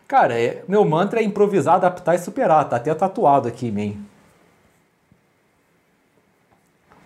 Cara, 0.07 0.39
é, 0.39 0.63
meu 0.69 0.85
mantra 0.85 1.21
é 1.21 1.25
improvisar, 1.25 1.77
adaptar 1.77 2.15
e 2.15 2.19
superar. 2.19 2.69
Tá 2.69 2.77
até 2.77 2.95
tatuado 2.95 3.49
aqui 3.49 3.69
em 3.69 3.71
mim. 3.71 4.07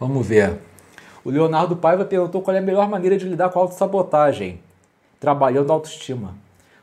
Vamos 0.00 0.26
ver. 0.26 0.58
O 1.24 1.30
Leonardo 1.30 1.76
Paiva 1.76 2.04
perguntou 2.04 2.42
qual 2.42 2.56
é 2.56 2.58
a 2.58 2.62
melhor 2.62 2.88
maneira 2.88 3.16
de 3.16 3.28
lidar 3.28 3.50
com 3.50 3.60
a 3.60 3.62
autossabotagem. 3.62 4.60
Trabalhando 5.20 5.70
a 5.70 5.74
autoestima. 5.74 6.34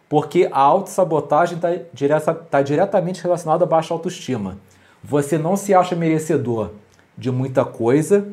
Porque 0.07 0.47
a 0.53 0.59
autossabotagem 0.61 1.57
está 1.57 1.67
direta, 1.91 2.33
tá 2.33 2.61
diretamente 2.61 3.21
relacionada 3.21 3.65
a 3.65 3.67
baixa 3.67 3.93
autoestima. 3.93 4.57
Você 5.03 5.37
não 5.37 5.57
se 5.57 5.73
acha 5.73 5.97
merecedor 5.97 6.71
de 7.17 7.29
muita 7.29 7.65
coisa 7.65 8.25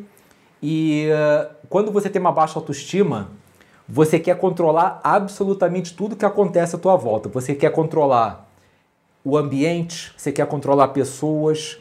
e 0.63 1.09
uh, 1.11 1.53
quando 1.69 1.91
você 1.91 2.09
tem 2.09 2.21
uma 2.21 2.33
baixa 2.33 2.59
autoestima, 2.59 3.31
você 3.93 4.21
quer 4.21 4.39
controlar 4.39 5.01
absolutamente 5.03 5.95
tudo 5.95 6.15
que 6.15 6.25
acontece 6.25 6.77
à 6.77 6.79
tua 6.79 6.95
volta. 6.95 7.29
Você 7.29 7.57
quer 7.57 7.73
controlar 7.73 8.49
o 9.25 9.37
ambiente, 9.37 10.15
você 10.17 10.31
quer 10.31 10.47
controlar 10.47 10.89
pessoas. 10.89 11.77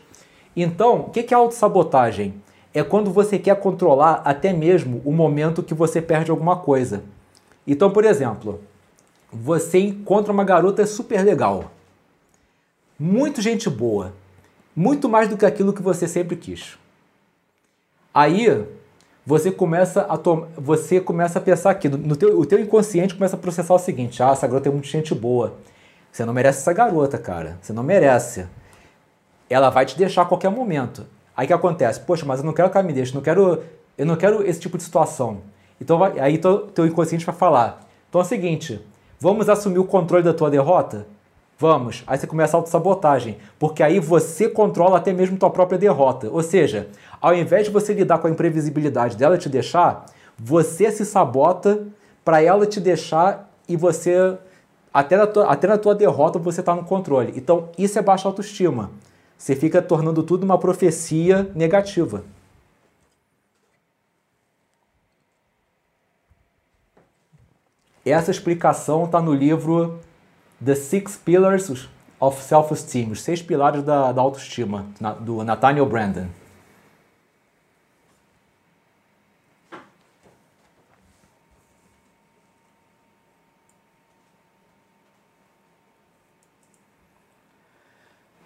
Então, 0.56 1.02
o 1.02 1.10
que 1.12 1.32
é 1.32 1.38
autossabotagem? 1.38 2.34
É 2.74 2.84
quando 2.84 3.12
você 3.12 3.38
quer 3.38 3.56
controlar 3.60 4.24
até 4.26 4.52
mesmo 4.52 5.04
o 5.06 5.12
momento 5.12 5.62
que 5.62 5.76
você 5.76 6.02
perde 6.02 6.32
alguma 6.32 6.58
coisa. 6.58 7.04
Então, 7.68 7.92
por 7.92 8.04
exemplo, 8.04 8.60
você 9.32 9.78
encontra 9.78 10.34
uma 10.34 10.44
garota 10.44 10.88
super 10.88 11.24
legal, 11.24 11.66
muito 13.00 13.40
gente 13.40 13.70
boa, 13.70 14.14
muito 14.76 15.08
mais 15.08 15.30
do 15.30 15.38
que 15.38 15.46
aquilo 15.46 15.74
que 15.74 15.82
você 15.84 16.08
sempre 16.08 16.36
quis. 16.36 16.76
Aí 18.12 18.66
você 19.30 19.52
começa 19.52 20.08
a 20.10 20.20
você 20.60 21.00
começa 21.00 21.38
a 21.38 21.42
pensar 21.42 21.70
aqui, 21.70 21.88
no 21.88 22.16
teu, 22.16 22.40
o 22.40 22.48
teu 22.48 22.60
inconsciente 22.60 23.14
começa 23.14 23.36
a 23.36 23.40
processar 23.40 23.76
o 23.76 23.78
seguinte: 23.78 24.24
ah, 24.24 24.32
essa 24.32 24.48
garota 24.48 24.70
é 24.70 24.72
muito 24.72 24.88
gente 24.88 25.14
boa. 25.14 25.54
Você 26.12 26.26
não 26.26 26.34
merece 26.34 26.62
essa 26.62 26.74
garota, 26.74 27.16
cara. 27.20 27.60
Você 27.62 27.72
não 27.72 27.84
merece. 27.84 28.48
Ela 29.48 29.70
vai 29.70 29.86
te 29.86 29.96
deixar 29.96 30.24
a 30.24 30.26
qualquer 30.26 30.50
momento. 30.50 31.06
Aí 31.38 31.46
que 31.46 31.54
acontece? 31.54 32.00
Poxa, 32.00 32.26
mas 32.26 32.40
eu 32.40 32.46
não 32.46 32.54
quero 32.54 32.72
que 32.72 32.78
ela 32.80 32.88
me 32.88 32.92
deixe, 32.92 33.14
não 33.14 33.22
quero, 33.22 33.62
eu 33.96 34.06
não 34.06 34.16
quero 34.16 34.44
esse 34.44 34.60
tipo 34.60 34.78
de 34.80 34.84
situação. 34.84 35.42
Então 35.80 36.00
vai, 36.00 36.20
aí 36.20 36.40
teu, 36.40 36.62
teu 36.62 36.88
inconsciente 36.88 37.24
vai 37.24 37.36
falar. 37.36 37.88
Então 38.10 38.20
é 38.20 38.24
o 38.24 38.28
seguinte, 38.28 38.84
vamos 39.20 39.48
assumir 39.48 39.78
o 39.78 39.86
controle 39.86 40.24
da 40.24 40.34
tua 40.34 40.50
derrota? 40.50 41.06
Vamos. 41.60 42.06
Aí 42.08 42.18
você 42.18 42.26
começa 42.26 42.56
a 42.56 42.58
autossabotagem, 42.58 43.38
porque 43.60 43.84
aí 43.84 44.00
você 44.00 44.48
controla 44.48 44.98
até 44.98 45.12
mesmo 45.12 45.38
tua 45.38 45.50
própria 45.50 45.78
derrota. 45.78 46.30
Ou 46.32 46.42
seja, 46.42 46.88
ao 47.22 47.34
invés 47.34 47.66
de 47.66 47.72
você 47.72 47.94
lidar 47.94 48.20
com 48.20 48.28
a 48.28 48.30
imprevisibilidade 48.30 49.18
dela 49.18 49.38
te 49.38 49.50
deixar, 49.50 50.06
você 50.38 50.92
se 50.92 51.06
sabota 51.06 51.88
para 52.24 52.42
ela 52.42 52.66
te 52.66 52.80
deixar 52.80 53.50
e 53.68 53.76
você 53.76 54.38
até 54.94 55.18
na, 55.18 55.28
tua, 55.28 55.46
até 55.52 55.68
na 55.68 55.78
tua 55.78 55.94
derrota 55.94 56.40
você 56.40 56.62
está 56.62 56.74
no 56.76 56.84
controle. 56.84 57.34
Então 57.36 57.70
isso 57.78 58.00
é 58.00 58.02
baixa 58.02 58.28
autoestima. 58.28 58.92
Você 59.38 59.56
fica 59.56 59.82
tornando 59.82 60.24
tudo 60.24 60.44
uma 60.44 60.58
profecia 60.58 61.50
negativa. 61.56 62.24
Essa 68.06 68.32
explicação 68.32 69.06
está 69.06 69.22
no 69.22 69.34
livro 69.34 70.00
The 70.64 70.76
Six 70.76 71.18
Pillars 71.18 71.88
of 72.20 72.42
Self-Esteem, 72.42 73.12
os 73.12 73.22
seis 73.22 73.42
pilares 73.42 73.84
da, 73.84 74.12
da 74.12 74.22
autoestima, 74.22 74.86
do 75.22 75.44
Nathaniel 75.44 75.86
Brandon. 75.86 76.28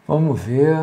Vamos 0.06 0.42
ver. 0.42 0.78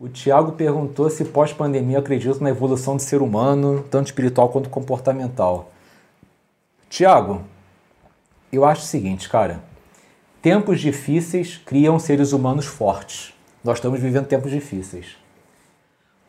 O 0.00 0.08
Tiago 0.08 0.52
perguntou 0.52 1.08
se 1.08 1.24
pós-pandemia 1.24 2.00
acredito 2.00 2.42
na 2.42 2.50
evolução 2.50 2.96
do 2.96 3.02
ser 3.02 3.22
humano, 3.22 3.84
tanto 3.88 4.06
espiritual 4.06 4.48
quanto 4.48 4.68
comportamental. 4.68 5.70
Tiago, 6.90 7.42
eu 8.52 8.64
acho 8.64 8.82
o 8.82 8.86
seguinte, 8.86 9.28
cara. 9.28 9.62
Tempos 10.42 10.80
difíceis 10.80 11.56
criam 11.56 11.98
seres 11.98 12.32
humanos 12.32 12.66
fortes. 12.66 13.32
Nós 13.62 13.78
estamos 13.78 14.00
vivendo 14.00 14.26
tempos 14.26 14.50
difíceis. 14.50 15.16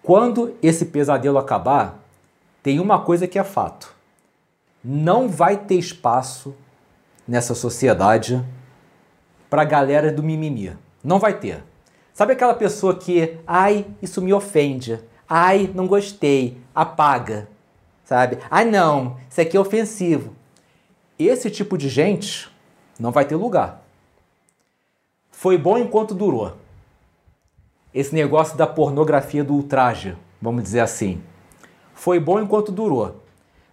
Quando 0.04 0.56
esse 0.62 0.86
pesadelo 0.86 1.38
acabar, 1.40 2.00
tem 2.62 2.80
uma 2.80 3.02
coisa 3.02 3.28
que 3.28 3.40
é 3.40 3.44
fato. 3.44 3.94
Não 4.84 5.28
vai 5.28 5.58
ter 5.58 5.76
espaço 5.76 6.56
nessa 7.28 7.54
sociedade 7.56 8.44
para 9.50 9.62
a 9.62 9.66
galera 9.66 10.12
do 10.12 10.24
mimimi. 10.24 10.76
Não 11.04 11.20
vai 11.20 11.34
ter. 11.34 11.64
Sabe 12.14 12.34
aquela 12.34 12.54
pessoa 12.54 12.96
que, 12.96 13.38
ai, 13.46 13.86
isso 14.02 14.22
me 14.22 14.34
ofende. 14.34 15.00
Ai, 15.30 15.70
não 15.74 15.88
gostei. 15.88 16.58
Apaga. 16.74 17.48
Sabe? 18.04 18.40
Ai, 18.50 18.66
não, 18.66 19.18
isso 19.30 19.42
aqui 19.42 19.58
é 19.58 19.60
ofensivo. 19.60 20.34
Esse 21.20 21.50
tipo 21.50 21.78
de 21.78 21.90
gente 21.90 22.50
não 23.00 23.12
vai 23.12 23.26
ter 23.26 23.36
lugar. 23.36 23.84
Foi 25.32 25.58
bom 25.58 25.78
enquanto 25.78 26.16
durou. 26.16 26.54
Esse 27.94 28.14
negócio 28.16 28.58
da 28.58 28.66
pornografia 28.66 29.44
do 29.44 29.54
ultraje, 29.54 30.16
vamos 30.42 30.64
dizer 30.64 30.80
assim. 30.80 31.22
Foi 31.94 32.20
bom 32.20 32.40
enquanto 32.40 32.72
durou. 32.72 33.24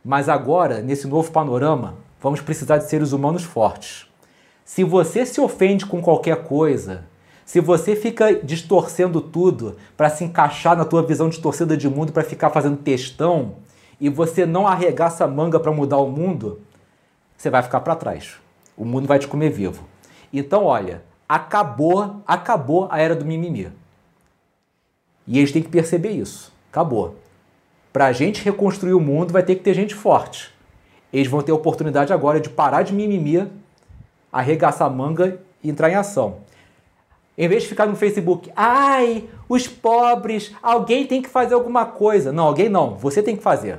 Mas 0.04 0.28
agora, 0.28 0.80
nesse 0.82 1.06
novo 1.06 1.30
panorama, 1.30 1.96
vamos 2.20 2.40
precisar 2.40 2.78
de 2.78 2.88
seres 2.88 3.12
humanos 3.12 3.44
fortes. 3.44 4.06
Se 4.64 4.82
você 4.82 5.26
se 5.26 5.40
ofende 5.40 5.84
com 5.84 6.00
qualquer 6.00 6.42
coisa, 6.44 7.04
se 7.44 7.60
você 7.60 7.94
fica 7.94 8.34
distorcendo 8.34 9.20
tudo 9.20 9.76
para 9.96 10.08
se 10.08 10.24
encaixar 10.24 10.76
na 10.76 10.84
tua 10.84 11.02
visão 11.02 11.28
distorcida 11.28 11.76
de 11.76 11.88
mundo 11.88 12.12
para 12.12 12.24
ficar 12.24 12.48
fazendo 12.48 12.78
textão 12.78 13.56
e 14.00 14.08
você 14.08 14.46
não 14.46 14.66
arregaça 14.66 15.24
a 15.24 15.28
manga 15.28 15.60
para 15.60 15.70
mudar 15.70 15.98
o 15.98 16.10
mundo, 16.10 16.60
você 17.36 17.50
vai 17.50 17.62
ficar 17.62 17.80
para 17.80 17.94
trás. 17.94 18.36
O 18.76 18.84
mundo 18.84 19.06
vai 19.06 19.18
te 19.18 19.28
comer 19.28 19.50
vivo. 19.50 19.84
Então, 20.32 20.64
olha, 20.64 21.02
acabou, 21.28 22.22
acabou 22.26 22.88
a 22.90 22.98
era 22.98 23.14
do 23.14 23.24
mimimi. 23.24 23.70
E 25.26 25.38
eles 25.38 25.52
têm 25.52 25.62
que 25.62 25.68
perceber 25.68 26.10
isso. 26.10 26.52
Acabou. 26.70 27.16
Para 27.92 28.06
a 28.06 28.12
gente 28.12 28.42
reconstruir 28.42 28.94
o 28.94 29.00
mundo, 29.00 29.32
vai 29.32 29.42
ter 29.42 29.54
que 29.56 29.62
ter 29.62 29.74
gente 29.74 29.94
forte. 29.94 30.52
Eles 31.12 31.28
vão 31.28 31.42
ter 31.42 31.52
a 31.52 31.54
oportunidade 31.54 32.12
agora 32.12 32.40
de 32.40 32.48
parar 32.48 32.82
de 32.82 32.92
mimimi, 32.92 33.46
arregaçar 34.34 34.88
a 34.88 34.90
manga 34.90 35.40
e 35.62 35.70
entrar 35.70 35.88
em 35.88 35.94
ação. 35.94 36.38
Em 37.38 37.46
vez 37.46 37.62
de 37.62 37.68
ficar 37.68 37.86
no 37.86 37.94
Facebook, 37.94 38.50
ai, 38.56 39.28
os 39.48 39.68
pobres, 39.68 40.52
alguém 40.60 41.06
tem 41.06 41.22
que 41.22 41.28
fazer 41.28 41.54
alguma 41.54 41.86
coisa. 41.86 42.32
Não, 42.32 42.44
alguém 42.44 42.68
não, 42.68 42.96
você 42.96 43.22
tem 43.22 43.36
que 43.36 43.42
fazer. 43.42 43.78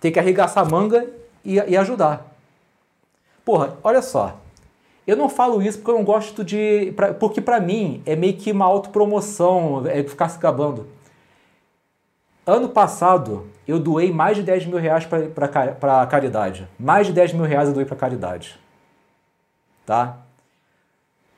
Tem 0.00 0.10
que 0.10 0.18
arregaçar 0.18 0.66
a 0.66 0.68
manga 0.68 1.06
e, 1.44 1.54
e 1.56 1.76
ajudar. 1.76 2.34
Porra, 3.44 3.76
olha 3.82 4.00
só. 4.00 4.38
Eu 5.06 5.18
não 5.18 5.28
falo 5.28 5.60
isso 5.60 5.78
porque 5.78 5.90
eu 5.90 5.96
não 5.96 6.04
gosto 6.04 6.42
de. 6.42 6.92
Pra, 6.96 7.12
porque 7.12 7.42
para 7.42 7.60
mim 7.60 8.02
é 8.06 8.16
meio 8.16 8.34
que 8.34 8.52
uma 8.52 8.64
autopromoção, 8.64 9.86
é 9.86 10.02
ficar 10.02 10.30
se 10.30 10.38
gabando. 10.38 10.86
Ano 12.46 12.70
passado 12.70 13.46
eu 13.68 13.78
doei 13.78 14.10
mais 14.10 14.36
de 14.36 14.42
10 14.42 14.66
mil 14.66 14.78
reais 14.78 15.06
para 15.06 16.06
caridade. 16.06 16.66
Mais 16.78 17.06
de 17.06 17.12
10 17.12 17.34
mil 17.34 17.44
reais 17.44 17.68
eu 17.68 17.74
doei 17.74 17.84
para 17.84 17.96
caridade. 17.96 18.63
Tá? 19.86 20.18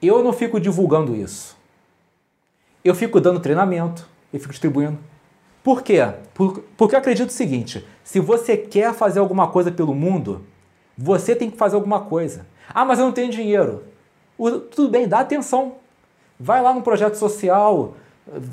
Eu 0.00 0.22
não 0.22 0.32
fico 0.32 0.60
divulgando 0.60 1.14
isso. 1.14 1.56
Eu 2.84 2.94
fico 2.94 3.20
dando 3.20 3.40
treinamento, 3.40 4.06
eu 4.32 4.38
fico 4.38 4.52
distribuindo. 4.52 4.98
Por 5.62 5.82
quê? 5.82 5.98
porque 6.32 6.94
eu 6.94 6.98
acredito 6.98 7.30
o 7.30 7.32
seguinte: 7.32 7.84
se 8.04 8.20
você 8.20 8.56
quer 8.56 8.94
fazer 8.94 9.18
alguma 9.18 9.48
coisa 9.48 9.72
pelo 9.72 9.94
mundo, 9.94 10.44
você 10.96 11.34
tem 11.34 11.50
que 11.50 11.56
fazer 11.56 11.74
alguma 11.74 12.00
coisa. 12.00 12.46
Ah, 12.72 12.84
mas 12.84 12.98
eu 12.98 13.06
não 13.06 13.12
tenho 13.12 13.32
dinheiro. 13.32 13.82
Tudo 14.70 14.88
bem, 14.88 15.08
dá 15.08 15.20
atenção. 15.20 15.76
Vai 16.38 16.62
lá 16.62 16.72
no 16.72 16.82
projeto 16.82 17.14
social, 17.14 17.94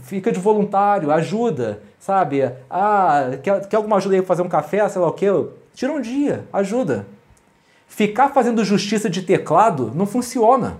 fica 0.03 0.31
de 0.31 0.39
voluntário, 0.39 1.11
ajuda, 1.11 1.83
sabe? 1.99 2.51
Ah, 2.69 3.37
quer, 3.43 3.67
quer 3.67 3.75
alguma 3.75 3.97
ajuda 3.97 4.15
aí 4.15 4.21
para 4.21 4.27
fazer 4.27 4.41
um 4.41 4.49
café, 4.49 4.87
sei 4.87 5.01
lá 5.01 5.07
o 5.07 5.13
quê? 5.13 5.27
Tira 5.73 5.91
um 5.91 6.01
dia, 6.01 6.47
ajuda. 6.53 7.05
Ficar 7.87 8.29
fazendo 8.29 8.65
justiça 8.65 9.09
de 9.09 9.21
teclado 9.21 9.91
não 9.93 10.05
funciona. 10.05 10.79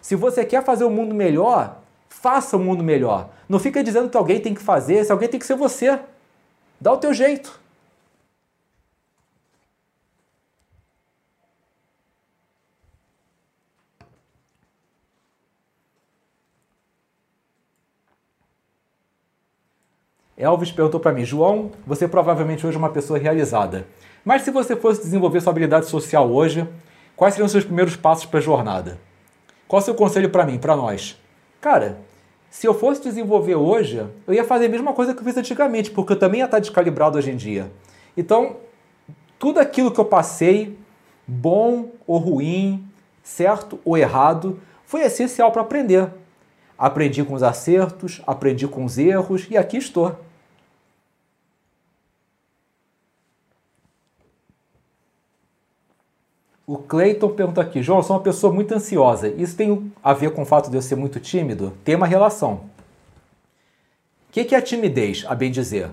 Se 0.00 0.14
você 0.16 0.44
quer 0.44 0.64
fazer 0.64 0.84
o 0.84 0.90
mundo 0.90 1.14
melhor, 1.14 1.78
faça 2.08 2.56
o 2.56 2.60
mundo 2.60 2.82
melhor. 2.82 3.28
Não 3.48 3.58
fica 3.58 3.82
dizendo 3.82 4.08
que 4.08 4.16
alguém 4.16 4.40
tem 4.40 4.54
que 4.54 4.62
fazer, 4.62 5.04
se 5.04 5.12
alguém 5.12 5.28
tem 5.28 5.40
que 5.40 5.46
ser 5.46 5.56
você. 5.56 5.98
Dá 6.80 6.92
o 6.92 6.98
teu 6.98 7.12
jeito. 7.12 7.60
Elvis 20.38 20.70
perguntou 20.70 21.00
para 21.00 21.12
mim, 21.12 21.24
João, 21.24 21.72
você 21.84 22.06
provavelmente 22.06 22.64
hoje 22.64 22.76
é 22.76 22.78
uma 22.78 22.90
pessoa 22.90 23.18
realizada. 23.18 23.88
Mas 24.28 24.42
se 24.42 24.50
você 24.50 24.76
fosse 24.76 25.00
desenvolver 25.00 25.40
sua 25.40 25.52
habilidade 25.52 25.86
social 25.86 26.30
hoje, 26.30 26.68
quais 27.16 27.32
seriam 27.32 27.46
os 27.46 27.50
seus 27.50 27.64
primeiros 27.64 27.96
passos 27.96 28.26
para 28.26 28.38
a 28.38 28.42
jornada? 28.42 29.00
Qual 29.66 29.80
o 29.80 29.82
seu 29.82 29.94
conselho 29.94 30.28
para 30.28 30.44
mim, 30.44 30.58
para 30.58 30.76
nós? 30.76 31.18
Cara, 31.62 31.98
se 32.50 32.66
eu 32.66 32.74
fosse 32.74 33.02
desenvolver 33.02 33.54
hoje, 33.54 34.06
eu 34.26 34.34
ia 34.34 34.44
fazer 34.44 34.66
a 34.66 34.68
mesma 34.68 34.92
coisa 34.92 35.14
que 35.14 35.20
eu 35.20 35.24
fiz 35.24 35.34
antigamente, 35.38 35.90
porque 35.90 36.12
eu 36.12 36.18
também 36.18 36.40
ia 36.40 36.44
estar 36.44 36.58
descalibrado 36.58 37.16
hoje 37.16 37.30
em 37.30 37.36
dia. 37.36 37.72
Então, 38.14 38.58
tudo 39.38 39.60
aquilo 39.60 39.90
que 39.90 39.98
eu 39.98 40.04
passei, 40.04 40.76
bom 41.26 41.92
ou 42.06 42.18
ruim, 42.18 42.86
certo 43.22 43.80
ou 43.82 43.96
errado, 43.96 44.60
foi 44.84 45.00
essencial 45.04 45.50
para 45.50 45.62
aprender. 45.62 46.06
Aprendi 46.76 47.24
com 47.24 47.32
os 47.32 47.42
acertos, 47.42 48.20
aprendi 48.26 48.68
com 48.68 48.84
os 48.84 48.98
erros 48.98 49.46
e 49.50 49.56
aqui 49.56 49.78
estou. 49.78 50.14
O 56.68 56.76
Cleiton 56.76 57.30
pergunta 57.30 57.62
aqui, 57.62 57.82
João, 57.82 58.00
eu 58.00 58.02
sou 58.02 58.14
uma 58.14 58.22
pessoa 58.22 58.52
muito 58.52 58.74
ansiosa. 58.74 59.26
Isso 59.26 59.56
tem 59.56 59.90
a 60.04 60.12
ver 60.12 60.32
com 60.32 60.42
o 60.42 60.44
fato 60.44 60.70
de 60.70 60.76
eu 60.76 60.82
ser 60.82 60.96
muito 60.96 61.18
tímido? 61.18 61.72
Tem 61.82 61.94
uma 61.94 62.06
relação. 62.06 62.60
O 64.28 64.32
que 64.32 64.54
é 64.54 64.58
a 64.58 64.60
timidez, 64.60 65.24
a 65.26 65.34
bem 65.34 65.50
dizer? 65.50 65.88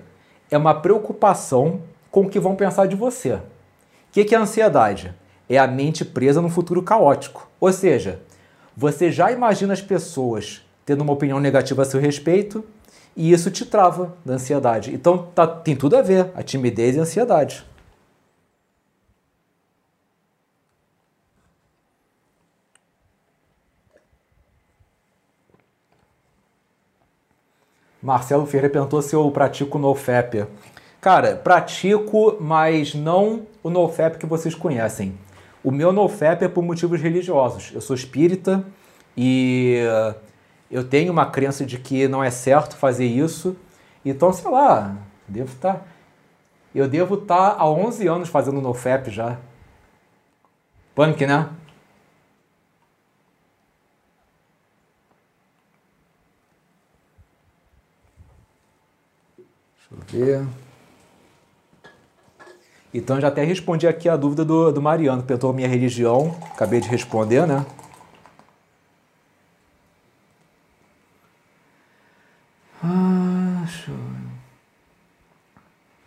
É 0.50 0.58
uma 0.58 0.74
preocupação 0.74 1.80
com 2.10 2.24
o 2.24 2.28
que 2.28 2.38
vão 2.38 2.54
pensar 2.54 2.84
de 2.84 2.94
você. 2.94 3.32
O 3.36 3.40
que 4.10 4.34
é 4.34 4.36
a 4.36 4.42
ansiedade? 4.42 5.14
É 5.48 5.56
a 5.56 5.66
mente 5.66 6.04
presa 6.04 6.42
no 6.42 6.50
futuro 6.50 6.82
caótico. 6.82 7.48
Ou 7.58 7.72
seja, 7.72 8.20
você 8.76 9.10
já 9.10 9.32
imagina 9.32 9.72
as 9.72 9.80
pessoas 9.80 10.60
tendo 10.84 11.00
uma 11.00 11.14
opinião 11.14 11.40
negativa 11.40 11.80
a 11.80 11.86
seu 11.86 11.98
respeito 11.98 12.62
e 13.16 13.32
isso 13.32 13.50
te 13.50 13.64
trava 13.64 14.14
da 14.22 14.34
ansiedade. 14.34 14.92
Então 14.92 15.26
tá, 15.34 15.46
tem 15.46 15.74
tudo 15.74 15.96
a 15.96 16.02
ver, 16.02 16.30
a 16.34 16.42
timidez 16.42 16.96
e 16.96 16.98
a 16.98 17.02
ansiedade. 17.02 17.64
Marcelo 28.06 28.46
Ferreira 28.46 28.70
perguntou 28.70 29.02
se 29.02 29.16
eu 29.16 29.28
pratico 29.32 29.80
NoFap. 29.80 30.46
Cara, 31.00 31.34
pratico, 31.34 32.36
mas 32.40 32.94
não 32.94 33.48
o 33.64 33.68
NoFap 33.68 34.16
que 34.16 34.24
vocês 34.24 34.54
conhecem. 34.54 35.18
O 35.64 35.72
meu 35.72 35.92
NoFap 35.92 36.44
é 36.44 36.48
por 36.48 36.62
motivos 36.62 37.02
religiosos. 37.02 37.72
Eu 37.74 37.80
sou 37.80 37.96
espírita 37.96 38.64
e 39.16 39.80
eu 40.70 40.84
tenho 40.84 41.12
uma 41.12 41.26
crença 41.26 41.66
de 41.66 41.78
que 41.78 42.06
não 42.06 42.22
é 42.22 42.30
certo 42.30 42.76
fazer 42.76 43.06
isso. 43.06 43.56
Então, 44.04 44.32
sei 44.32 44.52
lá, 44.52 44.96
devo 45.26 45.52
estar. 45.52 45.74
Tá, 45.74 45.80
eu 46.72 46.86
devo 46.86 47.16
estar 47.16 47.56
tá 47.56 47.56
há 47.58 47.68
11 47.68 48.06
anos 48.06 48.28
fazendo 48.28 48.60
NoFap 48.60 49.10
já. 49.10 49.36
Punk, 50.94 51.26
né? 51.26 51.48
Então 62.92 63.20
já 63.20 63.28
até 63.28 63.44
respondi 63.44 63.86
aqui 63.86 64.08
a 64.08 64.16
dúvida 64.16 64.44
do, 64.44 64.72
do 64.72 64.80
Mariano, 64.80 65.22
perguntou 65.22 65.52
minha 65.52 65.68
religião, 65.68 66.36
acabei 66.52 66.80
de 66.80 66.88
responder, 66.88 67.46
né? 67.46 67.64
Ah. 72.82 73.36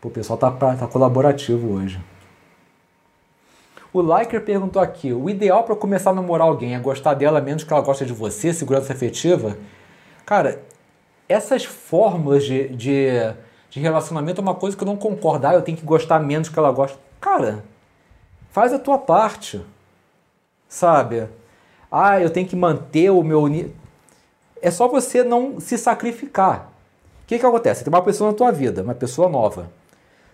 Pô, 0.01 0.07
o 0.07 0.11
pessoal 0.11 0.39
tá, 0.39 0.49
tá 0.51 0.87
colaborativo 0.87 1.73
hoje. 1.73 1.99
O 3.91 4.01
Liker 4.01 4.41
perguntou 4.41 4.81
aqui: 4.81 5.11
o 5.11 5.29
ideal 5.29 5.63
para 5.63 5.75
começar 5.75 6.11
a 6.11 6.13
namorar 6.13 6.47
alguém 6.47 6.75
é 6.75 6.79
gostar 6.79 7.13
dela 7.13 7.41
menos 7.41 7.63
que 7.63 7.73
ela 7.73 7.81
gosta 7.81 8.05
de 8.05 8.13
você, 8.13 8.53
segurança 8.53 8.93
afetiva? 8.93 9.57
Cara, 10.25 10.61
essas 11.27 11.65
fórmulas 11.65 12.45
de, 12.45 12.69
de 12.69 13.33
de 13.69 13.79
relacionamento 13.79 14.41
é 14.41 14.43
uma 14.43 14.55
coisa 14.55 14.75
que 14.75 14.83
eu 14.83 14.87
não 14.87 14.97
concordo. 14.97 15.47
Eu 15.47 15.61
tenho 15.61 15.77
que 15.77 15.85
gostar 15.85 16.19
menos 16.19 16.49
que 16.49 16.57
ela 16.57 16.71
gosta. 16.71 16.97
Cara, 17.21 17.63
faz 18.51 18.73
a 18.73 18.79
tua 18.79 18.97
parte. 18.97 19.63
Sabe? 20.67 21.27
Ah, 21.91 22.19
eu 22.19 22.29
tenho 22.29 22.47
que 22.47 22.55
manter 22.55 23.09
o 23.11 23.23
meu. 23.23 23.47
É 24.61 24.71
só 24.71 24.87
você 24.87 25.23
não 25.23 25.59
se 25.59 25.77
sacrificar. 25.77 26.69
O 27.23 27.27
que, 27.27 27.37
que 27.37 27.45
acontece? 27.45 27.83
Tem 27.83 27.93
uma 27.93 28.01
pessoa 28.01 28.31
na 28.31 28.37
tua 28.37 28.51
vida, 28.51 28.81
uma 28.81 28.95
pessoa 28.95 29.29
nova. 29.29 29.69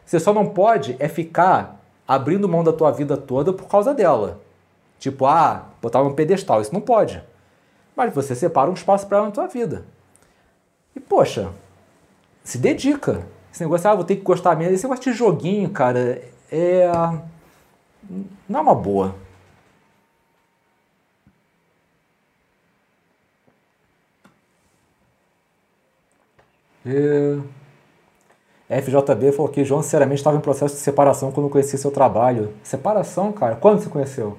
Você 0.05 0.19
só 0.19 0.33
não 0.33 0.47
pode 0.47 0.95
é 0.99 1.07
ficar 1.09 1.81
abrindo 2.07 2.47
mão 2.47 2.63
da 2.63 2.71
tua 2.71 2.91
vida 2.91 3.17
toda 3.17 3.51
por 3.51 3.67
causa 3.67 3.93
dela. 3.93 4.39
Tipo, 4.97 5.25
ah, 5.25 5.65
botar 5.81 6.01
um 6.01 6.13
pedestal. 6.13 6.61
Isso 6.61 6.73
não 6.73 6.81
pode. 6.81 7.21
Mas 7.95 8.13
você 8.13 8.33
separa 8.35 8.69
um 8.69 8.73
espaço 8.73 9.07
para 9.07 9.17
ela 9.17 9.27
na 9.27 9.31
tua 9.31 9.47
vida. 9.47 9.85
E 10.95 10.99
poxa, 10.99 11.49
se 12.45 12.59
dedica. 12.59 13.27
Esse 13.51 13.63
negócio, 13.63 13.89
ah, 13.89 13.95
vou 13.95 14.05
ter 14.05 14.15
que 14.17 14.21
gostar 14.21 14.55
mesmo. 14.55 14.73
Esse 14.73 14.83
negócio 14.85 15.11
de 15.11 15.17
joguinho, 15.17 15.69
cara, 15.71 16.21
é. 16.51 16.87
Não 18.47 18.59
é 18.59 18.61
uma 18.61 18.75
boa. 18.75 19.15
É... 26.85 27.39
FJB 28.81 29.31
falou 29.31 29.51
que 29.51 29.63
João, 29.63 29.81
sinceramente, 29.81 30.19
estava 30.19 30.37
em 30.37 30.41
processo 30.41 30.75
de 30.75 30.81
separação 30.81 31.31
quando 31.31 31.49
conheci 31.49 31.77
seu 31.77 31.91
trabalho. 31.91 32.53
Separação, 32.63 33.31
cara? 33.31 33.55
Quando 33.55 33.79
você 33.81 33.89
conheceu? 33.89 34.37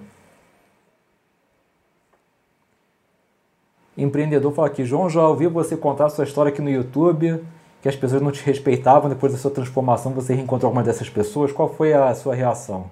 Empreendedor 3.97 4.53
fala 4.53 4.69
aqui, 4.69 4.85
João, 4.85 5.09
já 5.11 5.27
ouvi 5.27 5.47
você 5.49 5.77
contar 5.77 6.09
sua 6.11 6.25
história 6.25 6.53
aqui 6.53 6.61
no 6.63 6.71
YouTube 6.71 7.43
que 7.87 7.91
as 7.91 7.95
pessoas 7.95 8.21
não 8.21 8.33
te 8.33 8.45
respeitavam 8.45 9.09
depois 9.09 9.33
da 9.33 9.39
sua 9.39 9.51
transformação, 9.53 10.11
você 10.11 10.35
reencontrou 10.35 10.71
alguma 10.71 10.83
dessas 10.83 11.09
pessoas, 11.09 11.53
qual 11.53 11.73
foi 11.73 11.93
a 11.93 12.13
sua 12.17 12.35
reação? 12.35 12.91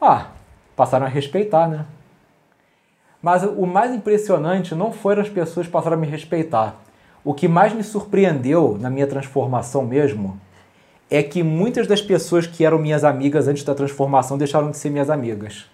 Ah, 0.00 0.28
passaram 0.76 1.04
a 1.04 1.08
respeitar, 1.08 1.66
né? 1.66 1.84
Mas 3.20 3.42
o 3.42 3.66
mais 3.66 3.92
impressionante 3.92 4.72
não 4.72 4.92
foram 4.92 5.20
as 5.20 5.28
pessoas 5.28 5.66
passaram 5.66 5.96
a 5.96 6.00
me 6.00 6.06
respeitar. 6.06 6.76
O 7.24 7.34
que 7.34 7.48
mais 7.48 7.72
me 7.72 7.82
surpreendeu 7.82 8.78
na 8.80 8.88
minha 8.88 9.08
transformação 9.08 9.84
mesmo 9.84 10.40
é 11.10 11.20
que 11.20 11.42
muitas 11.42 11.88
das 11.88 12.00
pessoas 12.00 12.46
que 12.46 12.64
eram 12.64 12.78
minhas 12.78 13.02
amigas 13.02 13.48
antes 13.48 13.64
da 13.64 13.74
transformação 13.74 14.38
deixaram 14.38 14.70
de 14.70 14.76
ser 14.76 14.90
minhas 14.90 15.10
amigas. 15.10 15.66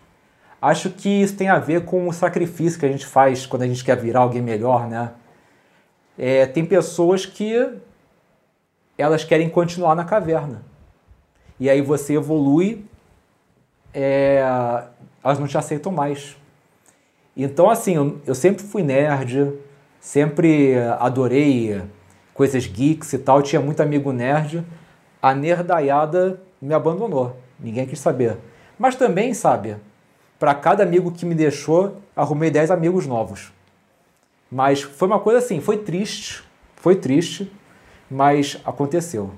Acho 0.62 0.88
que 0.88 1.10
isso 1.10 1.36
tem 1.36 1.50
a 1.50 1.58
ver 1.58 1.84
com 1.84 2.08
o 2.08 2.12
sacrifício 2.12 2.80
que 2.80 2.86
a 2.86 2.90
gente 2.90 3.04
faz 3.04 3.44
quando 3.44 3.64
a 3.64 3.66
gente 3.66 3.84
quer 3.84 3.98
virar 3.98 4.20
alguém 4.20 4.40
melhor, 4.40 4.88
né? 4.88 5.10
É, 6.16 6.46
tem 6.46 6.64
pessoas 6.64 7.26
que 7.26 7.82
elas 8.96 9.24
querem 9.24 9.48
continuar 9.48 9.94
na 9.94 10.04
caverna. 10.04 10.62
E 11.58 11.68
aí 11.70 11.80
você 11.80 12.14
evolui, 12.14 12.84
é, 13.92 14.42
elas 15.22 15.38
não 15.38 15.46
te 15.46 15.56
aceitam 15.56 15.92
mais. 15.92 16.36
Então, 17.36 17.68
assim, 17.68 17.96
eu, 17.96 18.20
eu 18.26 18.34
sempre 18.34 18.62
fui 18.62 18.82
nerd, 18.82 19.52
sempre 20.00 20.76
adorei 20.98 21.82
coisas 22.32 22.66
geeks 22.66 23.12
e 23.12 23.18
tal, 23.18 23.42
tinha 23.42 23.60
muito 23.60 23.80
amigo 23.80 24.12
nerd. 24.12 24.64
A 25.22 25.34
nerdaiada 25.34 26.40
me 26.60 26.74
abandonou, 26.74 27.36
ninguém 27.58 27.86
quis 27.86 27.98
saber. 27.98 28.36
Mas 28.78 28.96
também, 28.96 29.32
sabe, 29.32 29.76
para 30.38 30.54
cada 30.54 30.82
amigo 30.82 31.12
que 31.12 31.24
me 31.24 31.34
deixou, 31.34 31.96
arrumei 32.14 32.50
10 32.50 32.70
amigos 32.70 33.06
novos. 33.06 33.52
Mas 34.50 34.82
foi 34.82 35.08
uma 35.08 35.18
coisa 35.18 35.38
assim, 35.38 35.60
foi 35.60 35.78
triste, 35.78 36.44
foi 36.76 36.96
triste, 36.96 37.50
mas 38.14 38.56
aconteceu. 38.64 39.34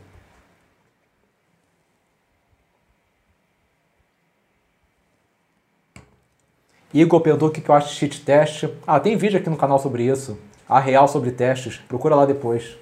Igor 6.93 7.23
perguntou 7.23 7.49
o 7.49 7.51
que 7.51 7.67
eu 7.67 7.75
acho 7.75 7.89
de 7.89 7.95
cheat 7.95 8.21
test. 8.21 8.65
Ah, 8.87 9.01
tem 9.01 9.17
vídeo 9.17 9.39
aqui 9.39 9.49
no 9.49 9.57
canal 9.57 9.79
sobre 9.79 10.03
isso. 10.05 10.39
A 10.69 10.79
real 10.79 11.09
sobre 11.09 11.31
testes. 11.31 11.79
Procura 11.89 12.15
lá 12.15 12.27
depois. 12.27 12.77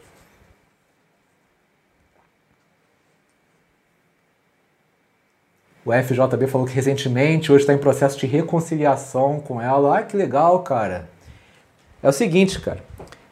O 5.84 5.92
FJB 5.92 6.46
falou 6.48 6.66
que 6.66 6.72
recentemente 6.72 7.52
hoje 7.52 7.62
está 7.62 7.72
em 7.72 7.78
processo 7.78 8.18
de 8.18 8.26
reconciliação 8.26 9.38
com 9.38 9.60
ela. 9.60 9.98
Ah, 9.98 10.02
que 10.02 10.16
legal, 10.16 10.62
cara. 10.64 11.08
É 12.02 12.08
o 12.08 12.12
seguinte, 12.12 12.60
cara. 12.60 12.82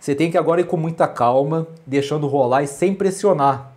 Você 0.02 0.16
tem 0.16 0.32
que 0.32 0.36
agora 0.36 0.60
ir 0.60 0.66
com 0.66 0.76
muita 0.76 1.06
calma, 1.06 1.64
deixando 1.86 2.26
rolar 2.26 2.64
e 2.64 2.66
sem 2.66 2.92
pressionar. 2.92 3.70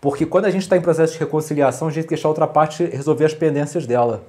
Porque 0.00 0.24
quando 0.24 0.44
a 0.44 0.50
gente 0.52 0.62
está 0.62 0.76
em 0.76 0.80
processo 0.80 1.14
de 1.14 1.18
reconciliação, 1.18 1.88
a 1.88 1.90
gente 1.90 2.02
tem 2.02 2.08
que 2.10 2.14
deixar 2.14 2.28
a 2.28 2.30
outra 2.30 2.46
parte 2.46 2.84
resolver 2.84 3.24
as 3.24 3.34
pendências 3.34 3.84
dela. 3.84 4.22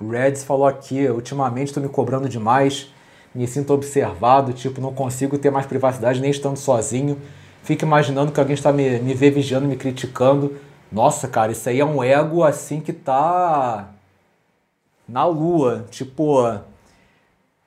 Reds 0.00 0.44
falou 0.44 0.66
aqui, 0.66 1.06
ultimamente 1.08 1.68
estou 1.68 1.82
me 1.82 1.90
cobrando 1.90 2.30
demais, 2.30 2.90
me 3.34 3.46
sinto 3.46 3.74
observado, 3.74 4.54
tipo, 4.54 4.80
não 4.80 4.94
consigo 4.94 5.36
ter 5.36 5.50
mais 5.50 5.66
privacidade 5.66 6.22
nem 6.22 6.30
estando 6.30 6.56
sozinho. 6.56 7.20
Fico 7.62 7.84
imaginando 7.84 8.32
que 8.32 8.40
alguém 8.40 8.54
está 8.54 8.72
me, 8.72 8.98
me 8.98 9.12
vigiando, 9.12 9.68
me 9.68 9.76
criticando. 9.76 10.56
Nossa, 10.92 11.26
cara, 11.26 11.52
isso 11.52 11.66
aí 11.70 11.80
é 11.80 11.84
um 11.84 12.04
ego 12.04 12.44
assim 12.44 12.78
que 12.78 12.92
tá 12.92 13.88
na 15.08 15.24
lua. 15.24 15.86
Tipo, 15.90 16.60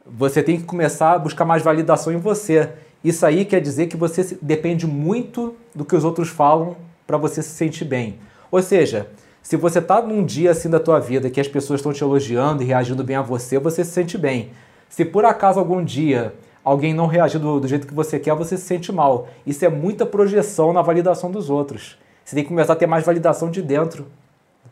você 0.05 0.43
tem 0.43 0.57
que 0.57 0.63
começar 0.63 1.13
a 1.13 1.19
buscar 1.19 1.43
mais 1.43 1.63
validação 1.63 2.13
em 2.13 2.17
você. 2.17 2.69
Isso 3.03 3.25
aí 3.25 3.43
quer 3.43 3.61
dizer 3.61 3.87
que 3.87 3.97
você 3.97 4.37
depende 4.39 4.85
muito 4.85 5.55
do 5.73 5.83
que 5.83 5.95
os 5.95 6.03
outros 6.03 6.29
falam 6.29 6.77
para 7.07 7.17
você 7.17 7.41
se 7.41 7.49
sentir 7.49 7.85
bem. 7.85 8.19
Ou 8.51 8.61
seja, 8.61 9.09
se 9.41 9.57
você 9.57 9.81
tá 9.81 10.03
num 10.03 10.23
dia 10.23 10.51
assim 10.51 10.69
da 10.69 10.79
tua 10.79 10.99
vida 10.99 11.29
que 11.29 11.41
as 11.41 11.47
pessoas 11.47 11.79
estão 11.79 11.91
te 11.91 12.03
elogiando 12.03 12.61
e 12.61 12.65
reagindo 12.67 13.03
bem 13.03 13.15
a 13.15 13.23
você, 13.23 13.57
você 13.57 13.83
se 13.83 13.91
sente 13.91 14.19
bem. 14.19 14.51
Se 14.87 15.03
por 15.03 15.25
acaso 15.25 15.59
algum 15.59 15.83
dia 15.83 16.35
alguém 16.63 16.93
não 16.93 17.07
reagir 17.07 17.39
do, 17.39 17.59
do 17.59 17.67
jeito 17.67 17.87
que 17.87 17.93
você 17.93 18.19
quer, 18.19 18.35
você 18.35 18.55
se 18.55 18.65
sente 18.65 18.91
mal. 18.91 19.27
Isso 19.47 19.65
é 19.65 19.69
muita 19.69 20.05
projeção 20.05 20.71
na 20.71 20.83
validação 20.83 21.31
dos 21.31 21.49
outros. 21.49 21.97
Você 22.25 22.35
tem 22.35 22.43
que 22.43 22.49
começar 22.49 22.73
a 22.73 22.75
ter 22.75 22.87
mais 22.87 23.05
validação 23.05 23.51
de 23.51 23.61
dentro 23.61 24.07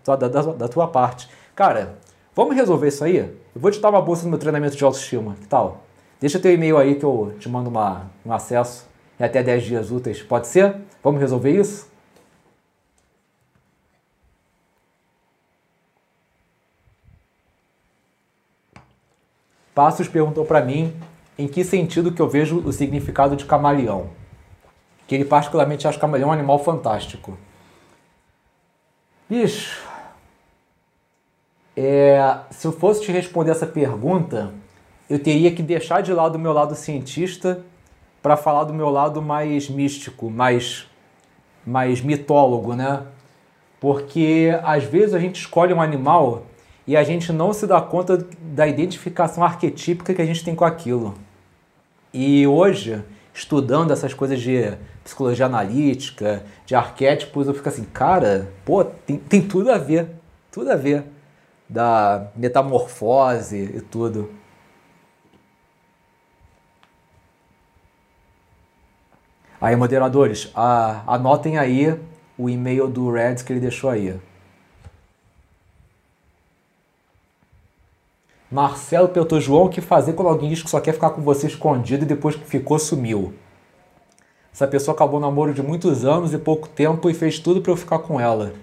da, 0.04 0.16
da, 0.16 0.28
da 0.28 0.68
tua 0.68 0.88
parte. 0.88 1.30
Cara, 1.56 2.00
vamos 2.36 2.56
resolver 2.56 2.88
isso 2.88 3.04
aí? 3.04 3.18
Eu 3.18 3.38
vou 3.56 3.70
te 3.70 3.80
dar 3.80 3.92
uma 3.92 4.02
bolsa 4.02 4.24
no 4.24 4.32
meu 4.32 4.40
treinamento 4.40 4.76
de 4.76 4.84
autoestima. 4.84 5.36
Que 5.40 5.46
tal? 5.46 5.84
Deixa 6.20 6.40
teu 6.40 6.52
e-mail 6.52 6.78
aí 6.80 6.96
que 6.96 7.06
eu 7.06 7.36
te 7.40 7.48
mando 7.48 7.70
uma, 7.70 8.10
um 8.26 8.34
acesso 8.34 8.88
em 9.20 9.24
até 9.24 9.44
10 9.44 9.64
dias 9.64 9.92
úteis. 9.92 10.24
Pode 10.24 10.48
ser? 10.48 10.76
Vamos 11.04 11.22
resolver 11.22 11.52
isso? 11.52 11.92
Passos 19.76 20.08
perguntou 20.08 20.44
para 20.44 20.62
mim 20.62 20.92
em 21.38 21.48
que 21.48 21.64
sentido 21.64 22.12
que 22.12 22.22
eu 22.22 22.30
vejo 22.30 22.60
o 22.60 22.72
significado 22.72 23.36
de 23.36 23.46
camaleão. 23.46 24.23
Que 25.08 25.16
ele 25.16 25.26
particularmente 25.26 25.88
acha 25.88 26.00
camaleão 26.00 26.30
um 26.30 26.34
animal 26.34 26.60
fantástico. 26.60 27.38
Bicho, 29.30 29.82
é, 31.76 32.38
se 32.52 32.68
eu 32.68 32.72
fosse 32.72 33.02
te 33.02 33.12
responder 33.12 33.52
essa 33.52 33.66
pergunta, 33.66 34.54
eu 35.10 35.18
teria 35.20 35.52
que 35.52 35.64
deixar 35.64 36.02
de 36.02 36.14
lado 36.14 36.36
o 36.36 36.40
meu 36.40 36.54
lado 36.54 36.76
cientista 36.76 37.64
para 38.22 38.38
falar 38.38 38.64
do 38.64 38.74
meu 38.74 38.90
lado 38.90 39.22
mais 39.22 39.70
místico, 39.70 40.30
mais, 40.30 40.88
mais 41.66 42.00
mitólogo, 42.00 42.76
né? 42.76 43.04
Porque 43.80 44.58
às 44.64 44.84
vezes 44.84 45.14
a 45.14 45.20
gente 45.20 45.36
escolhe 45.42 45.74
um 45.74 45.82
animal 45.82 46.44
e 46.88 46.96
a 46.96 47.04
gente 47.04 47.34
não 47.34 47.52
se 47.52 47.68
dá 47.68 47.82
conta 47.82 48.26
da 48.40 48.68
identificação 48.68 49.44
arquetípica 49.44 50.14
que 50.14 50.22
a 50.22 50.26
gente 50.26 50.44
tem 50.44 50.56
com 50.56 50.64
aquilo. 50.64 51.16
E 52.14 52.46
hoje, 52.46 53.04
estudando 53.34 53.92
essas 53.92 54.14
coisas 54.14 54.40
de 54.40 54.78
psicologia 55.04 55.48
analítica, 55.48 56.44
de 56.66 56.76
arquétipos, 56.76 57.48
eu 57.48 57.54
fico 57.54 57.68
assim, 57.68 57.84
cara, 57.84 58.50
pô, 58.64 58.84
tem, 58.86 59.18
tem 59.18 59.42
tudo 59.42 59.72
a 59.72 59.78
ver, 59.78 60.10
tudo 60.52 60.72
a 60.72 60.76
ver 60.76 61.04
da 61.68 62.28
metamorfose 62.36 63.58
e 63.58 63.82
tudo. 63.82 64.30
Aí, 69.60 69.76
moderadores, 69.76 70.52
a, 70.54 71.02
anotem 71.08 71.58
aí 71.58 71.98
o 72.38 72.50
e-mail 72.50 72.88
do 72.88 73.10
Reds 73.10 73.42
que 73.42 73.54
ele 73.54 73.62
deixou 73.62 73.90
aí. 73.90 74.20
Marcelo 78.54 79.10
perguntou, 79.10 79.42
João, 79.42 79.66
o 79.66 79.70
que 79.70 79.82
fazer 79.82 80.14
quando 80.14 80.28
alguém 80.28 80.48
diz 80.48 80.62
que 80.62 80.70
só 80.70 80.80
quer 80.80 80.94
ficar 80.94 81.10
com 81.10 81.24
você 81.24 81.48
escondido 81.48 82.04
e 82.04 82.08
depois 82.08 82.36
que 82.36 82.46
ficou 82.46 82.78
sumiu? 82.78 83.34
Essa 84.54 84.68
pessoa 84.68 84.94
acabou 84.94 85.18
um 85.18 85.22
namoro 85.22 85.56
de 85.56 85.64
muitos 85.64 86.06
anos 86.06 86.36
e 86.36 86.38
pouco 86.38 86.70
tempo 86.70 87.10
e 87.10 87.16
fez 87.16 87.40
tudo 87.40 87.64
para 87.64 87.72
eu 87.72 87.76
ficar 87.76 87.98
com 87.98 88.20
ela. 88.20 88.54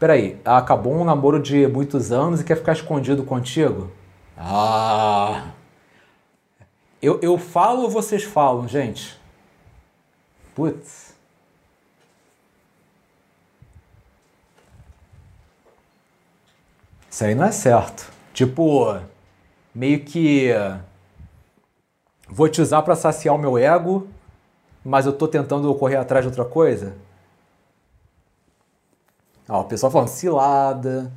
Peraí, 0.00 0.36
acabou 0.44 0.92
um 0.94 1.04
namoro 1.04 1.38
de 1.40 1.64
muitos 1.68 2.10
anos 2.10 2.40
e 2.40 2.44
quer 2.44 2.56
ficar 2.56 2.72
escondido 2.72 3.22
contigo? 3.22 3.88
Ah! 4.36 5.50
Eu, 7.00 7.20
eu 7.22 7.38
falo 7.38 7.82
ou 7.82 7.88
vocês 7.88 8.24
falam, 8.24 8.66
gente? 8.66 9.16
Putz. 10.56 11.14
Isso 17.08 17.24
aí 17.24 17.36
não 17.36 17.44
é 17.44 17.52
certo. 17.52 18.21
Tipo, 18.32 18.98
meio 19.74 20.04
que 20.04 20.50
vou 22.28 22.48
te 22.48 22.62
usar 22.62 22.82
para 22.82 22.96
saciar 22.96 23.34
o 23.34 23.38
meu 23.38 23.58
ego, 23.58 24.08
mas 24.84 25.06
eu 25.06 25.12
tô 25.12 25.28
tentando 25.28 25.74
correr 25.74 25.96
atrás 25.96 26.24
de 26.24 26.28
outra 26.28 26.44
coisa. 26.44 26.94
Ó, 29.48 29.60
o 29.60 29.64
pessoal 29.64 29.92
falando 29.92 30.08
cilada, 30.08 31.12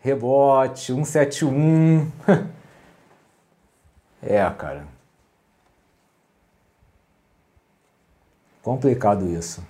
rebote, 0.00 0.92
171. 0.92 2.10
é, 4.22 4.48
cara. 4.50 4.86
Complicado 8.62 9.28
isso. 9.28 9.62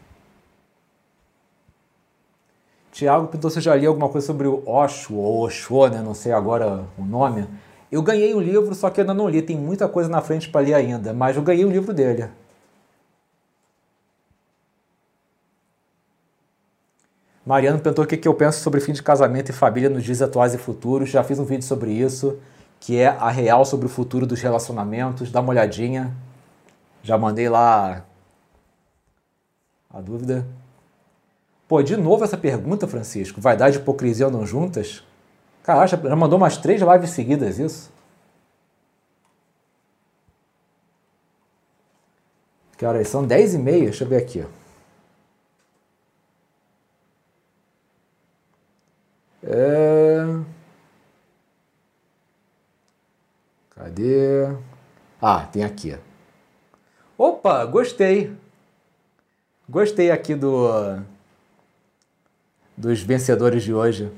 Tiago 2.96 3.26
perguntou 3.26 3.50
se 3.50 3.58
eu 3.58 3.62
já 3.62 3.76
li 3.76 3.84
alguma 3.84 4.08
coisa 4.08 4.26
sobre 4.26 4.48
o 4.48 4.66
Osho, 4.66 5.14
ou 5.16 5.42
Osho, 5.42 5.86
né? 5.88 6.00
Não 6.00 6.14
sei 6.14 6.32
agora 6.32 6.86
o 6.96 7.04
nome. 7.04 7.46
Eu 7.92 8.00
ganhei 8.00 8.34
um 8.34 8.40
livro, 8.40 8.74
só 8.74 8.88
que 8.88 9.02
ainda 9.02 9.12
não 9.12 9.28
li. 9.28 9.42
Tem 9.42 9.54
muita 9.54 9.86
coisa 9.86 10.08
na 10.08 10.22
frente 10.22 10.48
para 10.48 10.62
ler 10.62 10.72
ainda, 10.72 11.12
mas 11.12 11.36
eu 11.36 11.42
ganhei 11.42 11.62
o 11.66 11.68
um 11.68 11.70
livro 11.70 11.92
dele. 11.92 12.30
Mariano 17.44 17.78
perguntou 17.80 18.06
o 18.06 18.08
que 18.08 18.26
eu 18.26 18.32
penso 18.32 18.60
sobre 18.60 18.80
fim 18.80 18.94
de 18.94 19.02
casamento 19.02 19.50
e 19.50 19.52
família 19.52 19.90
nos 19.90 20.02
dias 20.02 20.22
atuais 20.22 20.54
e 20.54 20.58
futuros. 20.58 21.10
Já 21.10 21.22
fiz 21.22 21.38
um 21.38 21.44
vídeo 21.44 21.64
sobre 21.64 21.90
isso, 21.90 22.38
que 22.80 22.96
é 22.98 23.08
a 23.08 23.28
real 23.28 23.66
sobre 23.66 23.84
o 23.84 23.90
futuro 23.90 24.26
dos 24.26 24.40
relacionamentos. 24.40 25.30
Dá 25.30 25.40
uma 25.42 25.50
olhadinha. 25.50 26.16
Já 27.02 27.18
mandei 27.18 27.50
lá 27.50 28.06
A 29.92 30.00
dúvida. 30.00 30.46
Pô, 31.68 31.82
de 31.82 31.96
novo 31.96 32.24
essa 32.24 32.36
pergunta, 32.36 32.86
Francisco. 32.86 33.40
Vaidade 33.40 33.78
e 33.78 33.80
hipocrisia 33.80 34.26
andam 34.26 34.46
juntas? 34.46 35.02
Cara, 35.62 35.86
já 35.86 35.96
mandou 36.16 36.38
umas 36.38 36.56
três 36.56 36.80
lives 36.80 37.10
seguidas 37.10 37.58
isso? 37.58 37.92
Que 42.76 42.84
horas 42.84 43.08
são? 43.08 43.26
10 43.26 43.54
e 43.54 43.58
meia? 43.58 43.84
Deixa 43.84 44.04
eu 44.04 44.08
ver 44.08 44.18
aqui. 44.18 44.46
É... 49.42 50.24
Cadê? 53.70 54.54
Ah, 55.20 55.46
tem 55.46 55.64
aqui. 55.64 55.98
Opa, 57.18 57.64
gostei. 57.64 58.36
Gostei 59.68 60.10
aqui 60.10 60.34
do 60.34 61.02
dos 62.76 63.00
vencedores 63.02 63.62
de 63.62 63.72
hoje. 63.72 64.10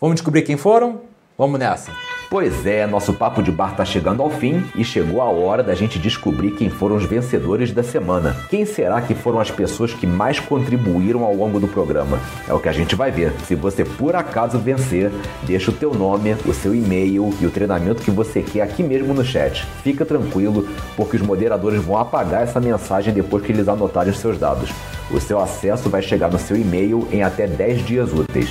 Vamos 0.00 0.16
descobrir 0.16 0.42
quem 0.42 0.56
foram? 0.56 1.02
Vamos 1.36 1.58
nessa. 1.58 1.92
Pois 2.30 2.66
é, 2.66 2.86
nosso 2.86 3.14
papo 3.14 3.42
de 3.42 3.50
bar 3.50 3.74
tá 3.74 3.86
chegando 3.86 4.22
ao 4.22 4.28
fim 4.28 4.62
e 4.76 4.84
chegou 4.84 5.22
a 5.22 5.30
hora 5.30 5.62
da 5.62 5.74
gente 5.74 5.98
descobrir 5.98 6.50
quem 6.50 6.68
foram 6.68 6.96
os 6.96 7.04
vencedores 7.04 7.72
da 7.72 7.82
semana. 7.82 8.36
Quem 8.50 8.66
será 8.66 9.00
que 9.00 9.14
foram 9.14 9.40
as 9.40 9.50
pessoas 9.50 9.94
que 9.94 10.06
mais 10.06 10.38
contribuíram 10.38 11.24
ao 11.24 11.34
longo 11.34 11.58
do 11.58 11.66
programa? 11.66 12.20
É 12.46 12.52
o 12.52 12.60
que 12.60 12.68
a 12.68 12.72
gente 12.72 12.94
vai 12.94 13.10
ver. 13.10 13.32
Se 13.46 13.54
você 13.54 13.82
por 13.82 14.14
acaso 14.14 14.58
vencer, 14.58 15.10
deixa 15.44 15.70
o 15.70 15.74
teu 15.74 15.94
nome, 15.94 16.36
o 16.44 16.52
seu 16.52 16.74
e-mail 16.74 17.34
e 17.40 17.46
o 17.46 17.50
treinamento 17.50 18.02
que 18.02 18.10
você 18.10 18.42
quer 18.42 18.60
aqui 18.60 18.82
mesmo 18.82 19.14
no 19.14 19.24
chat. 19.24 19.64
Fica 19.82 20.04
tranquilo, 20.04 20.68
porque 20.98 21.16
os 21.16 21.22
moderadores 21.22 21.82
vão 21.82 21.96
apagar 21.96 22.42
essa 22.42 22.60
mensagem 22.60 23.14
depois 23.14 23.42
que 23.42 23.52
eles 23.52 23.68
anotarem 23.68 24.12
os 24.12 24.18
seus 24.18 24.38
dados. 24.38 24.68
O 25.10 25.18
seu 25.18 25.40
acesso 25.40 25.88
vai 25.88 26.02
chegar 26.02 26.30
no 26.30 26.38
seu 26.38 26.58
e-mail 26.58 27.08
em 27.10 27.22
até 27.22 27.46
10 27.46 27.86
dias 27.86 28.12
úteis. 28.12 28.50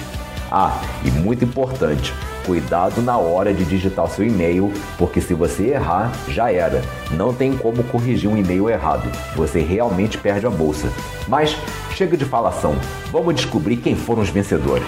Ah, 0.49 0.81
e 1.05 1.11
muito 1.11 1.45
importante, 1.45 2.11
cuidado 2.47 3.01
na 3.01 3.17
hora 3.17 3.53
de 3.53 3.65
digitar 3.65 4.07
seu 4.07 4.25
e-mail, 4.25 4.71
porque 4.97 5.19
se 5.19 5.33
você 5.33 5.71
errar, 5.71 6.13
já 6.29 6.49
era. 6.49 6.81
Não 7.11 7.33
tem 7.33 7.57
como 7.57 7.83
corrigir 7.83 8.29
um 8.29 8.37
e-mail 8.37 8.69
errado. 8.69 9.11
Você 9.35 9.59
realmente 9.59 10.17
perde 10.17 10.47
a 10.47 10.49
bolsa. 10.49 10.87
Mas 11.27 11.57
chega 11.93 12.15
de 12.15 12.23
falação. 12.23 12.73
Vamos 13.11 13.35
descobrir 13.35 13.75
quem 13.75 13.97
foram 13.97 14.21
os 14.21 14.29
vencedores. 14.29 14.87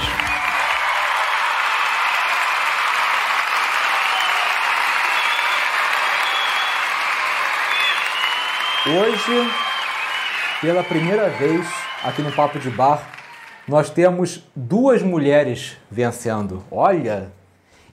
Hoje, 8.87 9.51
pela 10.61 10.81
primeira 10.81 11.29
vez 11.29 11.67
aqui 12.05 12.21
no 12.21 12.31
Papo 12.31 12.57
de 12.57 12.69
Bar, 12.69 13.03
nós 13.67 13.89
temos 13.89 14.49
duas 14.55 15.03
mulheres 15.03 15.77
vencendo. 15.91 16.63
Olha, 16.71 17.31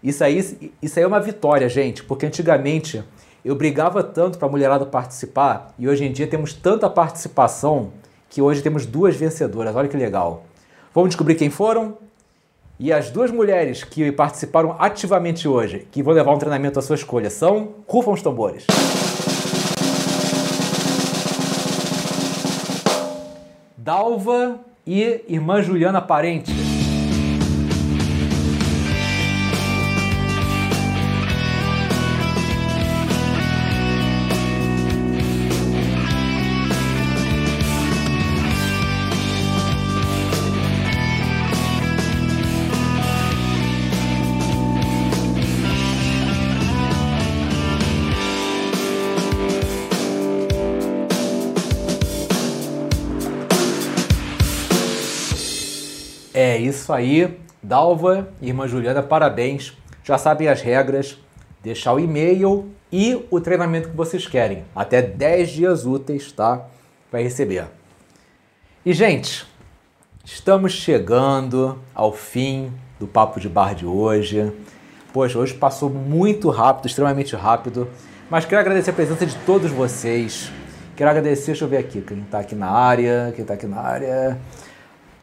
isso 0.03 0.23
aí, 0.23 0.73
isso 0.83 0.99
aí 0.99 1.05
é 1.05 1.07
uma 1.07 1.21
vitória, 1.21 1.69
gente, 1.69 2.03
porque 2.05 2.27
antigamente 2.27 3.03
eu 3.45 3.55
brigava 3.55 4.03
tanto 4.03 4.39
para 4.39 4.49
a 4.49 4.51
mulherada 4.51 4.85
participar 4.85 5.73
e 5.79 5.89
hoje 5.89 6.05
em 6.05 6.13
dia 6.13 6.27
temos 6.27 6.53
tanta 6.53 6.91
participação 6.91 7.93
que 8.29 8.43
hoje 8.43 8.61
temos 8.63 8.85
duas 8.85 9.15
vencedoras. 9.17 9.75
Olha 9.75 9.89
que 9.89 9.97
legal. 9.97 10.45
Vamos 10.95 11.11
descobrir 11.11 11.37
quem 11.37 11.49
foram? 11.49 11.97
E 12.79 12.93
as 12.93 13.11
duas 13.11 13.31
mulheres 13.31 13.85
que 13.85 14.13
participaram 14.13 14.77
ativamente 14.79 15.49
hoje, 15.49 15.87
que 15.91 16.03
vão 16.03 16.13
levar 16.13 16.35
um 16.35 16.39
treinamento 16.39 16.79
à 16.79 16.83
sua 16.83 16.97
escolha, 16.97 17.31
são. 17.31 17.75
Rufam 17.87 18.13
os 18.13 18.21
tambores. 18.21 18.67
Dalva 23.79 24.59
e 24.87 25.25
irmã 25.29 25.63
Juliana 25.63 26.03
Parente. 26.03 26.66
É 56.57 56.59
isso 56.59 56.91
aí, 56.91 57.39
Dalva 57.63 58.31
irmã 58.41 58.67
Juliana, 58.67 59.03
parabéns. 59.03 59.77
Já 60.03 60.17
sabem 60.17 60.49
as 60.49 60.63
regras, 60.63 61.19
deixar 61.63 61.93
o 61.93 62.01
e-mail 62.01 62.71
e 62.91 63.27
o 63.31 63.39
treinamento 63.43 63.91
que 63.91 63.95
vocês 63.95 64.27
querem. 64.27 64.65
Até 64.75 65.03
10 65.03 65.51
dias 65.51 65.85
úteis, 65.85 66.33
tá? 66.33 66.65
Vai 67.13 67.23
receber. 67.23 67.67
E, 68.87 68.95
gente, 68.95 69.47
estamos 70.25 70.73
chegando 70.73 71.79
ao 71.95 72.11
fim 72.11 72.73
do 72.99 73.07
Papo 73.07 73.39
de 73.39 73.51
Bar 73.51 73.75
de 73.75 73.85
hoje. 73.85 74.51
Poxa, 75.13 75.39
hoje 75.39 75.53
passou 75.53 75.91
muito 75.91 76.49
rápido, 76.49 76.87
extremamente 76.87 77.37
rápido. 77.37 77.87
Mas 78.31 78.47
quero 78.47 78.63
agradecer 78.63 78.93
a 78.93 78.95
presença 78.95 79.27
de 79.27 79.37
todos 79.45 79.71
vocês. 79.71 80.51
Quero 80.97 81.11
agradecer, 81.11 81.49
deixa 81.49 81.67
eu 81.67 81.69
ver 81.69 81.77
aqui, 81.77 82.01
quem 82.01 82.21
está 82.23 82.39
aqui 82.39 82.55
na 82.55 82.71
área, 82.71 83.31
quem 83.37 83.43
está 83.43 83.53
aqui 83.53 83.67
na 83.67 83.79
área. 83.79 84.41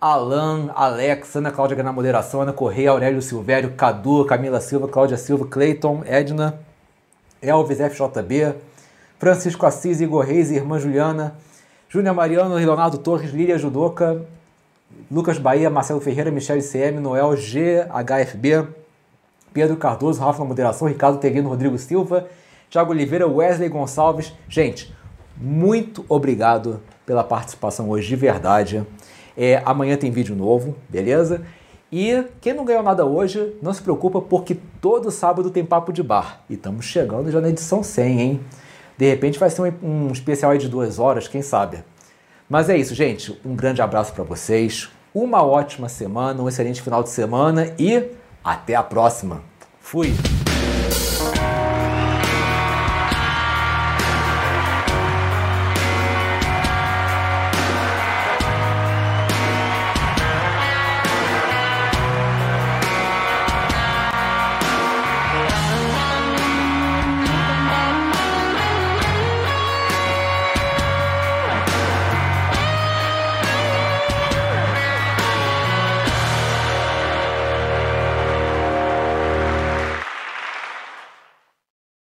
Alan, 0.03 0.69
Alex, 0.75 1.33
Ana 1.33 1.49
Cláudia 1.49 1.81
na 1.81 1.93
moderação, 1.93 2.41
Ana 2.41 2.51
Correia, 2.51 2.91
Aurélio 2.91 3.21
Silvério, 3.21 3.71
Cadu, 3.71 4.25
Camila 4.25 4.59
Silva, 4.59 4.85
Cláudia 4.85 5.15
Silva, 5.15 5.47
Cleiton, 5.47 6.03
Edna, 6.05 6.59
Elvis 7.41 7.77
FJB, 7.77 8.53
Francisco 9.17 9.65
Assis, 9.65 10.01
Igor 10.01 10.25
Reis, 10.25 10.51
Irmã 10.51 10.77
Juliana, 10.77 11.37
Júnior 11.87 12.13
Mariano, 12.13 12.55
Leonardo 12.55 12.97
Torres, 12.97 13.31
Lília 13.31 13.57
Judoca, 13.57 14.21
Lucas 15.09 15.37
Bahia, 15.37 15.69
Marcelo 15.69 16.01
Ferreira, 16.01 16.29
Michele 16.29 16.61
CM, 16.61 16.99
Noel 16.99 17.33
GHFB, 17.37 18.67
Pedro 19.53 19.77
Cardoso, 19.77 20.19
Rafa 20.19 20.39
na 20.39 20.49
moderação, 20.49 20.85
Ricardo 20.85 21.17
Teguino, 21.17 21.47
Rodrigo 21.47 21.77
Silva, 21.77 22.27
Thiago 22.69 22.91
Oliveira, 22.91 23.25
Wesley 23.25 23.69
Gonçalves. 23.69 24.33
Gente, 24.49 24.93
muito 25.37 26.03
obrigado 26.09 26.81
pela 27.05 27.23
participação 27.23 27.89
hoje, 27.89 28.09
de 28.09 28.17
verdade. 28.17 28.85
É, 29.37 29.61
amanhã 29.65 29.97
tem 29.97 30.11
vídeo 30.11 30.35
novo, 30.35 30.75
beleza? 30.89 31.41
E 31.91 32.23
quem 32.41 32.53
não 32.53 32.65
ganhou 32.65 32.81
nada 32.81 33.05
hoje, 33.05 33.55
não 33.61 33.73
se 33.73 33.81
preocupa, 33.81 34.19
porque 34.19 34.57
todo 34.81 35.11
sábado 35.11 35.49
tem 35.49 35.63
papo 35.63 35.93
de 35.93 36.01
bar. 36.01 36.41
E 36.49 36.55
estamos 36.55 36.85
chegando 36.85 37.29
já 37.29 37.39
na 37.39 37.49
edição 37.49 37.83
100, 37.83 38.21
hein? 38.21 38.41
De 38.97 39.09
repente 39.09 39.39
vai 39.39 39.49
ser 39.49 39.61
um, 39.61 40.07
um 40.07 40.11
especial 40.11 40.51
aí 40.51 40.57
de 40.57 40.67
duas 40.67 40.97
horas, 40.97 41.27
quem 41.27 41.41
sabe? 41.41 41.83
Mas 42.49 42.69
é 42.69 42.77
isso, 42.77 42.93
gente. 42.95 43.39
Um 43.45 43.55
grande 43.55 43.81
abraço 43.81 44.13
para 44.13 44.23
vocês. 44.23 44.89
Uma 45.13 45.43
ótima 45.43 45.87
semana, 45.87 46.41
um 46.41 46.49
excelente 46.49 46.81
final 46.81 47.03
de 47.03 47.09
semana 47.09 47.73
e 47.77 48.11
até 48.43 48.75
a 48.75 48.83
próxima. 48.83 49.41
Fui! 49.79 50.13